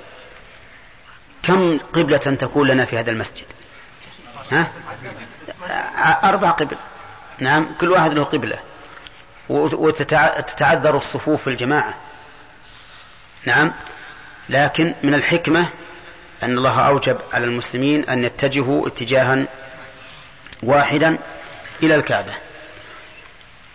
كم 1.47 1.79
قبلة 1.79 2.19
تكون 2.19 2.69
لنا 2.69 2.85
في 2.85 2.99
هذا 2.99 3.11
المسجد؟ 3.11 3.45
ها؟ 4.51 4.67
أربع 6.25 6.51
قبل. 6.51 6.77
نعم 7.39 7.69
كل 7.81 7.91
واحد 7.91 8.13
له 8.13 8.25
قبلة. 8.25 8.59
وتتعذر 9.49 10.97
الصفوف 10.97 11.43
في 11.43 11.51
الجماعة. 11.51 11.95
نعم 13.45 13.73
لكن 14.49 14.95
من 15.03 15.15
الحكمة 15.15 15.69
أن 16.43 16.59
الله 16.59 16.81
أوجب 16.81 17.19
على 17.33 17.45
المسلمين 17.45 18.09
أن 18.09 18.25
يتجهوا 18.25 18.89
اتجاها 18.89 19.45
واحدا 20.63 21.19
إلى 21.83 21.95
الكعبة. 21.95 22.35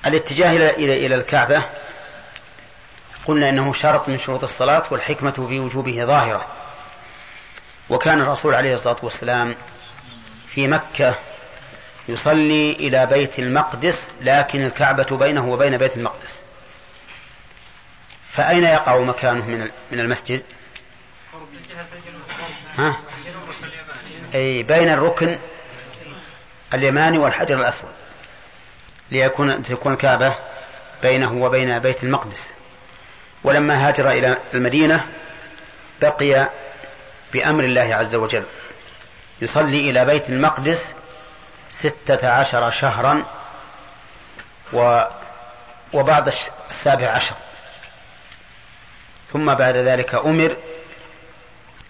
الاتجاه 0.06 0.52
إلى 0.56 1.06
إلى 1.06 1.16
الكعبة 1.16 1.64
قلنا 3.26 3.50
إنه 3.50 3.74
شرط 3.74 4.10
من 4.10 4.18
شروط 4.18 4.44
الصلاة 4.44 4.84
والحكمة 4.92 5.32
في 5.32 5.60
وجوبه 5.60 6.06
ظاهرة. 6.06 6.48
وكان 7.90 8.22
الرسول 8.22 8.56
عليه 8.56 8.74
الصلاة 8.74 8.98
والسلام 9.04 9.56
في 10.50 10.68
مكة 10.68 11.20
يصلي 12.08 12.72
إلى 12.72 13.06
بيت 13.06 13.40
المقدس 13.40 14.12
لكن 14.22 14.66
الكعبة 14.66 15.18
بينه 15.18 15.50
وبين 15.50 15.78
بيت 15.78 15.98
المقدس 15.98 16.42
فأين 18.32 18.64
يقع 18.64 18.98
مكانه 18.98 19.46
من 19.92 20.00
المسجد؟ 20.00 20.42
ها؟ 22.78 22.98
أي 24.36 24.64
بين 24.64 24.90
الركن 24.90 25.40
اليماني 26.74 27.18
والحجر 27.18 27.60
الأسود 27.60 27.92
ليكون 29.12 29.64
تكون 29.64 29.94
الكعبة 29.94 30.36
بينه 31.02 31.34
وبين 31.34 31.80
بيت 31.80 32.04
المقدس 32.04 32.50
ولما 33.44 33.88
هاجر 33.88 34.12
إلى 34.12 34.38
المدينة 34.54 35.06
بقي 36.02 36.50
بأمر 37.34 37.64
الله 37.64 37.96
عز 37.96 38.16
وجل. 38.16 38.44
يصلي 39.42 39.90
إلى 39.90 40.06
بيت 40.06 40.30
المقدس 40.30 40.94
ستة 41.70 42.30
عشر 42.30 42.72
شهرا 42.72 43.24
و 44.74 45.04
وبعد 45.94 46.34
السابع 46.70 47.10
عشر. 47.10 47.36
ثم 49.28 49.54
بعد 49.54 49.76
ذلك 49.76 50.16
أمر 50.16 50.56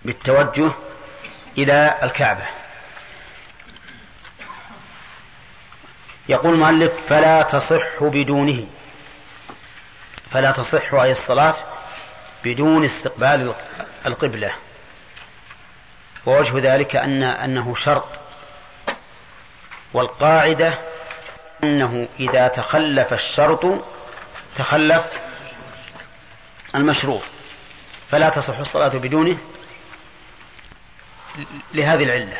بالتوجه 0.06 0.72
إلى 1.58 2.00
الكعبة. 2.04 2.46
يقول 6.30 6.54
المؤلف 6.54 6.94
فلا 7.10 7.42
تصح 7.42 8.04
بدونه. 8.04 8.68
فلا 10.32 10.52
تصح 10.52 10.94
أي 10.94 11.12
الصلاة 11.12 11.56
بدون 12.44 12.86
استقبال 12.86 13.54
القبلة. 14.06 14.54
ووجه 16.26 16.60
ذلك 16.74 16.96
أن 16.96 17.24
أنه 17.24 17.76
شرط. 17.76 18.08
والقاعدة 19.94 20.74
أنه 21.64 22.08
إذا 22.20 22.48
تخلف 22.48 23.14
الشرط 23.14 23.66
تخلف 24.58 25.04
المشروط 26.76 27.22
فلا 28.12 28.30
تصح 28.30 28.58
الصلاة 28.58 28.88
بدونه 28.88 29.38
لهذه 31.74 32.04
العلة. 32.04 32.38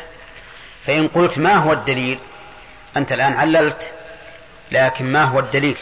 فإن 0.86 1.08
قلت 1.08 1.38
ما 1.38 1.54
هو 1.54 1.72
الدليل؟ 1.72 2.18
أنت 2.96 3.12
الآن 3.12 3.32
عللت 3.32 3.92
لكن 4.72 5.12
ما 5.12 5.24
هو 5.24 5.40
الدليل؟ 5.40 5.76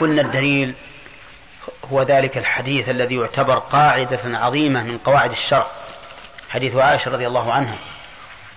قلنا 0.00 0.22
الدليل 0.22 0.74
هو 1.92 2.02
ذلك 2.02 2.38
الحديث 2.38 2.88
الذي 2.88 3.14
يعتبر 3.14 3.58
قاعدة 3.58 4.20
عظيمة 4.24 4.82
من 4.82 4.98
قواعد 4.98 5.30
الشرع. 5.30 5.70
حديث 6.50 6.76
عائشة 6.76 7.10
رضي 7.10 7.26
الله 7.26 7.52
عنها 7.52 7.78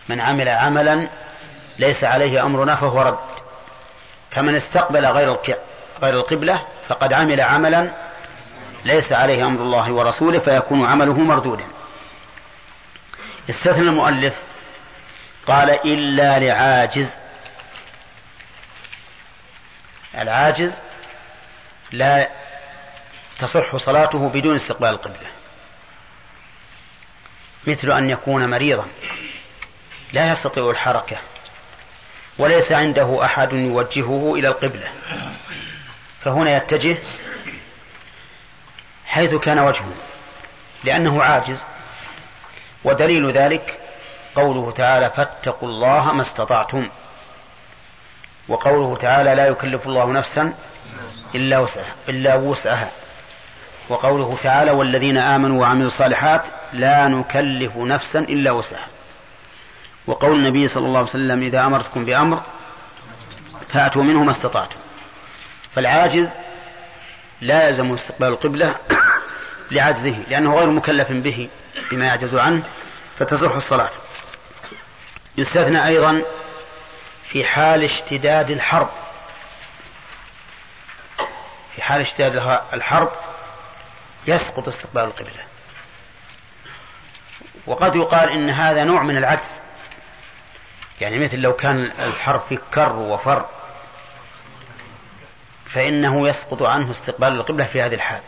من 0.09 0.21
عمل 0.21 0.49
عملا 0.49 1.09
ليس 1.79 2.03
عليه 2.03 2.45
أمرنا 2.45 2.75
فهو 2.75 3.01
رد 3.01 3.19
فمن 4.31 4.55
استقبل 4.55 5.05
غير 5.05 5.37
غير 6.01 6.13
القبلة 6.13 6.65
فقد 6.87 7.13
عمل 7.13 7.41
عملا 7.41 7.91
ليس 8.85 9.13
عليه 9.13 9.43
أمر 9.43 9.61
الله 9.61 9.91
ورسوله 9.91 10.39
فيكون 10.39 10.85
عمله 10.85 11.19
مردودا. 11.19 11.67
استثنى 13.49 13.89
المؤلف 13.89 14.41
قال 15.47 15.69
إلا 15.69 16.39
لعاجز 16.39 17.15
العاجز 20.15 20.73
لا 21.91 22.29
تصح 23.39 23.75
صلاته 23.75 24.29
بدون 24.29 24.55
استقبال 24.55 24.89
القبلة. 24.89 25.38
مثل 27.67 27.91
أن 27.91 28.09
يكون 28.09 28.49
مريضا. 28.49 28.87
لا 30.13 30.31
يستطيع 30.31 30.69
الحركة. 30.69 31.17
وليس 32.37 32.71
عنده 32.71 33.25
أحد 33.25 33.53
يوجهه 33.53 34.35
إلى 34.35 34.47
القبلة. 34.47 34.91
فهنا 36.21 36.57
يتجه 36.57 36.97
حيث 39.05 39.35
كان 39.35 39.59
وجهه. 39.59 39.93
لأنه 40.83 41.23
عاجز. 41.23 41.65
ودليل 42.83 43.31
ذلك 43.31 43.79
قوله 44.35 44.71
تعالى 44.71 45.09
فاتقوا 45.09 45.69
الله 45.69 46.11
ما 46.13 46.21
استطعتم 46.21 46.89
وقوله 48.47 48.97
تعالى 48.97 49.35
لا 49.35 49.47
يكلف 49.47 49.87
الله 49.87 50.11
نفسا 50.11 50.53
إلا 51.35 51.59
وسعها 51.59 51.95
إلا 52.09 52.35
وسعها. 52.35 52.91
وقوله 53.89 54.37
تعالى 54.43 54.71
والذين 54.71 55.17
آمنوا 55.17 55.61
وعملوا 55.61 55.87
الصالحات 55.87 56.43
لا 56.73 57.07
نكلف 57.07 57.77
نفسا 57.77 58.19
إلا 58.19 58.51
وسعها. 58.51 58.87
وقول 60.07 60.31
النبي 60.31 60.67
صلى 60.67 60.85
الله 60.85 60.99
عليه 60.99 61.09
وسلم 61.09 61.41
إذا 61.41 61.65
أمرتكم 61.65 62.05
بأمر 62.05 62.41
فأتوا 63.69 64.03
منه 64.03 64.23
ما 64.23 64.31
استطعتم. 64.31 64.79
فالعاجز 65.75 66.29
لا 67.41 67.67
يلزم 67.67 67.93
استقبال 67.93 68.27
القبلة 68.27 68.75
لعجزه 69.71 70.15
لأنه 70.29 70.55
غير 70.55 70.69
مكلف 70.69 71.11
به 71.11 71.49
بما 71.91 72.05
يعجز 72.05 72.35
عنه 72.35 72.63
فتصح 73.19 73.55
الصلاة. 73.55 73.91
يستثنى 75.37 75.85
أيضا 75.85 76.21
في 77.23 77.45
حال 77.45 77.83
اشتداد 77.83 78.51
الحرب. 78.51 78.89
في 81.75 81.81
حال 81.81 82.01
اشتداد 82.01 82.61
الحرب 82.73 83.11
يسقط 84.27 84.67
استقبال 84.67 85.03
القبلة. 85.03 85.48
وقد 87.69 87.95
يقال 87.95 88.29
إن 88.29 88.49
هذا 88.49 88.83
نوع 88.83 89.03
من 89.03 89.17
العجز. 89.17 89.61
يعني 91.01 91.19
مثل 91.19 91.37
لو 91.37 91.53
كان 91.53 91.91
الحرب 91.99 92.41
في 92.49 92.59
كر 92.73 92.95
وفر 92.95 93.45
فإنه 95.65 96.27
يسقط 96.27 96.63
عنه 96.63 96.91
استقبال 96.91 97.27
القبلة 97.27 97.65
في 97.65 97.81
هذه 97.81 97.95
الحال. 97.95 98.21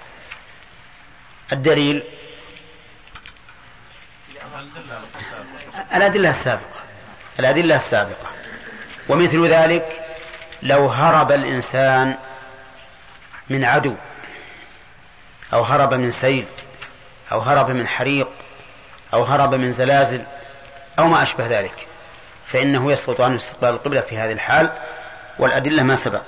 الدليل؟ 1.51 2.03
الأدلة 5.95 6.29
السابقة. 6.29 6.79
الأدلة 7.39 7.75
السابقة. 7.75 8.27
ومثل 9.09 9.47
ذلك 9.47 10.05
لو 10.63 10.87
هرب 10.87 11.31
الإنسان 11.31 12.17
من 13.49 13.63
عدو 13.63 13.95
أو 15.53 15.63
هرب 15.63 15.93
من 15.93 16.11
سيل 16.11 16.45
أو 17.31 17.39
هرب 17.39 17.69
من 17.69 17.87
حريق 17.87 18.40
أو 19.13 19.23
هرب 19.23 19.55
من 19.55 19.71
زلازل 19.71 20.23
أو 20.99 21.07
ما 21.07 21.23
أشبه 21.23 21.47
ذلك 21.47 21.87
فإنه 22.47 22.91
يسقط 22.91 23.21
عنه 23.21 23.35
استقبال 23.35 23.69
القبلة 23.69 24.01
في 24.01 24.17
هذه 24.17 24.31
الحال 24.31 24.71
والأدلة 25.39 25.83
ما 25.83 25.95
سبق. 25.95 26.21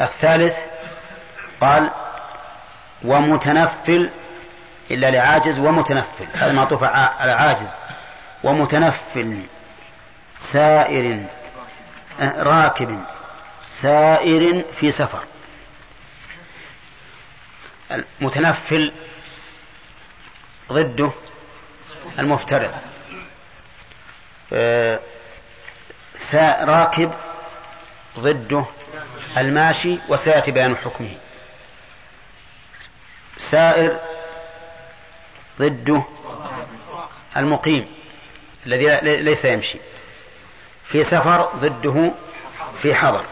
الثالث 0.00 0.58
قال 1.60 1.90
ومتنفل 3.04 4.10
إلا 4.90 5.10
لعاجز 5.10 5.58
ومتنفل 5.58 6.26
هذا 6.32 6.52
معطوف 6.52 6.82
على 6.82 7.32
عاجز. 7.32 7.76
ومتنفل 8.44 9.42
سائر 10.36 11.24
آه، 12.20 12.42
راكب 12.42 13.04
سائر 13.66 14.64
في 14.80 14.90
سفر. 14.90 15.22
المتنفل 18.20 18.92
ضده 20.72 21.10
المفترض. 22.18 22.70
آه، 24.52 25.00
راكب 26.64 27.12
ضده 28.18 28.64
الماشي 29.36 29.98
وسيأتي 30.08 30.50
بيان 30.50 30.76
حكمه. 30.76 31.16
سائر 33.36 33.98
ضده 35.58 36.02
المقيم 37.36 37.94
الذي 38.66 39.00
ليس 39.22 39.44
يمشي. 39.44 39.78
في 40.84 41.04
سفر 41.04 41.42
ضده 41.56 42.12
في 42.82 42.94
حضر. 42.94 43.24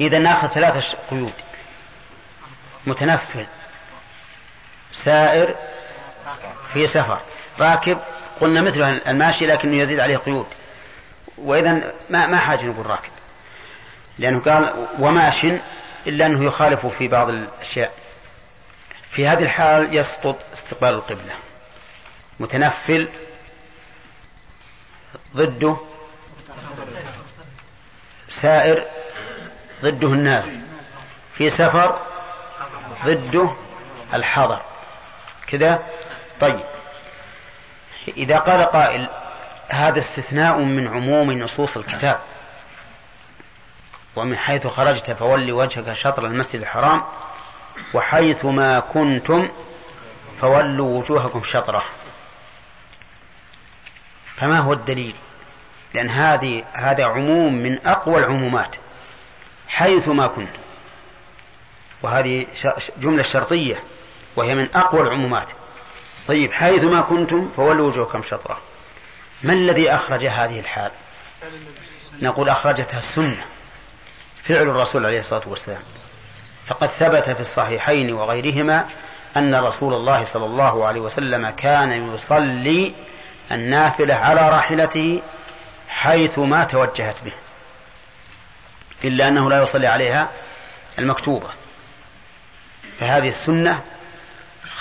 إذا 0.00 0.18
ناخذ 0.18 0.48
ثلاثة 0.48 0.98
قيود. 1.10 1.32
متنفل 2.86 3.46
سائر 4.92 5.54
في 6.72 6.86
سفر. 6.86 7.20
راكب 7.58 7.98
قلنا 8.40 8.60
مثله 8.60 8.88
الماشي 8.88 9.46
لكنه 9.46 9.82
يزيد 9.82 10.00
عليه 10.00 10.16
قيود. 10.16 10.46
وإذا 11.38 11.94
ما 12.10 12.26
ما 12.26 12.36
حاجة 12.36 12.64
نقول 12.64 12.86
راكب. 12.86 13.12
لأنه 14.18 14.40
قال 14.40 14.88
وماش 14.98 15.46
إلا 16.06 16.26
أنه 16.26 16.44
يخالف 16.44 16.86
في 16.86 17.08
بعض 17.08 17.28
الأشياء. 17.28 17.92
في 19.10 19.26
هذه 19.26 19.42
الحال 19.42 19.96
يسقط 19.96 20.38
استقبال 20.52 20.88
القبلة. 20.88 21.34
متنفل 22.40 23.08
ضده 25.36 25.76
سائر 28.28 28.84
ضده 29.82 30.08
النازل 30.08 30.60
في 31.34 31.50
سفر 31.50 32.00
ضده 33.04 33.52
الحضر. 34.14 34.71
كذا 35.52 35.82
طيب. 36.40 36.60
إذا 38.08 38.38
قال 38.38 38.62
قائل 38.62 39.08
هذا 39.68 39.98
استثناء 39.98 40.58
من 40.58 40.88
عموم 40.88 41.32
نصوص 41.32 41.76
الكتاب. 41.76 42.20
ومن 44.16 44.36
حيث 44.36 44.66
خرجت 44.66 45.10
فول 45.10 45.52
وجهك 45.52 45.92
شطر 45.92 46.26
المسجد 46.26 46.60
الحرام 46.60 47.02
وحيث 47.94 48.44
ما 48.44 48.80
كنتم 48.80 49.48
فولوا 50.40 50.98
وجوهكم 50.98 51.42
شطرة. 51.44 51.84
فما 54.36 54.58
هو 54.58 54.72
الدليل؟ 54.72 55.14
لأن 55.94 56.08
هذه 56.08 56.64
هذا 56.72 57.04
عموم 57.04 57.54
من 57.54 57.86
أقوى 57.86 58.18
العمومات. 58.18 58.76
حيث 59.68 60.08
ما 60.08 60.26
كنتم. 60.26 60.60
وهذه 62.02 62.46
جملة 62.98 63.22
شرطية. 63.22 63.82
وهي 64.36 64.54
من 64.54 64.68
أقوى 64.74 65.00
العمومات. 65.00 65.52
طيب 66.28 66.52
حيث 66.52 66.84
ما 66.84 67.00
كنتم 67.00 67.50
فولوا 67.50 67.88
وجوهكم 67.88 68.22
شطرة. 68.22 68.58
ما 69.42 69.52
الذي 69.52 69.90
أخرج 69.90 70.24
هذه 70.24 70.60
الحال؟ 70.60 70.90
نقول 72.22 72.48
أخرجتها 72.48 72.98
السنة 72.98 73.44
فعل 74.42 74.62
الرسول 74.62 75.06
عليه 75.06 75.18
الصلاة 75.18 75.42
والسلام. 75.46 75.82
فقد 76.66 76.86
ثبت 76.86 77.30
في 77.30 77.40
الصحيحين 77.40 78.12
وغيرهما 78.12 78.86
أن 79.36 79.54
رسول 79.54 79.94
الله 79.94 80.24
صلى 80.24 80.44
الله 80.44 80.86
عليه 80.86 81.00
وسلم 81.00 81.50
كان 81.50 82.14
يصلي 82.14 82.94
النافلة 83.52 84.14
على 84.14 84.48
راحلته 84.48 85.22
حيث 85.88 86.38
ما 86.38 86.64
توجهت 86.64 87.16
به 87.24 87.32
إلا 89.04 89.28
أنه 89.28 89.50
لا 89.50 89.62
يصلي 89.62 89.86
عليها 89.86 90.30
المكتوبة. 90.98 91.50
فهذه 92.98 93.28
السنة 93.28 93.82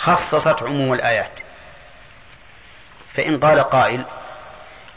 خصصت 0.04 0.64
عموم 0.64 0.94
الآيات. 0.94 1.40
فإن 3.14 3.40
قال 3.40 3.60
قائل 3.64 4.06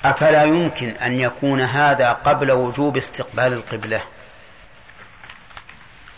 أفلا 0.05 0.43
يمكن 0.43 0.89
أن 0.89 1.21
يكون 1.21 1.61
هذا 1.61 2.13
قبل 2.13 2.53
وجوب 2.53 2.97
استقبال 2.97 3.53
القبلة؟ 3.53 4.03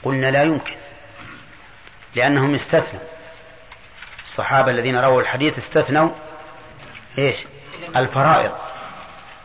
قلنا 0.04 0.30
لا 0.30 0.42
يمكن 0.42 0.74
لأنهم 2.14 2.54
استثنوا. 2.54 3.02
الصحابة 4.24 4.70
الذين 4.70 4.96
رووا 4.98 5.20
الحديث 5.20 5.58
استثنوا 5.58 6.10
إيش؟ 7.18 7.36
الفرائض. 7.96 8.52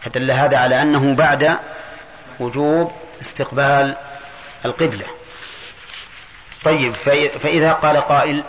فدل 0.01 0.31
هذا 0.31 0.57
على 0.57 0.81
أنه 0.81 1.15
بعد 1.15 1.57
وجوب 2.39 2.91
استقبال 3.21 3.95
القبلة. 4.65 5.05
طيب 6.63 6.95
فإ- 6.95 7.37
فإذا 7.37 7.73
قال 7.73 7.97
قائل 7.97 8.43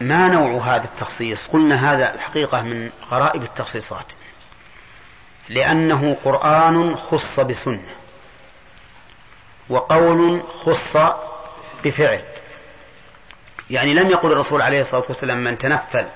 ما 0.00 0.28
نوع 0.28 0.76
هذا 0.76 0.84
التخصيص؟ 0.84 1.48
قلنا 1.48 1.92
هذا 1.92 2.14
الحقيقة 2.14 2.62
من 2.62 2.90
غرائب 3.10 3.42
التخصيصات. 3.42 4.06
لأنه 5.48 6.16
قرآن 6.24 6.96
خص 6.96 7.40
بسنة 7.40 7.94
وقول 9.68 10.42
خص 10.64 10.96
بفعل. 11.84 12.22
يعني 13.70 13.94
لم 13.94 14.10
يقل 14.10 14.32
الرسول 14.32 14.62
عليه 14.62 14.80
الصلاة 14.80 15.04
والسلام 15.08 15.44
من 15.44 15.58
تنفل 15.58 16.06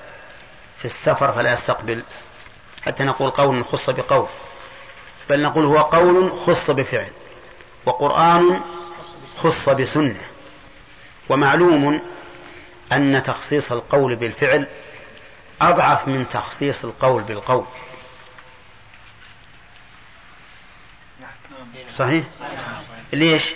في 0.77 0.85
السفر 0.85 1.31
فلا 1.31 1.53
يستقبل 1.53 2.03
حتى 2.81 3.03
نقول 3.03 3.29
قول 3.29 3.65
خص 3.65 3.89
بقول 3.89 4.27
بل 5.29 5.41
نقول 5.41 5.65
هو 5.65 5.77
قول 5.77 6.31
خص 6.31 6.71
بفعل 6.71 7.07
وقرآن 7.85 8.61
خص 9.43 9.69
بسنة 9.69 10.21
ومعلوم 11.29 12.01
أن 12.91 13.23
تخصيص 13.23 13.71
القول 13.71 14.15
بالفعل 14.15 14.67
أضعف 15.61 16.07
من 16.07 16.29
تخصيص 16.29 16.85
القول 16.85 17.23
بالقول. 17.23 17.65
صحيح؟ 21.89 22.23
ليش؟ 23.13 23.51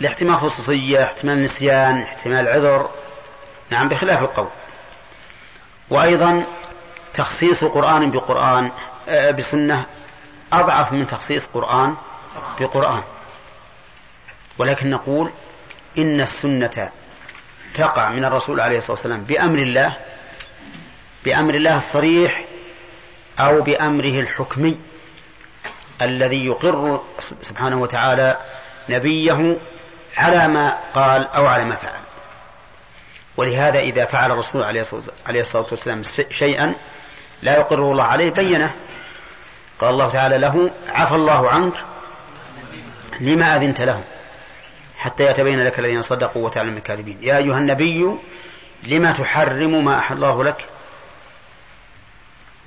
لاحتمال 0.00 0.36
خصوصية 0.36 1.04
احتمال 1.04 1.42
نسيان 1.42 2.00
احتمال 2.00 2.48
عذر. 2.48 2.90
نعم 3.70 3.88
بخلاف 3.88 4.22
القول. 4.22 4.48
وأيضا 5.90 6.46
تخصيص 7.14 7.64
قرآن 7.64 8.10
بقرآن 8.10 8.70
آه، 9.08 9.30
بسنة 9.30 9.86
أضعف 10.52 10.92
من 10.92 11.06
تخصيص 11.06 11.48
قرآن 11.48 11.96
بقرآن. 12.60 13.02
ولكن 14.58 14.90
نقول 14.90 15.30
إن 15.98 16.20
السنة 16.20 16.90
تقع 17.78 18.08
من 18.08 18.24
الرسول 18.24 18.60
عليه 18.60 18.78
الصلاة 18.78 18.92
والسلام 18.96 19.24
بأمر 19.24 19.58
الله 19.58 19.96
بأمر 21.24 21.54
الله 21.54 21.76
الصريح 21.76 22.44
أو 23.40 23.60
بأمره 23.62 24.20
الحكمي 24.20 24.78
الذي 26.02 26.46
يقر 26.46 27.00
سبحانه 27.42 27.80
وتعالى 27.80 28.36
نبيه 28.88 29.56
على 30.16 30.48
ما 30.48 30.78
قال 30.94 31.28
أو 31.28 31.46
على 31.46 31.64
ما 31.64 31.74
فعل. 31.74 31.92
ولهذا 33.36 33.78
إذا 33.78 34.04
فعل 34.04 34.30
الرسول 34.30 34.62
عليه 34.62 34.82
الصلاة- 35.44 35.72
والسلام 35.72 36.02
شيئا 36.30 36.74
لا 37.42 37.56
يقره 37.58 37.92
الله 37.92 38.04
عليه 38.04 38.30
بينة. 38.30 38.74
قال 39.80 39.90
الله 39.90 40.10
تعالى 40.10 40.38
له 40.38 40.70
عفى 40.88 41.14
الله 41.14 41.48
عنك 41.50 41.74
لما 43.20 43.56
أذنت 43.56 43.80
لهم 43.80 44.04
حتى 45.08 45.24
يتبين 45.24 45.64
لك 45.64 45.78
الذين 45.78 46.02
صدقوا 46.02 46.46
وتعلم 46.46 46.76
الكاذبين. 46.76 47.18
يا 47.22 47.36
أيها 47.36 47.58
النبي 47.58 48.16
لما 48.82 49.12
تحرم 49.12 49.84
ما 49.84 49.98
أحل 49.98 50.14
الله 50.14 50.44
لك؟ 50.44 50.64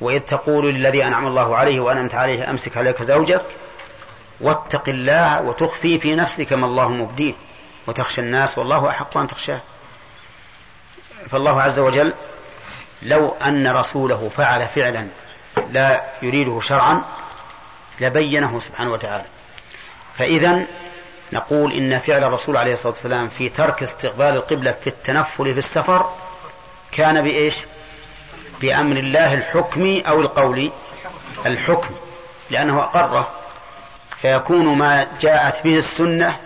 وإذ 0.02 0.20
تقول 0.20 0.74
للذي 0.74 1.08
أنعم 1.08 1.28
الله 1.28 1.58
عليه 1.58 1.80
وأنعمت 1.80 2.16
عليه 2.16 2.50
أمسك 2.50 2.78
عليك 2.78 3.04
زوجك 3.04 3.46
واتق 4.42 4.90
الله 4.90 5.42
وتخفي 5.42 6.00
في 6.00 6.16
نفسك 6.16 6.54
ما 6.54 6.66
الله 6.66 6.90
مبديه 6.90 7.34
وتخشى 7.88 8.22
الناس 8.22 8.58
والله 8.58 8.90
أحق 8.90 9.18
أن 9.18 9.28
تخشاه. 9.28 9.62
فالله 11.30 11.62
عز 11.62 11.80
وجل 11.80 12.14
لو 13.02 13.30
أن 13.30 13.68
رسوله 13.68 14.30
فعل 14.30 14.68
فعلا 14.68 15.08
لا 15.72 16.04
يريده 16.22 16.60
شرعا 16.60 17.02
لبينه 18.00 18.60
سبحانه 18.60 18.92
وتعالى. 18.92 19.26
فإذا 20.14 20.66
نقول 21.34 21.74
إن 21.74 22.00
فعل 22.00 22.24
الرسول 22.24 22.58
عليه 22.58 22.74
الصلاة 22.74 22.94
والسلام 22.94 23.30
في 23.30 23.50
ترك 23.50 23.84
استقبال 23.84 24.26
القبلة 24.26 24.72
في 24.72 24.88
التنفل 24.88 25.54
في 25.54 25.60
السفر 25.60 26.14
كان 26.92 27.22
بإيش؟ 27.22 27.56
بأمر 28.62 28.98
الله 28.98 29.34
الحكمي 29.34 30.02
أو 30.02 30.22
القولي 30.22 30.72
الحكم 31.46 31.96
لأنه 32.50 32.84
أقره 32.84 33.30
فيكون 34.22 34.66
ما 34.78 35.08
جاءت 35.22 35.64
به 35.64 35.78
السنة 35.78 36.38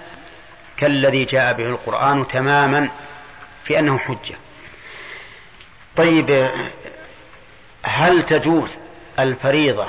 كالذي 0.77 1.25
جاء 1.25 1.53
به 1.53 1.65
القرآن 1.65 2.27
تماما 2.27 2.89
في 3.63 3.79
أنه 3.79 3.97
حجة. 3.97 4.35
طيب 5.95 6.49
هل 7.83 8.25
تجوز 8.25 8.69
الفريضة 9.19 9.87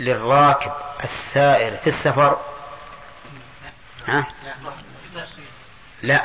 للراكب 0.00 0.72
السائر 1.04 1.76
في 1.76 1.86
السفر؟ 1.86 2.38
ها؟ 4.06 4.26
لا 6.02 6.22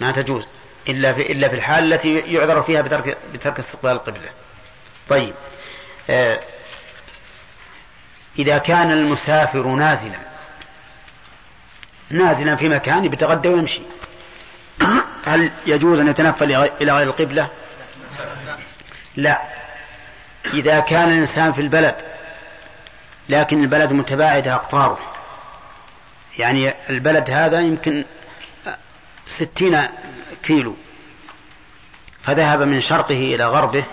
ما 0.00 0.12
تجوز 0.12 0.46
إلا 0.88 1.12
في 1.12 1.32
إلا 1.32 1.48
في 1.48 1.54
الحال 1.54 1.92
التي 1.92 2.18
يعذر 2.18 2.62
فيها 2.62 2.82
بترك 2.82 3.18
بترك 3.32 3.58
استقبال 3.58 3.90
القبلة. 3.90 4.30
طيب 5.08 5.34
آه 6.10 6.40
إذا 8.38 8.58
كان 8.58 8.90
المسافر 8.90 9.66
نازلا 9.66 10.18
نازلا 12.10 12.56
في 12.56 12.68
مكان 12.68 13.04
يتغدى 13.04 13.48
ويمشي 13.48 13.82
هل 15.26 15.50
يجوز 15.66 15.98
أن 15.98 16.08
يتنفل 16.08 16.52
إلى 16.80 16.92
غير 16.92 17.06
القبلة؟ 17.06 17.48
لا 19.16 19.40
إذا 20.54 20.80
كان 20.80 21.08
الإنسان 21.08 21.52
في 21.52 21.60
البلد 21.60 21.96
لكن 23.28 23.62
البلد 23.62 23.92
متباعدة 23.92 24.54
أقطاره 24.54 24.98
يعني 26.40 26.74
البلد 26.90 27.30
هذا 27.30 27.60
يمكن 27.60 28.04
ستين 29.26 29.80
كيلو 30.42 30.76
فذهب 32.22 32.62
من 32.62 32.80
شرقه 32.80 33.34
إلى 33.34 33.46
غربه 33.46 33.84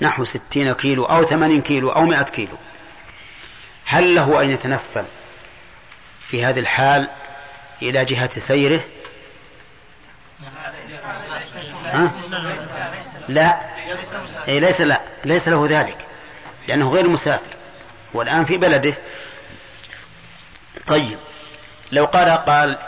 نحو 0.00 0.24
ستين 0.24 0.72
كيلو 0.72 1.04
أو 1.04 1.24
ثمانين 1.24 1.62
كيلو 1.62 1.90
أو 1.90 2.04
مئة 2.04 2.22
كيلو. 2.22 2.56
هل 3.84 4.14
له 4.14 4.42
أن 4.42 4.50
يتنفل 4.50 5.04
في 6.26 6.44
هذه 6.44 6.60
الحال 6.60 7.08
إلى 7.82 8.04
جهة 8.04 8.38
سيره؟ 8.38 8.80
ها؟ 11.84 12.12
لا. 13.28 13.60
أي 14.48 14.60
ليس 14.60 14.80
لا. 14.80 15.00
ليس 15.24 15.48
له 15.48 15.66
ذلك 15.70 16.06
لأنه 16.68 16.90
غير 16.90 17.08
مسافر 17.08 17.56
والآن 18.14 18.44
في 18.44 18.56
بلده. 18.56 18.94
طيب. 20.86 21.18
لو 21.92 22.04
قال 22.04 22.28
قال 22.28 22.78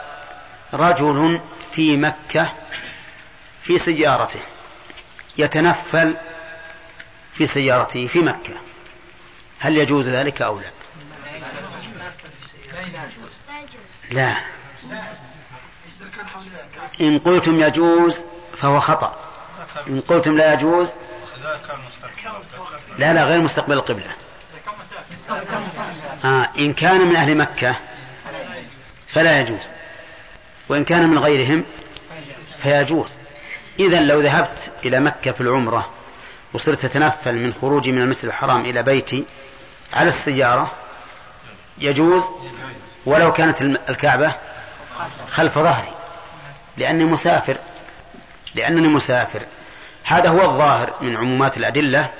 رجل 0.72 1.40
في 1.72 1.96
مكة 1.96 2.52
في 3.62 3.78
سيارته 3.78 4.40
يتنفل 5.38 6.16
في 7.32 7.46
سيارته 7.46 8.06
في 8.06 8.18
مكة 8.18 8.54
هل 9.58 9.76
يجوز 9.76 10.08
ذلك 10.08 10.42
أو 10.42 10.60
لا؟ 10.60 10.70
لا. 14.10 14.36
إن 17.00 17.18
قلتم 17.18 17.60
يجوز 17.60 18.20
فهو 18.56 18.80
خطأ. 18.80 19.16
إن 19.88 20.00
قلتم 20.00 20.36
لا 20.36 20.52
يجوز 20.52 20.88
لا 22.98 23.12
لا 23.12 23.24
غير 23.24 23.40
مستقبل 23.40 23.72
القبلة. 23.72 24.12
آه 26.24 26.50
إن 26.58 26.72
كان 26.72 27.00
من 27.00 27.16
أهل 27.16 27.36
مكة 27.36 27.76
فلا 29.14 29.40
يجوز. 29.40 29.68
وإن 30.68 30.84
كان 30.84 31.08
من 31.08 31.18
غيرهم 31.18 31.64
فيجوز. 32.58 33.08
إذا 33.80 34.00
لو 34.00 34.20
ذهبت 34.20 34.70
إلى 34.84 35.00
مكة 35.00 35.32
في 35.32 35.40
العمرة 35.40 35.90
وصرت 36.52 36.84
أتنفل 36.84 37.34
من 37.34 37.52
خروجي 37.52 37.92
من 37.92 38.02
المسجد 38.02 38.24
الحرام 38.24 38.60
إلى 38.60 38.82
بيتي 38.82 39.24
على 39.92 40.08
السيارة 40.08 40.72
يجوز؟ 41.78 42.24
ولو 43.06 43.32
كانت 43.32 43.62
الكعبة 43.62 44.34
خلف 45.28 45.58
ظهري. 45.58 45.94
لأني 46.76 47.04
مسافر 47.04 47.56
لأنني 48.54 48.88
مسافر. 48.88 49.42
هذا 50.04 50.28
هو 50.28 50.42
الظاهر 50.42 50.94
من 51.00 51.16
عمومات 51.16 51.56
الأدلة 51.56 52.10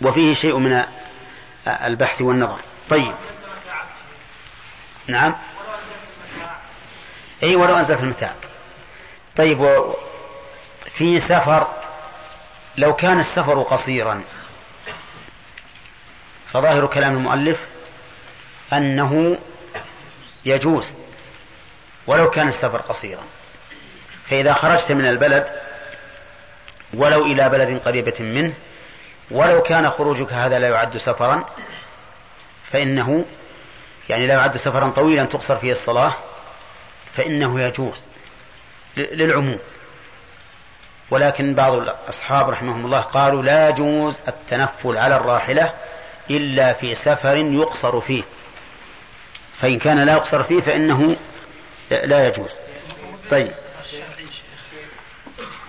وفيه 0.00 0.34
شيء 0.34 0.58
من 0.58 0.82
البحث 1.66 2.22
والنظر. 2.22 2.58
طيب. 2.90 3.14
نعم. 5.06 5.34
أي 7.42 7.56
ولو 7.56 7.76
أنزلت 7.76 8.00
المتاع. 8.00 8.34
طيب 9.36 9.84
في 10.92 11.20
سفر 11.20 11.66
لو 12.76 12.96
كان 12.96 13.20
السفر 13.20 13.62
قصيرا 13.62 14.22
فظاهر 16.52 16.86
كلام 16.86 17.16
المؤلف 17.16 17.58
أنه 18.72 19.38
يجوز 20.44 20.92
ولو 22.06 22.30
كان 22.30 22.48
السفر 22.48 22.78
قصيرا. 22.78 23.22
فإذا 24.30 24.52
خرجت 24.52 24.92
من 24.92 25.06
البلد 25.06 25.52
ولو 26.94 27.26
إلى 27.26 27.48
بلد 27.48 27.78
قريبة 27.78 28.14
منه 28.20 28.52
ولو 29.30 29.62
كان 29.62 29.90
خروجك 29.90 30.32
هذا 30.32 30.58
لا 30.58 30.68
يعد 30.68 30.96
سفرا 30.96 31.44
فإنه 32.64 33.24
يعني 34.08 34.26
لا 34.26 34.34
يعد 34.34 34.56
سفرا 34.56 34.90
طويلا 34.90 35.24
تقصر 35.24 35.56
فيه 35.56 35.72
الصلاة 35.72 36.14
فإنه 37.12 37.60
يجوز 37.60 37.96
للعموم. 38.96 39.58
ولكن 41.10 41.54
بعض 41.54 41.72
الأصحاب 41.72 42.50
رحمهم 42.50 42.84
الله 42.84 43.00
قالوا 43.00 43.42
لا 43.42 43.68
يجوز 43.68 44.14
التنفل 44.28 44.96
على 44.96 45.16
الراحلة 45.16 45.72
إلا 46.30 46.72
في 46.72 46.94
سفر 46.94 47.36
يقصر 47.36 48.00
فيه. 48.00 48.22
فإن 49.60 49.78
كان 49.78 50.04
لا 50.04 50.12
يقصر 50.12 50.42
فيه 50.42 50.60
فإنه 50.60 51.16
لا 51.90 52.26
يجوز. 52.28 52.54
طيب. 53.30 53.50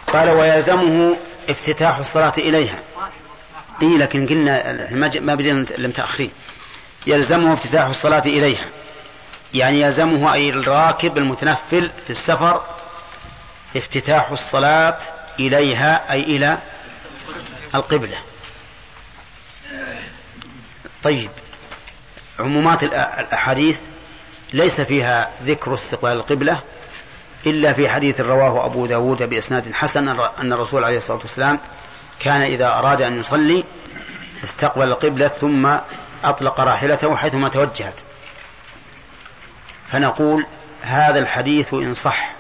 قال 0.07 0.29
ويلزمه 0.29 1.17
افتتاح 1.49 1.97
الصلاة 1.97 2.33
إليها. 2.37 2.79
إيه 3.81 3.97
لكن 3.97 4.27
قلنا 4.27 4.87
ما 5.19 5.35
بدينا 5.35 5.65
متأخرين 5.77 6.31
يلزمه 7.07 7.53
افتتاح 7.53 7.85
الصلاة 7.85 8.23
إليها. 8.25 8.65
يعني 9.53 9.81
يلزمه 9.81 10.33
أي 10.33 10.49
الراكب 10.49 11.17
المتنفل 11.17 11.91
في 12.03 12.09
السفر 12.09 12.61
افتتاح 13.77 14.31
الصلاة 14.31 14.97
إليها 15.39 16.11
أي 16.11 16.23
إلى 16.23 16.57
القبلة. 17.75 18.17
طيب 21.03 21.29
عمومات 22.39 22.83
الأحاديث 22.83 23.79
ليس 24.53 24.81
فيها 24.81 25.31
ذكر 25.43 25.73
استقبال 25.73 26.11
القبلة 26.11 26.61
إلا 27.45 27.73
في 27.73 27.89
حديث 27.89 28.21
رواه 28.21 28.65
أبو 28.65 28.85
داود 28.85 29.23
بإسناد 29.23 29.73
حسن 29.73 30.07
أن 30.39 30.53
الرسول 30.53 30.83
عليه 30.83 30.97
الصلاة 30.97 31.17
والسلام 31.19 31.59
كان 32.19 32.41
إذا 32.41 32.67
أراد 32.67 33.01
أن 33.01 33.19
يصلي 33.19 33.63
استقبل 34.43 34.87
القبلة 34.87 35.27
ثم 35.27 35.75
أطلق 36.23 36.59
راحلته 36.59 37.15
حيثما 37.15 37.49
توجهت. 37.49 37.99
فنقول 39.91 40.45
هذا 40.81 41.19
الحديث 41.19 41.73
إن 41.73 41.93
صح 41.93 42.31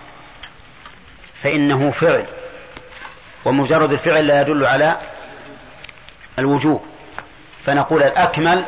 فإنه 1.43 1.91
فعل 1.91 2.25
ومجرد 3.45 3.91
الفعل 3.91 4.27
لا 4.27 4.41
يدل 4.41 4.65
على 4.65 4.97
الوجوب 6.39 6.85
فنقول 7.65 8.03
الأكمل 8.03 8.65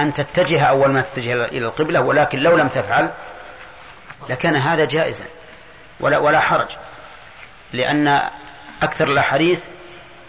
أن 0.00 0.14
تتجه 0.14 0.62
أول 0.62 0.90
ما 0.90 1.00
تتجه 1.00 1.44
إلى 1.44 1.66
القبلة 1.66 2.00
ولكن 2.00 2.38
لو 2.38 2.56
لم 2.56 2.68
تفعل 2.68 3.10
لكان 4.28 4.56
هذا 4.56 4.84
جائزا 4.84 5.24
ولا, 6.00 6.18
ولا 6.18 6.40
حرج 6.40 6.68
لأن 7.72 8.20
أكثر 8.82 9.08
الأحاديث 9.08 9.64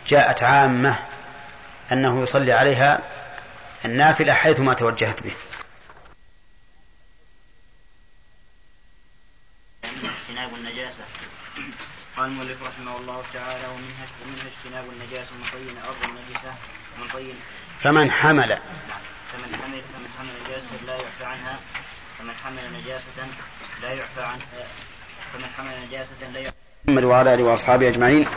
جاءت 0.07 0.43
عامة 0.43 0.95
أنه 1.91 2.23
يصلي 2.23 2.53
عليها 2.53 2.99
النافلة 3.85 4.33
حيثما 4.33 4.73
توجهت 4.73 5.23
به 5.23 5.33
اجتناب 9.83 10.53
النجاسة 10.53 11.03
قال 12.19 12.31
المؤلف 12.31 12.63
رحمه 12.63 12.97
الله 12.97 13.23
تعالى 13.33 13.67
ومنها 13.67 14.05
ومنها 14.25 14.45
اجتناب 14.51 14.85
النجاسة 14.93 15.31
من 15.35 15.43
طين 15.53 15.77
أرض 15.77 16.03
النجسة 16.03 16.53
ومن 16.97 17.11
طين 17.13 17.35
فمن 17.79 18.11
حمل. 18.11 18.57
فمن 19.33 19.55
حمل 19.55 19.81
فمن 19.81 20.07
حمل 20.19 20.29
نجاسة 20.45 20.67
لا 20.87 20.95
يعفى 20.95 21.25
عنها 21.25 21.59
فمن 22.19 22.33
حمل 22.43 22.81
نجاسة 22.81 23.27
لا 23.81 23.93
يعفى 23.93 24.21
عن 24.21 24.39
فمن 25.33 25.45
حمل 25.57 25.87
نجاسة 25.87 26.29
لا 26.33 26.39
يعفى 26.39 26.55
محمد 26.87 27.03
وعلى 27.03 27.33
آله 27.33 27.43
وأصحابه 27.43 27.87
أجمعين. 27.87 28.27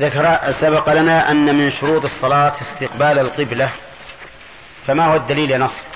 ذكر 0.00 0.52
سبق 0.52 0.92
لنا 0.92 1.30
أن 1.30 1.54
من 1.54 1.70
شروط 1.70 2.04
الصلاة 2.04 2.52
استقبال 2.62 3.18
القبلة. 3.18 3.70
فما 4.86 5.06
هو 5.06 5.16
الدليل 5.16 5.50
يا 5.50 5.58
نصر؟ 5.58 5.89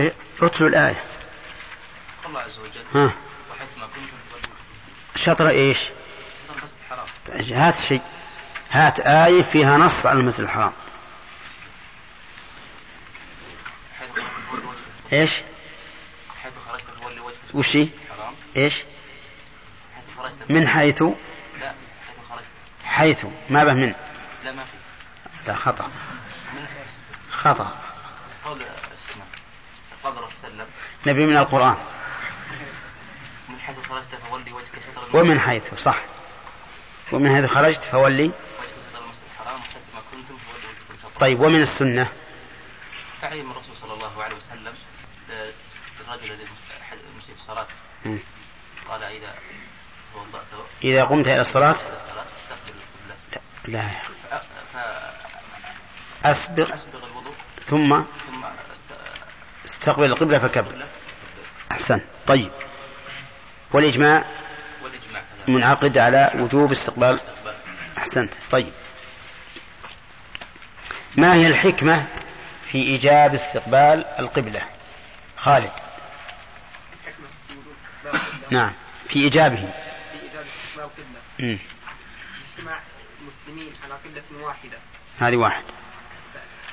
إيه، 0.00 0.14
اتلوا 0.42 0.68
الآية. 0.68 1.04
الله 2.26 2.40
عز 2.40 2.58
وجل. 2.58 2.84
ها. 2.94 3.14
وحيثما 3.50 3.86
كنتم 3.86 4.16
شطر 5.16 5.48
المسجد 6.56 6.76
الحرام 6.80 7.06
هات 7.52 7.76
شيء. 7.76 8.00
هات 8.70 9.00
آية 9.00 9.42
فيها 9.42 9.78
نص 9.78 10.06
على 10.06 10.20
المسجد 10.20 10.40
الحرام. 10.40 10.72
إيش؟ 15.12 15.30
حيث 16.42 16.52
خرجت 16.68 16.84
فولوا 17.02 17.26
وجهك. 17.26 17.54
وش 17.54 17.76
هي؟ 17.76 17.82
الحرام 17.82 18.34
إيش؟ 18.56 18.74
حيث 19.94 20.16
خرجت. 20.18 20.50
من 20.50 20.68
حيث؟ 20.68 21.02
لا 21.02 21.12
حيث 22.06 22.16
خرجت. 22.30 22.44
حيث. 22.84 23.24
ما 23.50 23.64
به 23.64 23.74
من؟ 23.74 23.94
لا 24.44 24.52
ما 24.52 24.64
في. 24.64 24.70
لا 25.46 25.54
خطأ. 25.54 25.90
خطأ. 27.30 27.90
نبي 31.06 31.26
من 31.26 31.36
القرآن. 31.36 31.76
من 33.48 33.58
حيث 33.60 33.76
خرجت 33.88 34.06
فولي 34.30 34.52
وجهك 34.52 34.66
شطر 34.74 35.02
المسجد. 35.02 35.14
ومن 35.16 35.40
حيث 35.40 35.74
صح. 35.74 36.00
ومن 37.12 37.34
حيث 37.36 37.50
خرجت 37.50 37.84
فولي. 37.84 38.22
وجهك 38.24 38.32
شطر 38.92 39.04
المسجد 39.04 39.22
الحرام 39.40 39.60
وحيث 39.60 39.76
ما 39.94 40.00
كنتم 40.12 40.36
فولوا 40.38 40.70
وجهكم 40.90 41.18
طيب 41.20 41.40
ومن 41.40 41.62
السنة؟ 41.62 42.08
تعليم 43.22 43.50
الرسول 43.50 43.76
صلى 43.76 43.94
الله 43.94 44.22
عليه 44.24 44.36
وسلم 44.36 44.74
آه، 45.30 45.50
الرجل 46.00 46.32
الذي 46.32 46.48
المسيء 47.12 47.34
في 47.34 47.40
الصلاة. 47.40 47.66
قال 48.88 49.02
إذا 49.02 49.34
توضأت 50.14 50.44
إذا 50.84 51.04
قمت 51.04 51.26
إلى 51.28 51.40
الصلاة؟ 51.40 51.76
القبلة 51.76 53.40
لا 53.68 53.88
ف- 54.72 54.76
أسبق 56.26 56.64
فأسبغ 56.64 57.06
الوضوء. 57.06 57.34
ثم؟ 57.66 58.02
استقبل 59.64 60.04
القبلة 60.04 60.38
فكبر. 60.38 60.86
أحسن. 61.72 62.04
طيب. 62.26 62.50
والإجماع 63.72 64.24
منعقد 65.48 65.98
على 65.98 66.30
وجوب 66.34 66.72
استقبال. 66.72 67.20
أحسنت. 67.98 68.32
طيب. 68.50 68.72
ما 71.16 71.34
هي 71.34 71.46
الحكمة 71.46 72.06
في 72.66 72.78
إيجاب 72.78 73.34
استقبال 73.34 74.04
القبلة؟ 74.18 74.62
خالد. 75.36 75.72
نعم. 78.50 78.72
في 79.08 79.20
إيجابه. 79.24 79.56
في 79.56 79.62
إيجاد 80.22 80.44
استقبال 80.46 80.90
القبلة. 81.40 81.58
اجتماع 82.58 82.78
المسلمين 83.20 83.72
على 83.84 83.94
قبلة 83.94 84.46
واحدة. 84.46 84.78
هذه 85.18 85.36
واحد. 85.36 85.64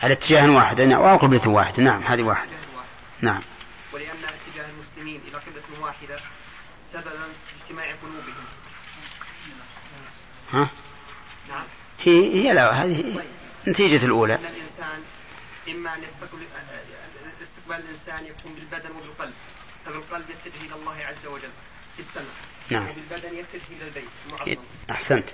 على 0.03 0.14
اتجاه 0.14 0.49
واحد. 0.51 0.81
نعم، 0.81 1.01
أو 1.01 1.18
قبلة 1.18 1.47
واحدة 1.47 1.84
نعم. 1.84 2.03
هذه 2.03 2.22
واحد. 2.22 2.47
نعم. 3.22 3.41
ولأن 3.94 4.15
اتجاه 4.23 4.69
المسلمين 4.69 5.22
إلى 5.27 5.38
قبلة 5.38 5.81
واحدة 5.81 6.19
سببا 6.94 7.27
في 7.48 7.64
اجتماع 7.64 7.95
قلوبهم. 7.95 8.45
ها؟ 10.52 10.69
نعم. 11.49 11.65
هي 11.99 12.34
هي 12.34 12.53
لا 12.53 12.72
هذه 12.72 13.23
نتيجة 13.68 14.06
الأولى. 14.06 14.35
أن 14.35 14.45
الإنسان 14.45 15.03
إما 15.69 15.95
أن 15.95 16.03
يستقبل 16.03 16.48
استقبال 17.41 17.76
الإنسان 17.76 18.26
يكون 18.26 18.53
بالبدن 18.53 18.91
وبالقلب 18.91 19.34
فبالقلب 19.85 20.26
يتجه 20.30 20.65
إلى 20.65 20.76
الله 20.76 21.06
عز 21.06 21.26
وجل 21.26 21.49
في 21.95 21.99
السماء 21.99 22.35
نعم. 22.69 22.88
وبالبدن 22.89 23.38
يتجه 23.38 23.76
إلى 23.77 23.88
البيت 23.88 24.10
المعظم 24.26 24.56
أحسنت. 24.91 25.30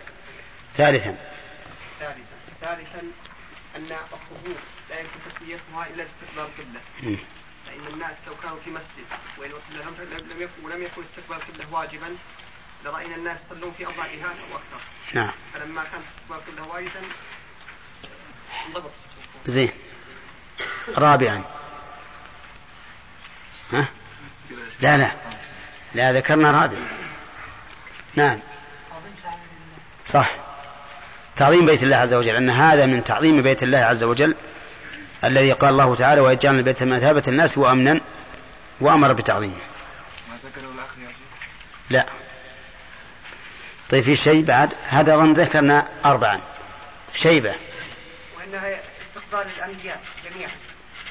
ثالثا. 0.77 1.17
ثالثا 1.99 2.37
ثالثا 2.61 3.01
أن 3.75 3.97
الصفوف 4.13 4.57
لا 4.89 4.99
يمكن 4.99 5.19
تسويتها 5.29 5.87
إلا 5.93 6.03
باستقبال 6.03 6.39
القبلة. 6.39 7.17
فإن 7.73 7.93
الناس 7.93 8.17
لو 8.27 8.33
كانوا 8.43 8.57
في 8.65 8.69
مسجد 8.69 9.05
وإن 9.37 9.49
لم 9.71 9.95
لم 10.31 10.41
يكن 10.41 10.65
ولم 10.65 10.83
يكن 10.83 11.01
استقبال 11.01 11.37
القبلة 11.37 11.79
واجبا 11.79 12.15
لرأينا 12.85 13.15
الناس 13.15 13.45
يصلون 13.45 13.73
في 13.77 13.85
أربع 13.85 14.05
جهات 14.05 14.35
أو 14.51 14.57
أكثر. 14.57 14.79
نعم. 15.13 15.31
فلما 15.53 15.83
كان 15.83 16.01
استقبال 16.11 16.43
القبلة 16.47 16.73
واجبا 16.73 17.01
انضبط. 18.67 18.91
زين. 19.45 19.71
رابعا. 20.97 21.43
ها؟ 23.73 23.87
لا 24.81 24.97
لا. 24.97 25.11
لا 25.93 26.13
ذكرنا 26.13 26.51
رابع. 26.51 26.77
نعم. 28.15 28.39
صح. 30.05 30.31
تعظيم 31.35 31.65
بيت 31.65 31.83
الله 31.83 31.95
عز 31.95 32.13
وجل. 32.13 32.35
أن 32.35 32.49
هذا 32.49 32.85
من 32.85 33.03
تعظيم 33.03 33.41
بيت 33.41 33.63
الله 33.63 33.77
عز 33.77 34.03
وجل. 34.03 34.35
الذي 35.23 35.51
قال 35.51 35.69
الله 35.69 35.95
تعالى 35.95 36.21
ويجعل 36.21 36.55
البيت 36.55 36.83
مثابة 36.83 37.23
الناس 37.27 37.57
وأمنا 37.57 37.99
وأمر 38.79 39.13
بتعظيمه 39.13 39.53
ما 40.29 40.35
ذكره 40.43 40.69
الأخ 40.71 40.97
يا 41.01 41.07
شيخ؟ 41.07 41.47
لا. 41.89 42.05
طيب 43.89 44.03
في 44.03 44.15
شيء 44.15 44.43
بعد؟ 44.45 44.73
هذا 44.83 45.15
أظن 45.15 45.33
ذكرنا 45.33 45.87
أربعا. 46.05 46.39
شيبة. 47.13 47.55
وأنها 48.37 48.79
استقبال 49.01 49.47
الأنبياء 49.57 50.01
جميعا. 50.31 50.49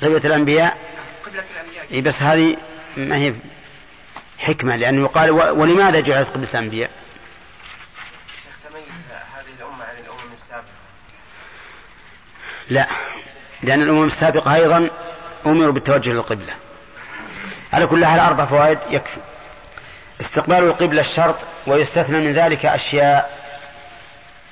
قبلة 0.03 0.21
الأنبياء؟ 0.25 0.79
قبلة 1.27 1.45
الأنبياء 1.55 1.87
إي 1.93 2.01
بس 2.01 2.23
هذه 2.23 2.57
ما 2.97 3.17
هي 3.17 3.35
حكمة 4.39 4.77
لأنه 4.77 5.03
يقال 5.03 5.31
و- 5.31 5.61
ولماذا 5.61 6.01
جعلت 6.01 6.29
قبلة 6.29 6.49
الأنبياء؟ 6.55 6.91
تميز 8.71 8.85
هذه 9.37 9.45
الأمة 9.59 9.85
عن 9.85 9.97
الأمم 9.97 10.33
السابقة. 10.33 10.67
لا. 12.71 12.87
لأن 13.63 13.83
الأمم 13.83 14.07
السابقة 14.07 14.55
أيضا 14.55 14.91
أمروا 15.47 15.73
بالتوجه 15.73 16.11
للقبلة. 16.11 16.55
على 17.73 17.87
كل 17.87 18.07
حال 18.07 18.21
أربع 18.21 18.45
فوائد 18.45 18.79
يكفي. 18.91 19.21
استقبال 20.21 20.59
القبلة 20.59 21.01
الشرط 21.01 21.37
ويستثنى 21.67 22.19
من 22.19 22.33
ذلك 22.33 22.67
أشياء. 22.67 23.43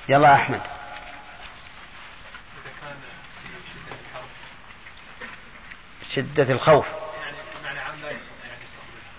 يلا 0.08 0.34
أحمد. 0.34 0.60
شدة 6.10 6.52
الخوف. 6.52 6.86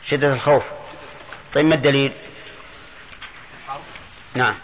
شدة 0.03 0.33
الخوف. 0.33 0.65
طيب 1.53 1.65
ما 1.65 1.75
الدليل؟ 1.75 2.11
نعم. 4.35 4.55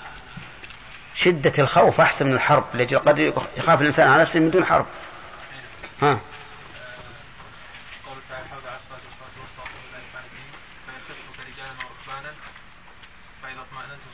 شدة 1.15 1.53
الخوف 1.59 2.01
أحسن 2.01 2.27
من 2.27 2.33
الحرب. 2.33 2.63
لأجل 2.73 2.99
قد 2.99 3.33
يخاف 3.57 3.81
الإنسان 3.81 4.09
على 4.09 4.21
نفسه 4.21 4.39
من 4.39 4.51
دون 4.51 4.65
حرب. 4.65 4.85
ها. 6.01 6.19
قول 8.05 8.17
تعالى 8.29 8.47
على 8.49 8.77
الصلاة 8.77 9.05
والصلاة 9.41 9.73
لله 9.77 10.01
فإن 10.13 10.99
خفتم 11.07 11.31
فرجالا 11.37 11.71
وركبانا 11.71 12.33
فإذا 13.43 13.61
اطمأننتم 13.61 14.11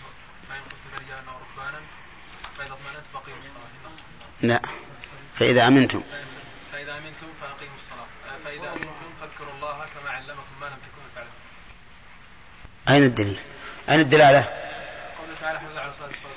فإن 0.50 0.62
خفتم 0.62 0.90
فرجالا 0.96 1.32
وركبانا 1.32 1.80
فإذا 2.58 2.74
اطمأننتم 2.74 3.10
فأقيموا 3.14 3.40
الصلاة 3.40 4.04
لا. 4.42 4.60
فإذا 5.40 5.68
أمنتم. 5.68 6.04
فإذا 6.72 6.98
أمنتم 6.98 7.28
فأقيموا 7.42 7.76
الصلاة. 7.76 8.08
آه، 8.36 8.38
فإذا 8.46 8.70
أمنتم 8.74 9.14
فاذكروا 9.22 9.54
الله 9.54 9.86
كما 9.96 10.10
علمكم 10.10 10.54
ما 10.62 10.66
لم 10.66 10.78
تكونوا 10.88 11.10
تعلمون. 11.16 11.34
أين 12.90 13.04
الدليل؟ 13.04 13.40
أين 13.90 14.00
الدلالة؟ 14.00 14.44
قوله 15.20 15.36
تعالى 15.42 15.60
حافظ 15.60 15.78
على 15.78 15.90
الصلاة 15.92 16.08
والصلاة 16.08 16.32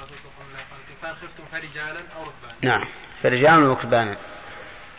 والصلاة 0.00 0.22
قانتين 0.70 0.96
فإن 1.02 1.14
خفتم 1.14 1.44
فرجالا 1.52 2.00
أو 2.16 2.22
ركبانا. 2.22 2.54
نعم. 2.62 2.88
فرجال 3.22 3.62
وركبانا 3.64 4.16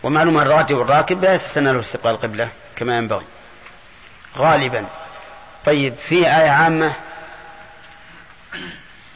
ومعلوم 0.03 0.38
أن 0.38 0.47
الراكب 0.47 0.75
والراكب 0.75 1.23
لا 1.23 1.34
يتسنى 1.34 1.73
له 1.73 1.80
استقبال 1.80 2.11
القبلة 2.11 2.51
كما 2.75 2.97
ينبغي. 2.97 3.25
غالبا. 4.38 4.85
طيب 5.65 5.95
في 6.09 6.15
آية 6.15 6.49
عامة؟ 6.49 6.93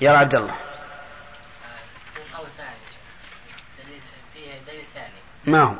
يا 0.01 0.11
عبد 0.11 0.35
الله. 0.35 0.55
ما 5.45 5.64
هو؟ 5.64 5.76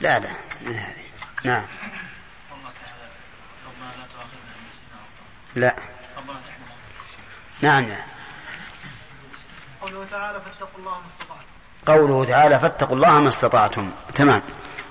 لا 0.00 0.18
لا 0.18 0.28
نعم. 1.44 1.62
لا. 1.64 1.66
تؤاخذنا 4.12 4.52
إن 4.58 4.64
نسينا 4.68 4.94
أو 4.94 5.04
أخطأنا. 5.04 5.60
لا 5.60 5.76
ربنا 6.16 6.40
تحمل 6.40 6.66
نعم 7.62 7.84
نعم 7.88 8.06
قوله 9.82 10.06
تعالى 10.10 10.40
فاتقوا 10.40 10.78
الله 10.78 10.90
ما 10.90 11.06
استطعتم. 11.06 11.42
قوله 11.86 12.24
تعالى 12.24 12.60
فاتقوا 12.60 12.96
الله 12.96 13.10
ما 13.10 13.28
استطعتم. 13.28 13.92
تمام. 14.14 14.42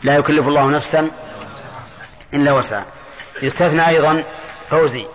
لا 0.04 0.16
يكلف 0.16 0.48
الله 0.48 0.70
نفسا 0.70 1.12
إلا 2.34 2.52
وسعها. 2.52 2.86
يستثنى 3.42 3.88
أيضا 3.88 4.24
فوزي. 4.70 5.08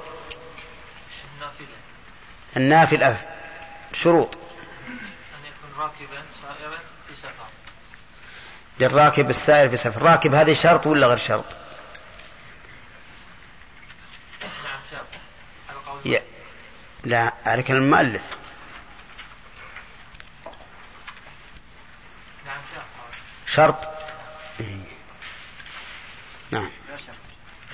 النافلة. 2.57 3.17
شروط. 3.93 4.35
أن 4.35 5.45
يكون 5.45 5.83
راكبا 5.83 6.23
سائرا 6.43 6.79
في 7.09 7.15
سفر. 7.23 7.47
للراكب 8.81 9.31
السائر 9.31 9.69
في 9.69 9.77
سفر. 9.77 10.03
راكب 10.03 10.35
هذه 10.35 10.53
شرط 10.53 10.87
ولا 10.87 11.07
غير 11.07 11.17
شرط. 11.17 11.45
لا 17.05 17.33
على 17.47 17.63
كلام 17.63 17.83
المؤلف 17.83 18.23
نعم 22.47 22.61
شرط 22.75 22.85
شرط؟ 23.57 23.89
إيه. 24.61 24.77
نعم. 26.51 26.71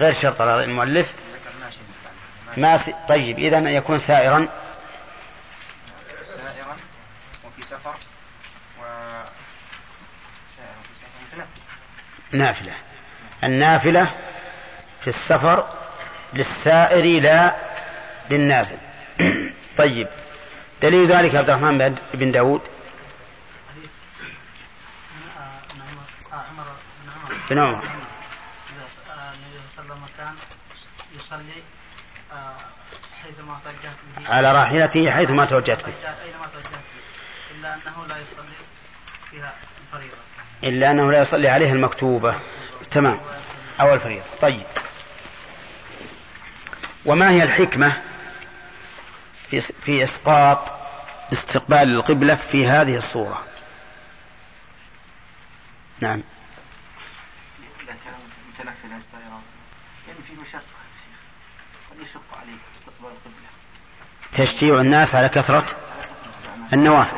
غير 0.01 0.13
شرط 0.13 0.41
على 0.41 0.57
رأي 0.57 0.65
المؤلف. 0.65 1.13
ما 2.57 2.77
س... 2.77 2.91
طيب 3.09 3.39
إذا 3.39 3.59
يكون 3.71 3.99
سائرا. 3.99 4.49
سائرا 6.25 6.77
وفي 7.45 7.65
سفر 7.65 7.95
و 8.81 8.83
نافلة. 12.33 12.75
النافلة 13.45 14.15
في 15.01 15.09
السفر 15.09 15.69
للسائر 16.33 17.23
لا 17.23 17.57
للنازل. 18.31 18.77
طيب 19.79 20.09
دليل 20.83 21.13
ذلك 21.13 21.35
عبد 21.35 21.51
الرحمن 21.51 21.97
بن 22.15 22.33
داود 22.33 22.61
عمر 26.33 26.65
بن 27.05 27.11
عمر 27.11 27.31
إذا 27.31 27.31
س- 27.31 27.31
آه، 27.31 27.31
النبي 27.31 27.31
صلى 27.31 27.31
الله 27.31 27.31
عليه 27.31 27.32
وسلم 27.32 27.32
كان 30.19 30.35
يصلي 31.17 31.63
آه، 32.33 32.55
حيثما 33.23 33.59
توجهت 33.65 33.97
به. 34.17 34.35
على 34.35 34.53
راحلته 34.53 35.11
حيثما 35.11 35.45
توجهت 35.45 35.87
به. 35.87 35.93
أينما 35.93 36.47
توجهت 36.53 36.73
به. 36.73 37.59
إلا 37.59 37.75
أنه 37.75 38.07
لا 38.07 38.19
يصلي 38.19 38.55
فيها 39.31 39.55
الفريضة. 39.87 40.17
إلا 40.65 40.91
أنه 40.91 41.13
لا 41.13 41.21
يصلي 41.21 41.49
عليها 41.49 41.73
المكتوبة. 41.73 42.35
تمام. 42.91 43.21
أو 43.81 43.95
الفريضة. 43.95 44.25
طيب. 44.41 44.67
وما 47.05 47.31
هي 47.31 47.43
الحكمة 47.43 48.03
في 49.51 49.61
في 49.61 50.05
إسقاط 50.05 50.73
استقبال 51.33 51.95
القبلة 51.95 52.35
في 52.35 52.67
هذه 52.67 52.97
الصورة؟ 52.97 53.43
نعم. 56.01 56.23
متنفلا 59.03 59.41
سائرا 60.07 60.23
في 60.27 60.33
مشقة 60.41 60.61
يا 60.61 60.95
شيخ. 61.03 61.91
قد 61.91 62.01
يشق 62.01 62.39
عليه 62.43 62.59
استقبال 62.77 63.11
القبلة 63.11 63.49
تشجيع 64.33 64.81
الناس 64.81 65.15
على 65.15 65.29
كثرة 65.29 65.67
النوافل. 66.73 67.17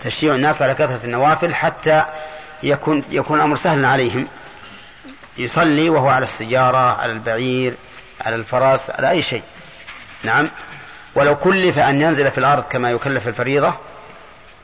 تشجيع 0.00 0.34
الناس 0.34 0.62
على 0.62 0.74
كثرة 0.74 1.00
النوافل 1.04 1.54
حتى 1.54 2.04
يكون 2.62 3.04
يكون 3.10 3.38
الأمر 3.38 3.56
سهلا 3.56 3.88
عليهم. 3.88 4.28
يصلي 5.38 5.88
وهو 5.88 6.08
على 6.08 6.24
السيارة 6.24 7.00
على 7.00 7.12
البعير 7.12 7.74
على 8.20 8.36
الفرس 8.36 8.90
على 8.90 9.10
أي 9.10 9.22
شيء. 9.22 9.42
نعم. 10.22 10.50
ولو 11.14 11.36
كلف 11.36 11.78
أن 11.78 12.00
ينزل 12.00 12.30
في 12.30 12.38
الأرض 12.38 12.64
كما 12.64 12.90
يكلف 12.90 13.28
الفريضة 13.28 13.74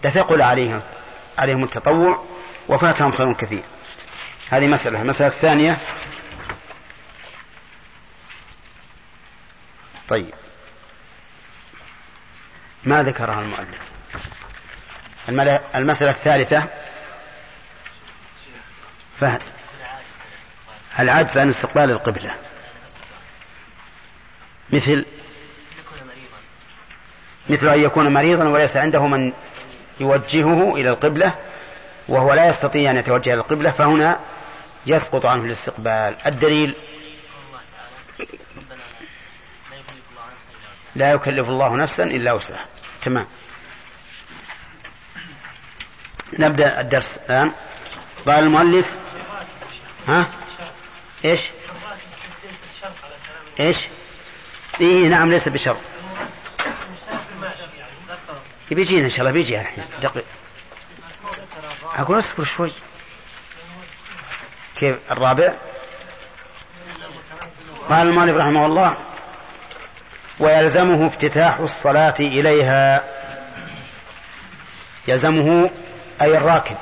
لثقل 0.05 0.43
عليهم 0.43 0.83
عليهم 1.39 1.65
التطوع 1.65 2.25
وفاتهم 2.69 3.13
خير 3.13 3.33
كثير. 3.33 3.63
هذه 4.51 4.67
مسألة. 4.67 5.03
المسألة 5.03 5.29
الثانية. 5.29 5.79
طيب. 10.09 10.35
ما 12.85 13.03
ذكرها 13.03 13.41
المؤلف؟ 13.41 13.91
المسألة 15.75 16.11
الثالثة. 16.11 16.65
فهد 19.21 19.43
العجز 20.99 21.39
عن 21.39 21.49
استقبال 21.49 21.91
القبلة. 21.91 22.35
مثل؟ 24.71 25.07
مثل 27.49 27.69
أن 27.69 27.81
يكون 27.81 28.13
مريضا 28.13 28.49
وليس 28.49 28.77
عنده 28.77 29.07
من 29.07 29.33
يوجهه 30.01 30.75
إلى 30.75 30.89
القبلة 30.91 31.35
وهو 32.09 32.35
لا 32.35 32.47
يستطيع 32.49 32.91
أن 32.91 32.97
يتوجه 32.97 33.33
إلى 33.33 33.41
القبلة 33.41 33.71
فهنا 33.71 34.21
يسقط 34.87 35.27
عنه 35.27 35.45
الاستقبال. 35.45 36.17
الدليل؟ 36.27 36.75
لا 40.97 41.13
يكلف 41.13 41.49
الله 41.49 41.77
نفسا 41.77 42.05
إلا 42.05 42.33
وسعها. 42.33 42.67
تمام. 43.03 43.27
نبدأ 46.39 46.81
الدرس 46.81 47.17
الآن. 47.17 47.53
قال 48.27 48.45
المؤلف 48.45 48.87
ها؟ 50.09 50.27
إيش؟ 51.25 51.41
إيش؟ 53.61 53.77
إيه 54.81 55.09
نعم 55.09 55.31
ليس 55.31 55.49
بشرط. 55.49 55.81
بيجينا 58.71 59.05
إن 59.05 59.11
شاء 59.11 59.21
الله 59.21 59.31
بيجي 59.31 59.61
الحين. 59.61 59.85
دقيق. 60.03 60.25
أقول 61.97 62.19
أصبر 62.19 62.45
شوي. 62.45 62.71
كيف 64.79 64.97
الرابع؟ 65.11 65.53
قال 67.89 68.07
المؤلف 68.07 68.37
رحمه 68.37 68.67
الله 68.67 68.97
ويلزمه 70.41 71.07
افتتاح 71.07 71.59
الصلاة 71.59 72.15
إليها. 72.21 73.05
يلزمه 75.09 75.71
أي 76.23 76.37
الراكب 76.37 76.77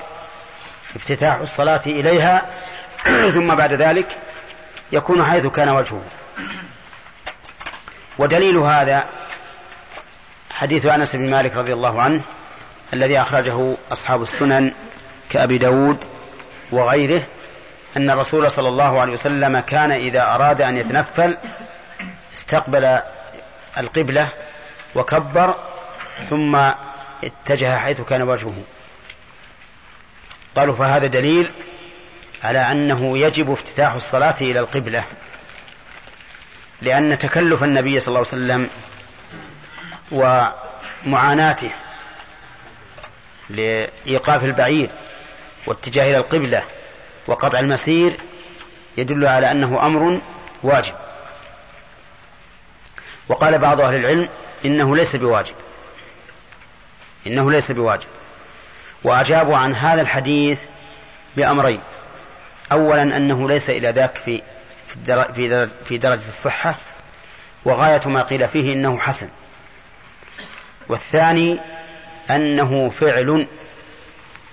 افتتاح 0.97 1.35
الصلاة 1.35 1.81
إليها. 1.86 2.47
ثم 3.35 3.55
بعد 3.55 3.73
ذلك 3.73 4.18
يكون 4.93 5.24
حيث 5.24 5.47
كان 5.47 5.68
وجهه. 5.68 6.02
ودليل 8.18 8.56
هذا 8.56 9.05
حديث 10.51 10.86
أنس 10.86 11.16
بن 11.16 11.31
مالك 11.31 11.56
رضي 11.56 11.73
الله 11.73 12.02
عنه 12.02 12.20
الذي 12.93 13.20
أخرجه 13.20 13.74
أصحاب 13.93 14.23
السنن 14.23 14.73
كأبي 15.31 15.59
داود 15.59 15.98
وغيره. 16.73 17.23
أن 17.97 18.10
الرسول 18.10 18.51
صلى 18.51 18.68
الله 18.68 19.01
عليه 19.01 19.12
وسلم 19.12 19.60
كان 19.60 19.90
إذا 19.90 20.23
أراد 20.35 20.62
أن 20.62 20.77
يتنفل 20.77 21.36
استقبل 22.32 22.98
القبلة 23.78 24.28
وكبر 24.94 25.55
ثم 26.31 26.56
اتجه 27.24 27.78
حيث 27.78 28.01
كان 28.01 28.23
وجهه. 28.23 28.62
قالوا 30.56 30.74
فهذا 30.74 31.06
دليل 31.06 31.51
على 32.44 32.59
أنه 32.59 33.18
يجب 33.18 33.51
افتتاح 33.52 33.93
الصلاة 33.93 34.35
إلى 34.40 34.60
القبلة 34.60 35.05
لأن 36.82 37.18
تكلف 37.18 37.62
النبي 37.62 38.01
صلى 38.01 38.09
الله 38.09 38.18
عليه 38.18 38.28
وسلم 38.28 38.68
ومعاناته 41.06 41.70
لإيقاف 43.51 44.44
البعير 44.44 44.90
واتجاه 45.66 46.10
إلى 46.10 46.16
القبلة. 46.16 46.62
وقطع 47.26 47.60
المسير 47.60 48.16
يدل 48.96 49.26
على 49.26 49.50
أنه 49.50 49.86
أمر 49.86 50.20
واجب. 50.62 50.94
وقال 53.28 53.58
بعض 53.58 53.80
أهل 53.80 53.94
العلم 53.94 54.28
إنه 54.64 54.96
ليس 54.96 55.16
بواجب. 55.16 55.54
إنه 57.26 57.50
ليس 57.50 57.72
بواجب. 57.72 58.06
وأجابوا 59.04 59.56
عن 59.56 59.74
هذا 59.74 60.00
الحديث 60.00 60.62
بأمرين. 61.36 61.80
أولا 62.72 63.02
أنه 63.02 63.48
ليس 63.48 63.70
إلى 63.70 63.90
ذاك 63.90 64.16
في 64.18 64.42
في 65.34 65.68
في 65.84 65.98
درجة 65.98 66.28
الصحة. 66.28 66.78
وغاية 67.64 68.08
ما 68.08 68.22
قيل 68.22 68.48
فيه 68.48 68.72
إنه 68.72 68.98
حسن. 68.98 69.28
والثاني 70.88 71.58
أنه 72.30 72.90
فعل. 72.90 73.46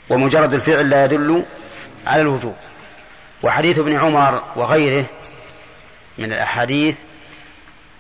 ومجرد 0.10 0.54
الفعل 0.54 0.90
لا 0.90 1.06
يدل 1.06 1.46
على 2.08 2.22
الوجوب. 2.22 2.56
وحديث 3.44 3.80
ابن 3.80 4.00
عمر 4.00 4.44
وغيره 4.56 5.06
من 6.18 6.34
الأحاديث 6.34 6.98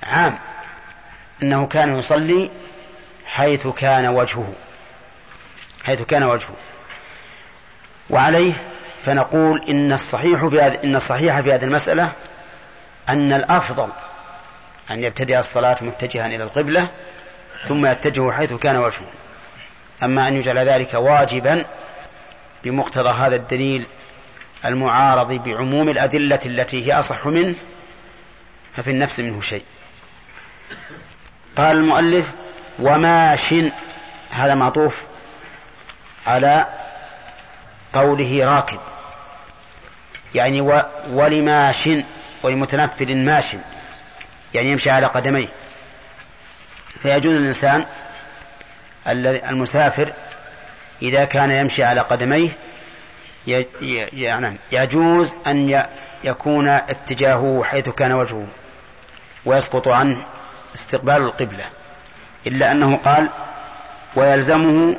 عام 0.03 0.39
أنه 1.43 1.67
كان 1.67 1.99
يصلي 1.99 2.49
حيث 3.25 3.67
كان 3.67 4.07
وجهه 4.07 4.53
حيث 5.83 6.01
كان 6.01 6.23
وجهه. 6.23 6.55
وعليه 8.09 8.53
فنقول 9.05 9.63
إن 9.69 9.93
الصحيح 9.93 10.45
في 10.45 10.79
إن 10.83 10.95
الصحيح 10.95 11.41
في 11.41 11.53
هذه 11.53 11.63
المسألة 11.63 12.11
أن 13.09 13.33
الأفضل 13.33 13.89
أن 14.91 15.03
يبتدئ 15.03 15.39
الصلاة 15.39 15.77
متجها 15.81 16.25
إلى 16.25 16.43
القبلة 16.43 16.89
ثم 17.67 17.85
يتجه 17.85 18.31
حيث 18.31 18.53
كان 18.53 18.77
وجهه. 18.77 19.11
أما 20.03 20.27
أن 20.27 20.35
يجعل 20.35 20.57
ذلك 20.57 20.93
واجبا 20.93 21.65
بمقتضى 22.63 23.09
هذا 23.09 23.35
الدليل 23.35 23.85
المعارض 24.65 25.31
بعموم 25.33 25.89
الأدلة 25.89 26.39
التي 26.45 26.87
هي 26.87 26.99
أصح 26.99 27.25
منه 27.25 27.55
ففي 28.75 28.91
النفس 28.91 29.19
منه 29.19 29.41
شيء. 29.41 29.63
قال 31.57 31.77
المؤلف 31.77 32.31
وماش 32.79 33.53
هذا 34.29 34.55
معطوف 34.55 35.03
على 36.27 36.67
قوله 37.93 38.45
راكب. 38.45 38.79
يعني 40.35 40.61
و 40.61 40.81
ولماش 41.09 41.89
ولمتنفل 42.43 43.17
ماش 43.17 43.55
يعني 44.53 44.71
يمشي 44.71 44.89
على 44.89 45.05
قدميه. 45.05 45.47
فيجوز 47.01 47.33
للإنسان 47.35 47.85
الذي 49.07 49.49
المسافر 49.49 50.13
إذا 51.01 51.25
كان 51.25 51.51
يمشي 51.51 51.83
على 51.83 52.01
قدميه 52.01 52.49
يعني 53.47 54.57
يجوز 54.71 55.33
أن 55.47 55.83
يكون 56.23 56.67
اتجاهه 56.67 57.63
حيث 57.65 57.89
كان 57.89 58.11
وجهه 58.11 58.47
ويسقط 59.45 59.87
عنه 59.87 60.17
استقبال 60.75 61.15
القبلة. 61.15 61.65
إلا 62.47 62.71
أنه 62.71 62.95
قال 63.05 63.29
ويلزمه 64.15 64.95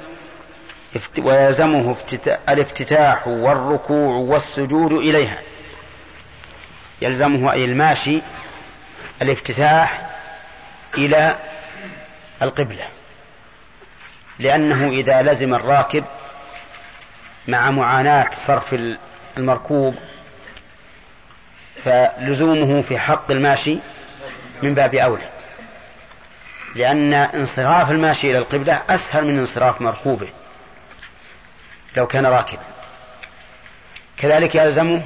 ويلزمه 1.19 1.95
افتتا- 1.95 2.51
الافتتاح 2.51 3.29
والركوع 3.29 4.15
والسجود 4.17 4.93
إليها. 4.93 5.39
يلزمه 7.03 7.53
أي 7.53 7.65
الماشي 7.65 8.21
الافتتاح 9.23 10.11
إلى 10.99 11.37
القبلة 12.43 12.85
لأنه 14.39 14.89
إذا 14.89 15.23
لزم 15.23 15.55
الراكب 15.55 16.05
مع 17.49 17.71
معاناة 17.71 18.27
صرف 18.33 18.75
ال- 18.75 18.99
المركوب 19.37 19.95
فلزومه 21.85 22.83
في 22.83 22.99
حق 22.99 23.31
الماشي 23.31 23.79
من 24.63 24.75
باب 24.75 24.95
أولى. 24.95 25.29
لأن 26.77 27.13
انصراف 27.15 27.91
الماشي 27.91 28.31
إلى 28.31 28.39
القبلة 28.39 28.83
أسهل 28.91 29.25
من 29.25 29.39
انصراف 29.39 29.81
مركوبه 29.81 30.29
لو 31.97 32.07
كان 32.07 32.27
راكبا. 32.27 32.63
كذلك 34.19 34.55
يلزمه 34.55 35.03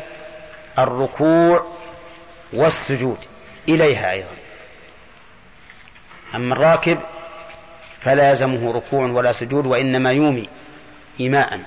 الركوع 0.79 1.67
والسجود 2.53 3.19
إليها 3.69 4.11
أيضا. 4.13 4.29
أما 6.35 6.55
الراكب 6.55 6.99
فلا 8.01 8.31
يلزمه 8.31 8.73
ركوع 8.73 9.07
ولا 9.07 9.33
سجود 9.33 9.67
وإنما 9.67 10.13
يومي 10.13 10.49
إيماء. 11.21 11.61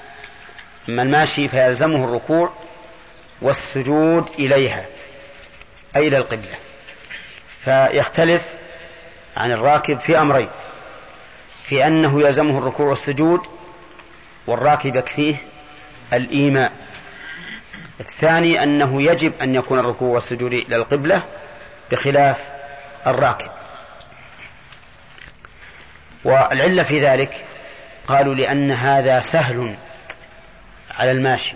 أما 0.90 1.02
الماشي 1.02 1.48
فيلزمه 1.48 2.04
الركوع 2.06 2.54
والسجود 3.42 4.30
إليها 4.40 4.86
أي 5.96 6.08
إلى 6.08 6.18
القبلة. 6.18 6.56
فيختلف 7.60 8.46
عن 9.38 9.52
الراكب 9.52 10.00
في 10.00 10.18
أمرين 10.18 10.50
في 11.64 11.88
أنه 11.88 12.22
يلزمه 12.22 12.58
الركوع 12.58 12.86
والسجود 12.86 13.42
والراكب 14.48 14.96
يكفيه 14.96 15.36
الإيماء. 16.14 16.72
الثاني 18.00 18.64
أنه 18.64 19.02
يجب 19.02 19.34
أن 19.42 19.56
يكون 19.56 19.80
الركوع 19.80 20.10
والسجود 20.10 20.54
إلى 20.54 20.76
القبلة 20.76 21.24
بخلاف 21.92 22.52
الراكب. 23.08 23.52
والعلة 26.24 26.84
في 26.84 27.02
ذلك 27.02 27.46
قالوا 28.08 28.36
لأن 28.36 28.72
هذا 28.72 29.22
سهل 29.22 29.76
على 30.98 31.12
الماشي. 31.12 31.56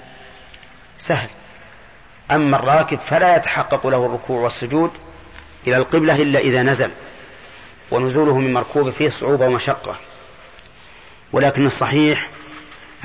سهل. 0.99 1.29
أما 2.31 2.57
الراكب 2.59 2.99
فلا 2.99 3.35
يتحقق 3.35 3.87
له 3.87 4.05
الركوع 4.05 4.41
والسجود 4.41 4.91
إلى 5.67 5.77
القبلة 5.77 6.21
إلا 6.21 6.39
إذا 6.39 6.63
نزل 6.63 6.91
ونزوله 7.91 8.37
من 8.37 8.53
مركوب 8.53 8.89
فيه 8.89 9.09
صعوبة 9.09 9.45
ومشقة. 9.45 9.99
ولكن 11.31 11.65
الصحيح 11.65 12.29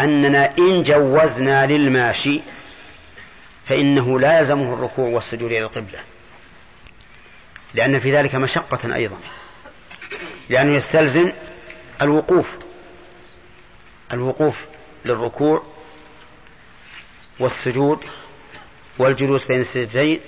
أننا 0.01 0.59
إن 0.59 0.83
جوزنا 0.83 1.67
للماشي 1.67 2.41
فإنه 3.67 4.21
لا 4.21 4.39
يلزمه 4.39 4.75
الركوع 4.75 5.09
والسجود 5.09 5.53
إلى 5.53 5.63
القبلة. 5.65 5.99
لأن 7.75 8.01
في 8.01 8.17
ذلك 8.17 8.35
مشقة 8.35 8.95
أيضا. 8.95 9.17
لأنه 10.49 10.77
يستلزم 10.77 11.33
الوقوف 12.03 12.47
الوقوف 14.13 14.57
للركوع 15.05 15.63
والسجود 17.41 17.99
والجلوس 18.99 19.47
بين 19.47 19.61
السجدين 19.61 20.21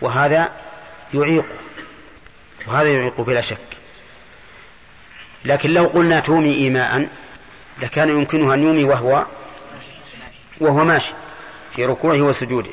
وهذا 0.00 0.52
يعيق 1.14 1.44
وهذا 2.66 2.88
يعيق 2.88 3.20
بلا 3.20 3.40
شك. 3.40 3.58
لكن 5.44 5.70
لو 5.70 5.86
قلنا 5.86 6.20
تومي 6.20 6.54
إيماء 6.54 7.08
لكان 7.82 8.08
يمكنه 8.08 8.54
أن 8.54 8.62
يومي 8.62 8.84
وهو 8.84 9.26
وهو 10.60 10.84
ماشي 10.84 11.14
في 11.72 11.84
ركوعه 11.84 12.22
وسجوده. 12.22 12.70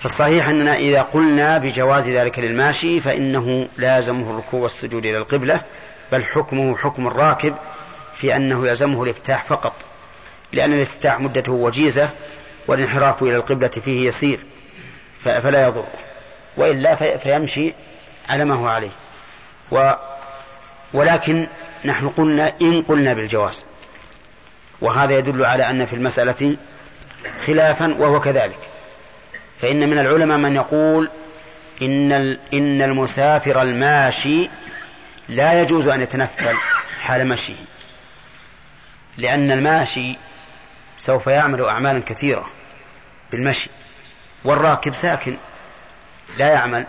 فالصحيح 0.00 0.48
أننا 0.48 0.76
إذا 0.76 1.02
قلنا 1.02 1.58
بجواز 1.58 2.08
ذلك 2.08 2.38
للماشي 2.38 3.00
فإنه 3.00 3.68
لازمه 3.76 4.30
الركوع 4.30 4.60
والسجود 4.60 5.06
إلى 5.06 5.18
القبلة 5.18 5.60
بل 6.12 6.24
حكمه 6.24 6.76
حكم 6.76 7.06
الراكب 7.06 7.56
في 8.14 8.36
أنه 8.36 8.68
يلزمه 8.68 9.02
الافتتاح 9.02 9.44
فقط. 9.44 9.72
لأن 10.52 10.72
الافتتاح 10.72 11.20
مدته 11.20 11.52
وجيزة 11.52 12.10
والانحراف 12.66 13.22
إلى 13.22 13.36
القبلة 13.36 13.68
فيه 13.68 14.08
يسير 14.08 14.38
فلا 15.24 15.66
يضر. 15.66 15.84
وإلا 16.56 17.16
فيمشي 17.16 17.72
على 18.28 18.44
ما 18.44 18.54
هو 18.54 18.66
عليه. 18.66 18.90
و 19.70 19.92
ولكن 20.92 21.46
نحن 21.84 22.08
قلنا 22.08 22.52
إن 22.62 22.82
قلنا 22.82 23.12
بالجواز. 23.12 23.64
وهذا 24.80 25.18
يدل 25.18 25.44
على 25.44 25.70
أن 25.70 25.86
في 25.86 25.92
المسألة 25.92 26.56
خلافا 27.46 27.94
وهو 27.98 28.20
كذلك. 28.20 28.58
فإن 29.60 29.90
من 29.90 29.98
العلماء 29.98 30.38
من 30.38 30.54
يقول 30.54 31.10
إن 31.82 32.12
إن 32.52 32.82
المسافر 32.82 33.62
الماشي 33.62 34.50
لا 35.28 35.62
يجوز 35.62 35.88
أن 35.88 36.02
يتنفل 36.02 36.56
حال 37.00 37.28
مشيه. 37.28 37.54
لأن 39.18 39.50
الماشي 39.50 40.16
سوف 40.96 41.26
يعمل 41.26 41.64
أعمالا 41.64 42.02
كثيرة 42.06 42.46
بالمشي 43.30 43.70
والراكب 44.44 44.94
ساكن 44.94 45.36
لا 46.36 46.48
يعمل 46.48 46.86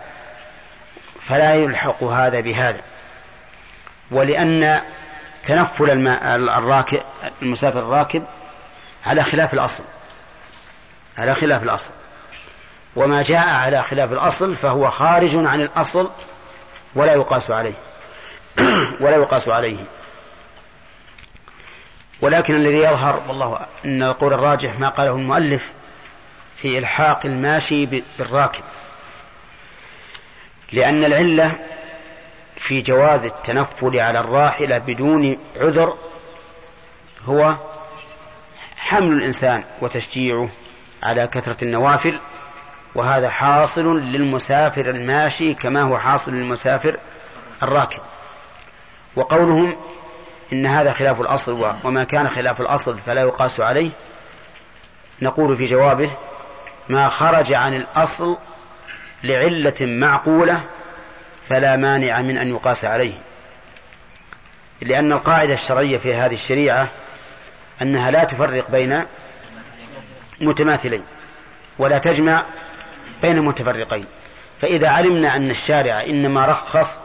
فلا 1.28 1.54
يلحق 1.54 2.04
هذا 2.04 2.40
بهذا. 2.40 2.80
ولأن 4.10 4.82
تنفل 5.44 5.90
الماء 5.90 6.36
الراكب 6.36 7.02
المسافر 7.42 7.78
الراكب 7.78 8.24
على 9.06 9.24
خلاف 9.24 9.54
الأصل 9.54 9.84
على 11.18 11.34
خلاف 11.34 11.62
الأصل. 11.62 11.92
وما 12.96 13.22
جاء 13.22 13.48
على 13.48 13.82
خلاف 13.82 14.12
الأصل 14.12 14.56
فهو 14.56 14.90
خارج 14.90 15.36
عن 15.36 15.60
الأصل 15.60 16.10
ولا 16.94 17.12
يقاس 17.12 17.50
عليه 17.50 17.74
ولا 19.00 19.16
يقاس 19.16 19.48
عليه. 19.48 19.84
ولكن 22.20 22.54
الذي 22.54 22.78
يظهر 22.78 23.22
والله 23.28 23.66
إن 23.84 24.02
القول 24.02 24.32
الراجح 24.32 24.78
ما 24.78 24.88
قاله 24.88 25.10
المؤلف 25.12 25.72
في 26.56 26.78
إلحاق 26.78 27.26
الماشي 27.26 27.86
بالراكب. 28.18 28.62
لأن 30.72 31.04
العلة 31.04 31.58
في 32.56 32.80
جواز 32.82 33.24
التنفل 33.24 34.00
على 34.00 34.18
الراحلة 34.20 34.78
بدون 34.78 35.38
عذر 35.56 35.96
هو 37.24 37.54
حمل 38.76 39.16
الإنسان 39.16 39.64
وتشجيعه 39.80 40.48
على 41.02 41.26
كثرة 41.26 41.64
النوافل 41.64 42.20
وهذا 42.94 43.30
حاصل 43.30 44.00
للمسافر 44.00 44.90
الماشي 44.90 45.54
كما 45.54 45.82
هو 45.82 45.98
حاصل 45.98 46.32
للمسافر 46.32 46.98
الراكب. 47.62 48.00
وقولهم 49.16 49.76
إن 50.52 50.66
هذا 50.66 50.92
خلاف 50.92 51.20
الأصل 51.20 51.74
وما 51.84 52.04
كان 52.04 52.28
خلاف 52.28 52.60
الأصل 52.60 52.98
فلا 53.06 53.20
يقاس 53.20 53.60
عليه 53.60 53.90
نقول 55.22 55.56
في 55.56 55.64
جوابه 55.64 56.10
ما 56.88 57.08
خرج 57.08 57.52
عن 57.52 57.74
الأصل 57.74 58.36
لعلة 59.24 59.74
معقولة 59.80 60.60
فلا 61.48 61.76
مانع 61.76 62.20
من 62.20 62.38
أن 62.38 62.48
يقاس 62.48 62.84
عليه. 62.84 63.12
لأن 64.80 65.12
القاعدة 65.12 65.54
الشرعية 65.54 65.98
في 65.98 66.14
هذه 66.14 66.34
الشريعة 66.34 66.88
أنها 67.82 68.10
لا 68.10 68.24
تفرق 68.24 68.70
بين 68.70 69.04
متماثلين 70.40 71.02
ولا 71.78 71.98
تجمع 71.98 72.42
بين 73.22 73.40
متفرقين. 73.40 74.04
فإذا 74.60 74.88
علمنا 74.88 75.36
أن 75.36 75.50
الشارع 75.50 76.00
إنما 76.02 76.46
رخص 76.46 77.00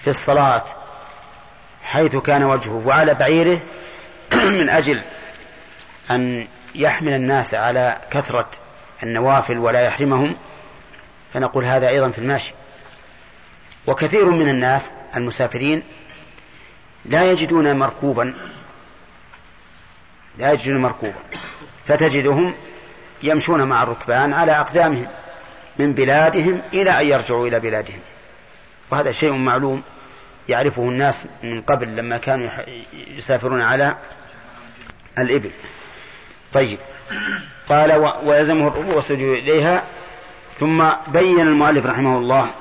في 0.00 0.06
الصلاة 0.06 0.64
حيث 1.90 2.16
كان 2.16 2.42
وجهه 2.42 2.82
وعلى 2.86 3.14
بعيره 3.14 3.60
من 4.58 4.68
أجل 4.68 5.02
أن 6.10 6.46
يحمل 6.74 7.12
الناس 7.12 7.54
على 7.54 7.98
كثرة 8.10 8.50
النوافل 9.02 9.58
ولا 9.58 9.80
يحرمهم 9.80 10.36
فنقول 11.32 11.64
هذا 11.64 11.88
أيضا 11.88 12.10
في 12.10 12.18
الماشي. 12.18 12.54
وكثير 13.86 14.30
من 14.30 14.48
الناس 14.48 14.94
المسافرين 15.16 15.82
لا 17.04 17.30
يجدون 17.30 17.76
مركوبا 17.76 18.34
لا 20.38 20.52
يجدون 20.52 20.76
مركوبا 20.76 21.18
فتجدهم 21.86 22.54
يمشون 23.22 23.62
مع 23.62 23.82
الركبان 23.82 24.32
على 24.32 24.52
أقدامهم 24.52 25.08
من 25.78 25.92
بلادهم 25.92 26.62
إلى 26.72 27.00
أن 27.00 27.06
يرجعوا 27.06 27.48
إلى 27.48 27.60
بلادهم. 27.60 28.00
وهذا 28.90 29.12
شيء 29.12 29.32
معلوم 29.32 29.82
يعرفه 30.50 30.82
الناس 30.82 31.26
من 31.42 31.62
قبل 31.62 31.96
لما 31.96 32.18
كانوا 32.18 32.50
يسافرون 32.92 33.60
على 33.60 33.96
الإبل. 35.18 35.50
طيب. 36.52 36.78
قال 37.68 37.92
ويلزمه 38.22 38.68
الركوع 38.68 38.94
والسجود 38.94 39.38
إليها 39.38 39.84
ثم 40.58 40.88
بين 41.12 41.40
المؤلف 41.40 41.86
رحمه 41.86 42.18
الله. 42.18 42.54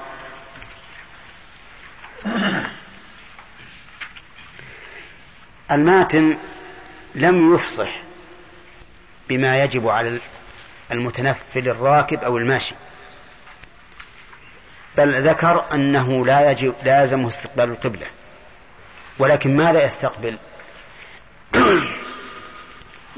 الماتن 5.72 6.38
لم 7.16 7.56
يفصح 7.56 7.90
بما 9.30 9.64
يجب 9.64 9.88
على 9.88 10.20
المتنفل 10.91 11.70
الراكب 11.70 12.24
أو 12.24 12.38
الماشي. 12.38 12.76
بل 15.00 15.28
ذكر 15.28 15.66
أنه 15.74 16.26
لا 16.26 16.52
يجب 16.52 16.74
لازمه 16.84 17.28
استقبال 17.28 17.70
القبلة. 17.70 18.08
ولكن 19.20 19.58
ماذا 19.58 19.86
يستقبل؟ 19.86 20.38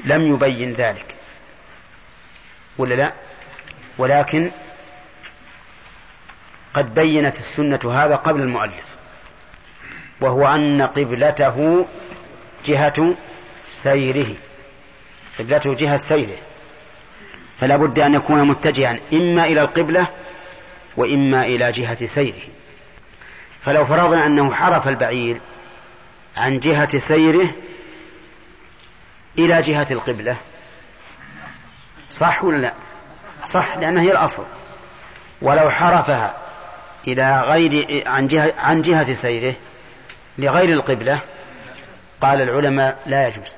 لم 0.04 0.34
يبين 0.34 0.72
ذلك. 0.72 1.14
ولا 2.78 2.94
لا؟ 2.94 3.12
ولكن 3.98 4.50
قد 6.74 6.94
بينت 6.94 7.36
السنة 7.36 7.80
هذا 7.92 8.16
قبل 8.16 8.40
المؤلف 8.40 8.96
وهو 10.20 10.54
أن 10.54 10.82
قبلته 10.82 11.86
جهة 12.66 13.14
سيره. 13.68 14.34
قبلته 15.38 15.74
جهة 15.74 15.96
سيره. 15.96 16.38
فلا 17.60 17.76
بد 17.76 17.98
أن 17.98 18.14
يكون 18.14 18.44
متجها 18.44 18.98
إما 19.12 19.44
إلى 19.44 19.60
القبلة 19.60 20.08
وإما 20.96 21.44
إلى 21.44 21.72
جهة 21.72 22.06
سيره. 22.06 22.42
فلو 23.64 23.84
فرضنا 23.84 24.26
أنه 24.26 24.54
حرف 24.54 24.88
البعير 24.88 25.40
عن 26.36 26.58
جهة 26.58 26.98
سيره 26.98 27.48
إلى 29.38 29.62
جهة 29.62 29.86
القبلة 29.90 30.36
صح 32.10 32.44
ولا 32.44 32.56
لا؟ 32.56 32.72
صح 33.44 33.76
لأنها 33.76 34.02
هي 34.02 34.12
الأصل. 34.12 34.44
ولو 35.42 35.70
حرفها 35.70 36.34
إلى 37.06 37.40
غير 37.40 38.02
عن 38.08 38.28
جهة 38.28 38.54
عن 38.58 38.82
جهة 38.82 39.12
سيره 39.12 39.54
لغير 40.38 40.68
القبلة 40.68 41.20
قال 42.20 42.40
العلماء 42.40 42.98
لا 43.06 43.28
يجوز. 43.28 43.52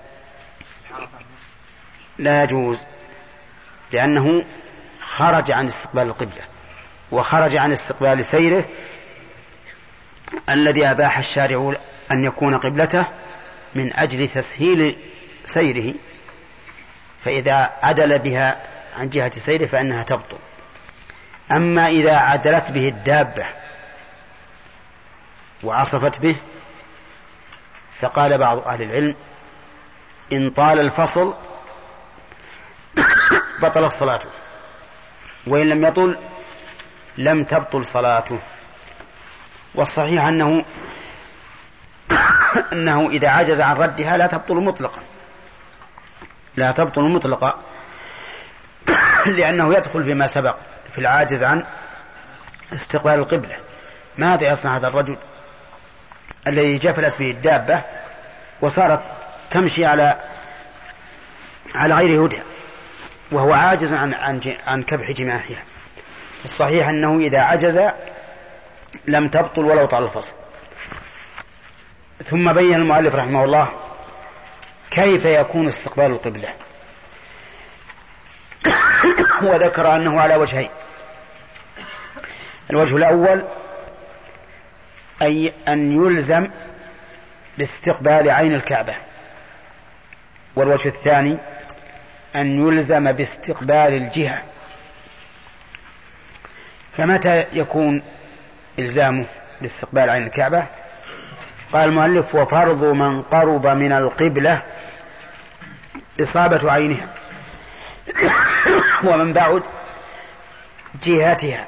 لا 2.18 2.42
يجوز 2.42 2.78
لأنه 3.92 4.44
خرج 5.00 5.50
عن 5.50 5.66
استقبال 5.66 6.02
القبلة. 6.02 6.53
وخرج 7.12 7.56
عن 7.56 7.72
استقبال 7.72 8.24
سيره 8.24 8.64
الذي 10.48 10.90
أباح 10.90 11.18
الشارع 11.18 11.74
أن 12.10 12.24
يكون 12.24 12.58
قبلته 12.58 13.06
من 13.74 13.92
أجل 13.92 14.28
تسهيل 14.28 14.96
سيره 15.44 15.94
فإذا 17.24 17.72
عدل 17.82 18.18
بها 18.18 18.62
عن 18.98 19.08
جهة 19.08 19.38
سيره 19.38 19.66
فإنها 19.66 20.02
تبطل. 20.02 20.38
أما 21.50 21.88
إذا 21.88 22.16
عدلت 22.16 22.70
به 22.70 22.88
الدابة 22.88 23.46
وعصفت 25.62 26.20
به 26.20 26.36
فقال 28.00 28.38
بعض 28.38 28.58
أهل 28.58 28.82
العلم 28.82 29.14
إن 30.32 30.50
طال 30.50 30.80
الفصل 30.80 31.34
بطل 33.62 33.84
الصلاة 33.84 34.20
وإن 35.46 35.68
لم 35.68 35.84
يطل 35.84 36.16
لم 37.18 37.44
تبطل 37.44 37.86
صلاته. 37.86 38.38
والصحيح 39.74 40.24
أنه 40.24 40.64
أنه 42.72 43.08
إذا 43.10 43.28
عجز 43.28 43.60
عن 43.60 43.76
ردها 43.76 44.16
لا 44.16 44.26
تبطل 44.26 44.54
مطلقا. 44.56 45.02
لا 46.56 46.72
تبطل 46.72 47.02
مطلقا. 47.02 47.58
لأنه 49.26 49.74
يدخل 49.74 50.04
فيما 50.04 50.26
سبق 50.26 50.56
في 50.92 50.98
العاجز 50.98 51.42
عن 51.42 51.64
استقبال 52.72 53.14
القبلة. 53.14 53.56
ماذا 54.18 54.48
يصنع 54.48 54.76
هذا 54.76 54.88
الرجل؟ 54.88 55.16
الذي 56.46 56.78
جفلت 56.78 57.14
به 57.18 57.30
الدابة 57.30 57.82
وصارت 58.60 59.00
تمشي 59.50 59.84
على 59.84 60.16
على 61.74 61.94
غير 61.94 62.26
هدى 62.26 62.42
وهو 63.32 63.52
عاجز 63.52 63.92
عن 63.92 64.14
عن 64.14 64.40
عن 64.66 64.82
كبح 64.82 65.10
جماحها. 65.10 65.62
الصحيح 66.44 66.88
أنه 66.88 67.18
إذا 67.18 67.40
عجز 67.40 67.80
لم 69.06 69.28
تبطل 69.28 69.64
ولو 69.64 69.86
طال 69.86 70.02
الفصل. 70.02 70.34
ثم 72.24 72.52
بين 72.52 72.74
المؤلف 72.74 73.14
رحمه 73.14 73.44
الله 73.44 73.72
كيف 74.90 75.24
يكون 75.24 75.68
استقبال 75.68 76.06
القبلة. 76.06 76.48
وذكر 79.42 79.96
أنه 79.96 80.20
على 80.20 80.36
وجهين. 80.36 80.70
الوجه 82.70 82.96
الأول 82.96 83.44
أي 85.22 85.52
أن 85.68 85.92
يلزم 85.92 86.48
باستقبال 87.58 88.30
عين 88.30 88.54
الكعبة. 88.54 88.94
والوجه 90.56 90.88
الثاني 90.88 91.38
أن 92.36 92.66
يلزم 92.66 93.12
باستقبال 93.12 93.74
الجهة. 93.74 94.42
فمتى 96.96 97.46
يكون 97.52 98.02
إلزامه 98.78 99.24
باستقبال 99.60 100.10
عين 100.10 100.26
الكعبة؟ 100.26 100.66
قال 101.72 101.88
المؤلف 101.88 102.34
وفرض 102.34 102.84
من 102.84 103.22
قرب 103.22 103.66
من 103.66 103.92
القبلة 103.92 104.62
إصابة 106.20 106.72
عينها 106.72 107.08
ومن 109.08 109.32
بعد 109.32 109.62
جهتها 111.02 111.66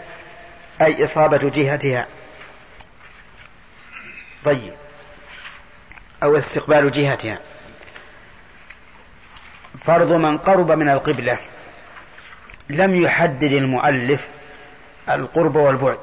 أي 0.82 1.04
إصابة 1.04 1.50
جهتها. 1.50 2.06
طيب. 4.44 4.72
أو 6.22 6.36
استقبال 6.36 6.92
جهتها. 6.92 7.38
فرض 9.84 10.12
من 10.12 10.38
قرب 10.38 10.70
من 10.70 10.88
القبلة 10.88 11.38
لم 12.68 13.02
يحدد 13.02 13.52
المؤلف 13.52 14.28
القرب 15.10 15.56
والبعد. 15.56 15.98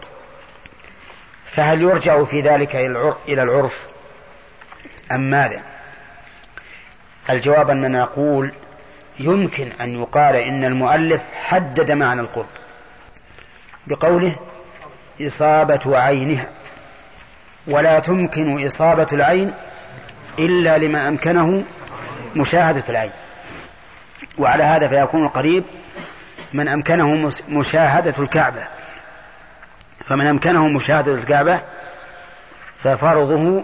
فهل 1.46 1.82
يرجع 1.82 2.24
في 2.24 2.42
ذلك 2.42 2.76
إلى 3.28 3.44
العرف 3.44 3.88
أم 5.12 5.22
ماذا؟ 5.30 5.62
الجواب 7.30 7.70
أننا 7.70 8.02
نقول 8.02 8.54
يمكن 9.20 9.72
أن 9.72 10.02
يقال 10.02 10.36
إن 10.36 10.64
المؤلف 10.64 11.22
حدد 11.34 11.92
معنى 11.92 12.22
القرب 12.22 12.46
بقوله 13.88 14.36
إصابة 15.22 16.00
عينها. 16.00 16.50
ولا 17.68 18.00
تمكن 18.00 18.66
إصابة 18.66 19.08
العين 19.12 19.54
إلا 20.40 20.78
لما 20.78 21.08
أمكنه 21.08 21.64
مشاهدة 22.36 22.84
العين. 22.90 23.12
وعلى 24.38 24.64
هذا 24.64 24.88
فيكون 24.88 25.26
القريب 25.26 25.64
من 26.54 26.68
أمكنه 26.68 27.32
مشاهدة 27.50 28.14
الكعبة. 28.20 28.68
فمن 30.08 30.26
أمكنه 30.28 30.68
مشاهدة 30.68 31.14
الكعبة 31.14 31.62
ففرضه 32.84 33.64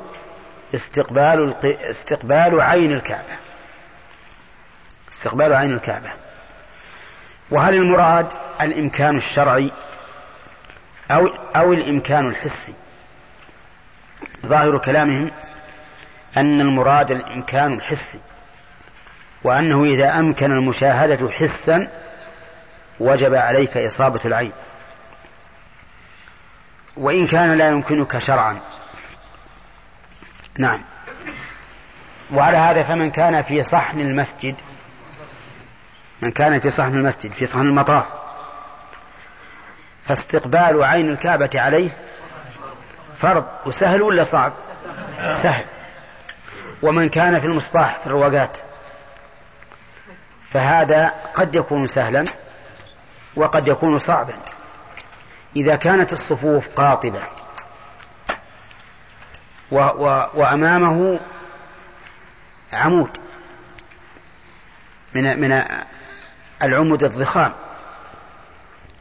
استقبال 0.76 1.56
استقبال 1.64 2.62
عين 2.62 2.92
الكعبة. 2.92 3.38
استقبال 5.14 5.54
عين 5.54 5.74
الكعبة. 5.74 6.10
وهل 7.52 7.74
المراد 7.74 8.28
الإمكان 8.62 9.18
الشرعي 9.18 9.72
أو 11.12 11.28
أو 11.56 11.74
الإمكان 11.74 12.28
الحسي؟ 12.28 12.74
ظاهر 14.46 14.78
كلامهم 14.78 15.32
أن 16.38 16.62
المراد 16.62 17.12
الإمكان 17.12 17.74
الحسي 17.74 18.20
وأنه 19.44 19.84
إذا 19.84 20.20
أمكن 20.20 20.52
المشاهدة 20.52 21.30
حسا 21.32 21.88
وجب 23.00 23.36
عليك 23.36 23.78
إصابة 23.78 24.20
العين. 24.26 24.52
وإن 27.00 27.28
كان 27.28 27.58
لا 27.58 27.70
يمكنك 27.70 28.18
شرعا. 28.18 28.60
نعم. 30.58 30.82
وعلى 32.34 32.58
هذا 32.58 32.84
فمن 32.84 33.12
كان 33.12 33.42
في 33.42 33.64
صحن 33.64 34.00
المسجد 34.00 34.56
من 36.22 36.32
كان 36.32 36.60
في 36.60 36.70
صحن 36.70 36.96
المسجد 36.96 37.32
في 37.32 37.46
صحن 37.46 37.62
المطاف 37.62 38.06
فاستقبال 40.06 40.84
عين 40.84 41.10
الكعبة 41.10 41.50
عليه 41.56 41.90
فرض 43.18 43.46
وسهل 43.66 44.02
ولا 44.02 44.24
صعب؟ 44.24 44.54
سهل. 45.32 45.66
ومن 46.82 47.10
كان 47.10 47.40
في 47.40 47.48
المصباح 47.48 48.00
في 48.00 48.08
الرواقات 48.08 48.58
فهذا 50.50 51.14
قد 51.34 51.56
يكون 51.56 51.88
سهلا 51.88 52.26
وقد 53.36 53.68
يكون 53.68 54.00
صعبا. 54.00 54.34
إذا 55.56 55.76
كانت 55.76 56.14
الصفوف 56.14 56.68
قاطبة 56.76 57.24
و 59.72 59.78
و 59.78 60.30
وأمامه 60.34 61.20
عمود 62.74 63.10
من 65.14 65.40
من 65.40 65.64
العمود 66.62 67.04
الضخام 67.04 67.54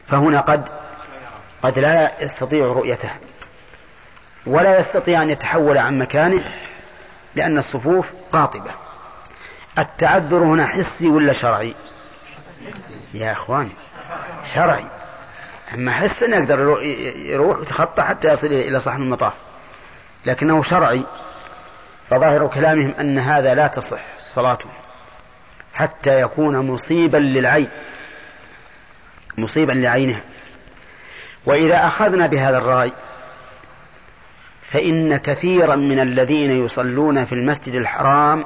فهنا 0.07 0.39
قد 0.39 0.69
قد 1.61 1.79
لا 1.79 2.23
يستطيع 2.23 2.65
رؤيته 2.65 3.09
ولا 4.45 4.79
يستطيع 4.79 5.21
أن 5.23 5.29
يتحول 5.29 5.77
عن 5.77 5.99
مكانه 5.99 6.51
لأن 7.35 7.57
الصفوف 7.57 8.07
قاطبة. 8.31 8.71
التعذر 9.77 10.37
هنا 10.37 10.65
حسي 10.65 11.07
ولا 11.07 11.33
شرعي؟ 11.33 11.75
يا 13.13 13.31
إخواني 13.31 13.71
شرعي. 14.53 14.85
اما 15.73 15.91
حس 15.91 16.23
انه 16.23 16.37
يقدر 16.37 16.81
يروح 17.15 17.57
ويتخطى 17.57 18.01
حتى 18.01 18.31
يصل 18.31 18.47
إلى 18.47 18.79
صحن 18.79 19.01
المطاف. 19.01 19.33
لكنه 20.25 20.63
شرعي. 20.63 21.03
فظاهر 22.09 22.47
كلامهم 22.47 22.93
أن 22.99 23.17
هذا 23.17 23.55
لا 23.55 23.67
تصح 23.67 24.01
صلاته. 24.19 24.69
حتى 25.73 26.21
يكون 26.21 26.59
مصيبا 26.59 27.17
للعين. 27.17 27.69
مصيبا 29.37 29.71
لعينها 29.71 30.21
وإذا 31.45 31.87
أخذنا 31.87 32.27
بهذا 32.27 32.57
الرأي 32.57 32.91
فإن 34.63 35.17
كثيرا 35.17 35.75
من 35.75 35.99
الذين 35.99 36.65
يصلون 36.65 37.25
في 37.25 37.35
المسجد 37.35 37.75
الحرام 37.75 38.45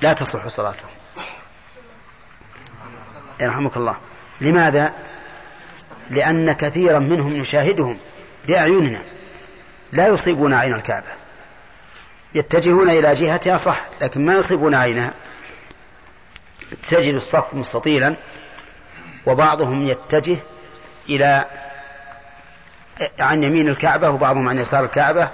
لا 0.00 0.12
تصح 0.12 0.48
صلاتهم 0.48 0.90
يرحمك 3.40 3.76
الله. 3.76 3.96
لماذا؟ 4.40 4.92
لأن 6.10 6.52
كثيرا 6.52 6.98
منهم 6.98 7.36
نشاهدهم 7.36 7.98
بأعيننا. 8.46 9.02
لا 9.92 10.08
يصيبون 10.08 10.54
عين 10.54 10.74
الكعبة. 10.74 11.06
يتجهون 12.34 12.90
إلى 12.90 13.14
جهتها 13.14 13.56
صح 13.56 13.80
لكن 14.00 14.26
ما 14.26 14.34
يصيبون 14.34 14.74
عينها. 14.74 15.14
تجد 16.88 17.14
الصف 17.14 17.54
مستطيلا 17.54 18.14
وبعضهم 19.26 19.86
يتجه 19.86 20.36
إلى 21.08 21.44
عن 23.18 23.42
يمين 23.42 23.68
الكعبة 23.68 24.10
وبعضهم 24.10 24.48
عن 24.48 24.58
يسار 24.58 24.84
الكعبة 24.84 25.30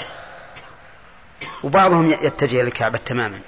وبعضهم 1.63 2.11
يتجه 2.11 2.61
إلى 2.61 2.69
الكعبة 2.69 2.99
تماما. 2.99 3.41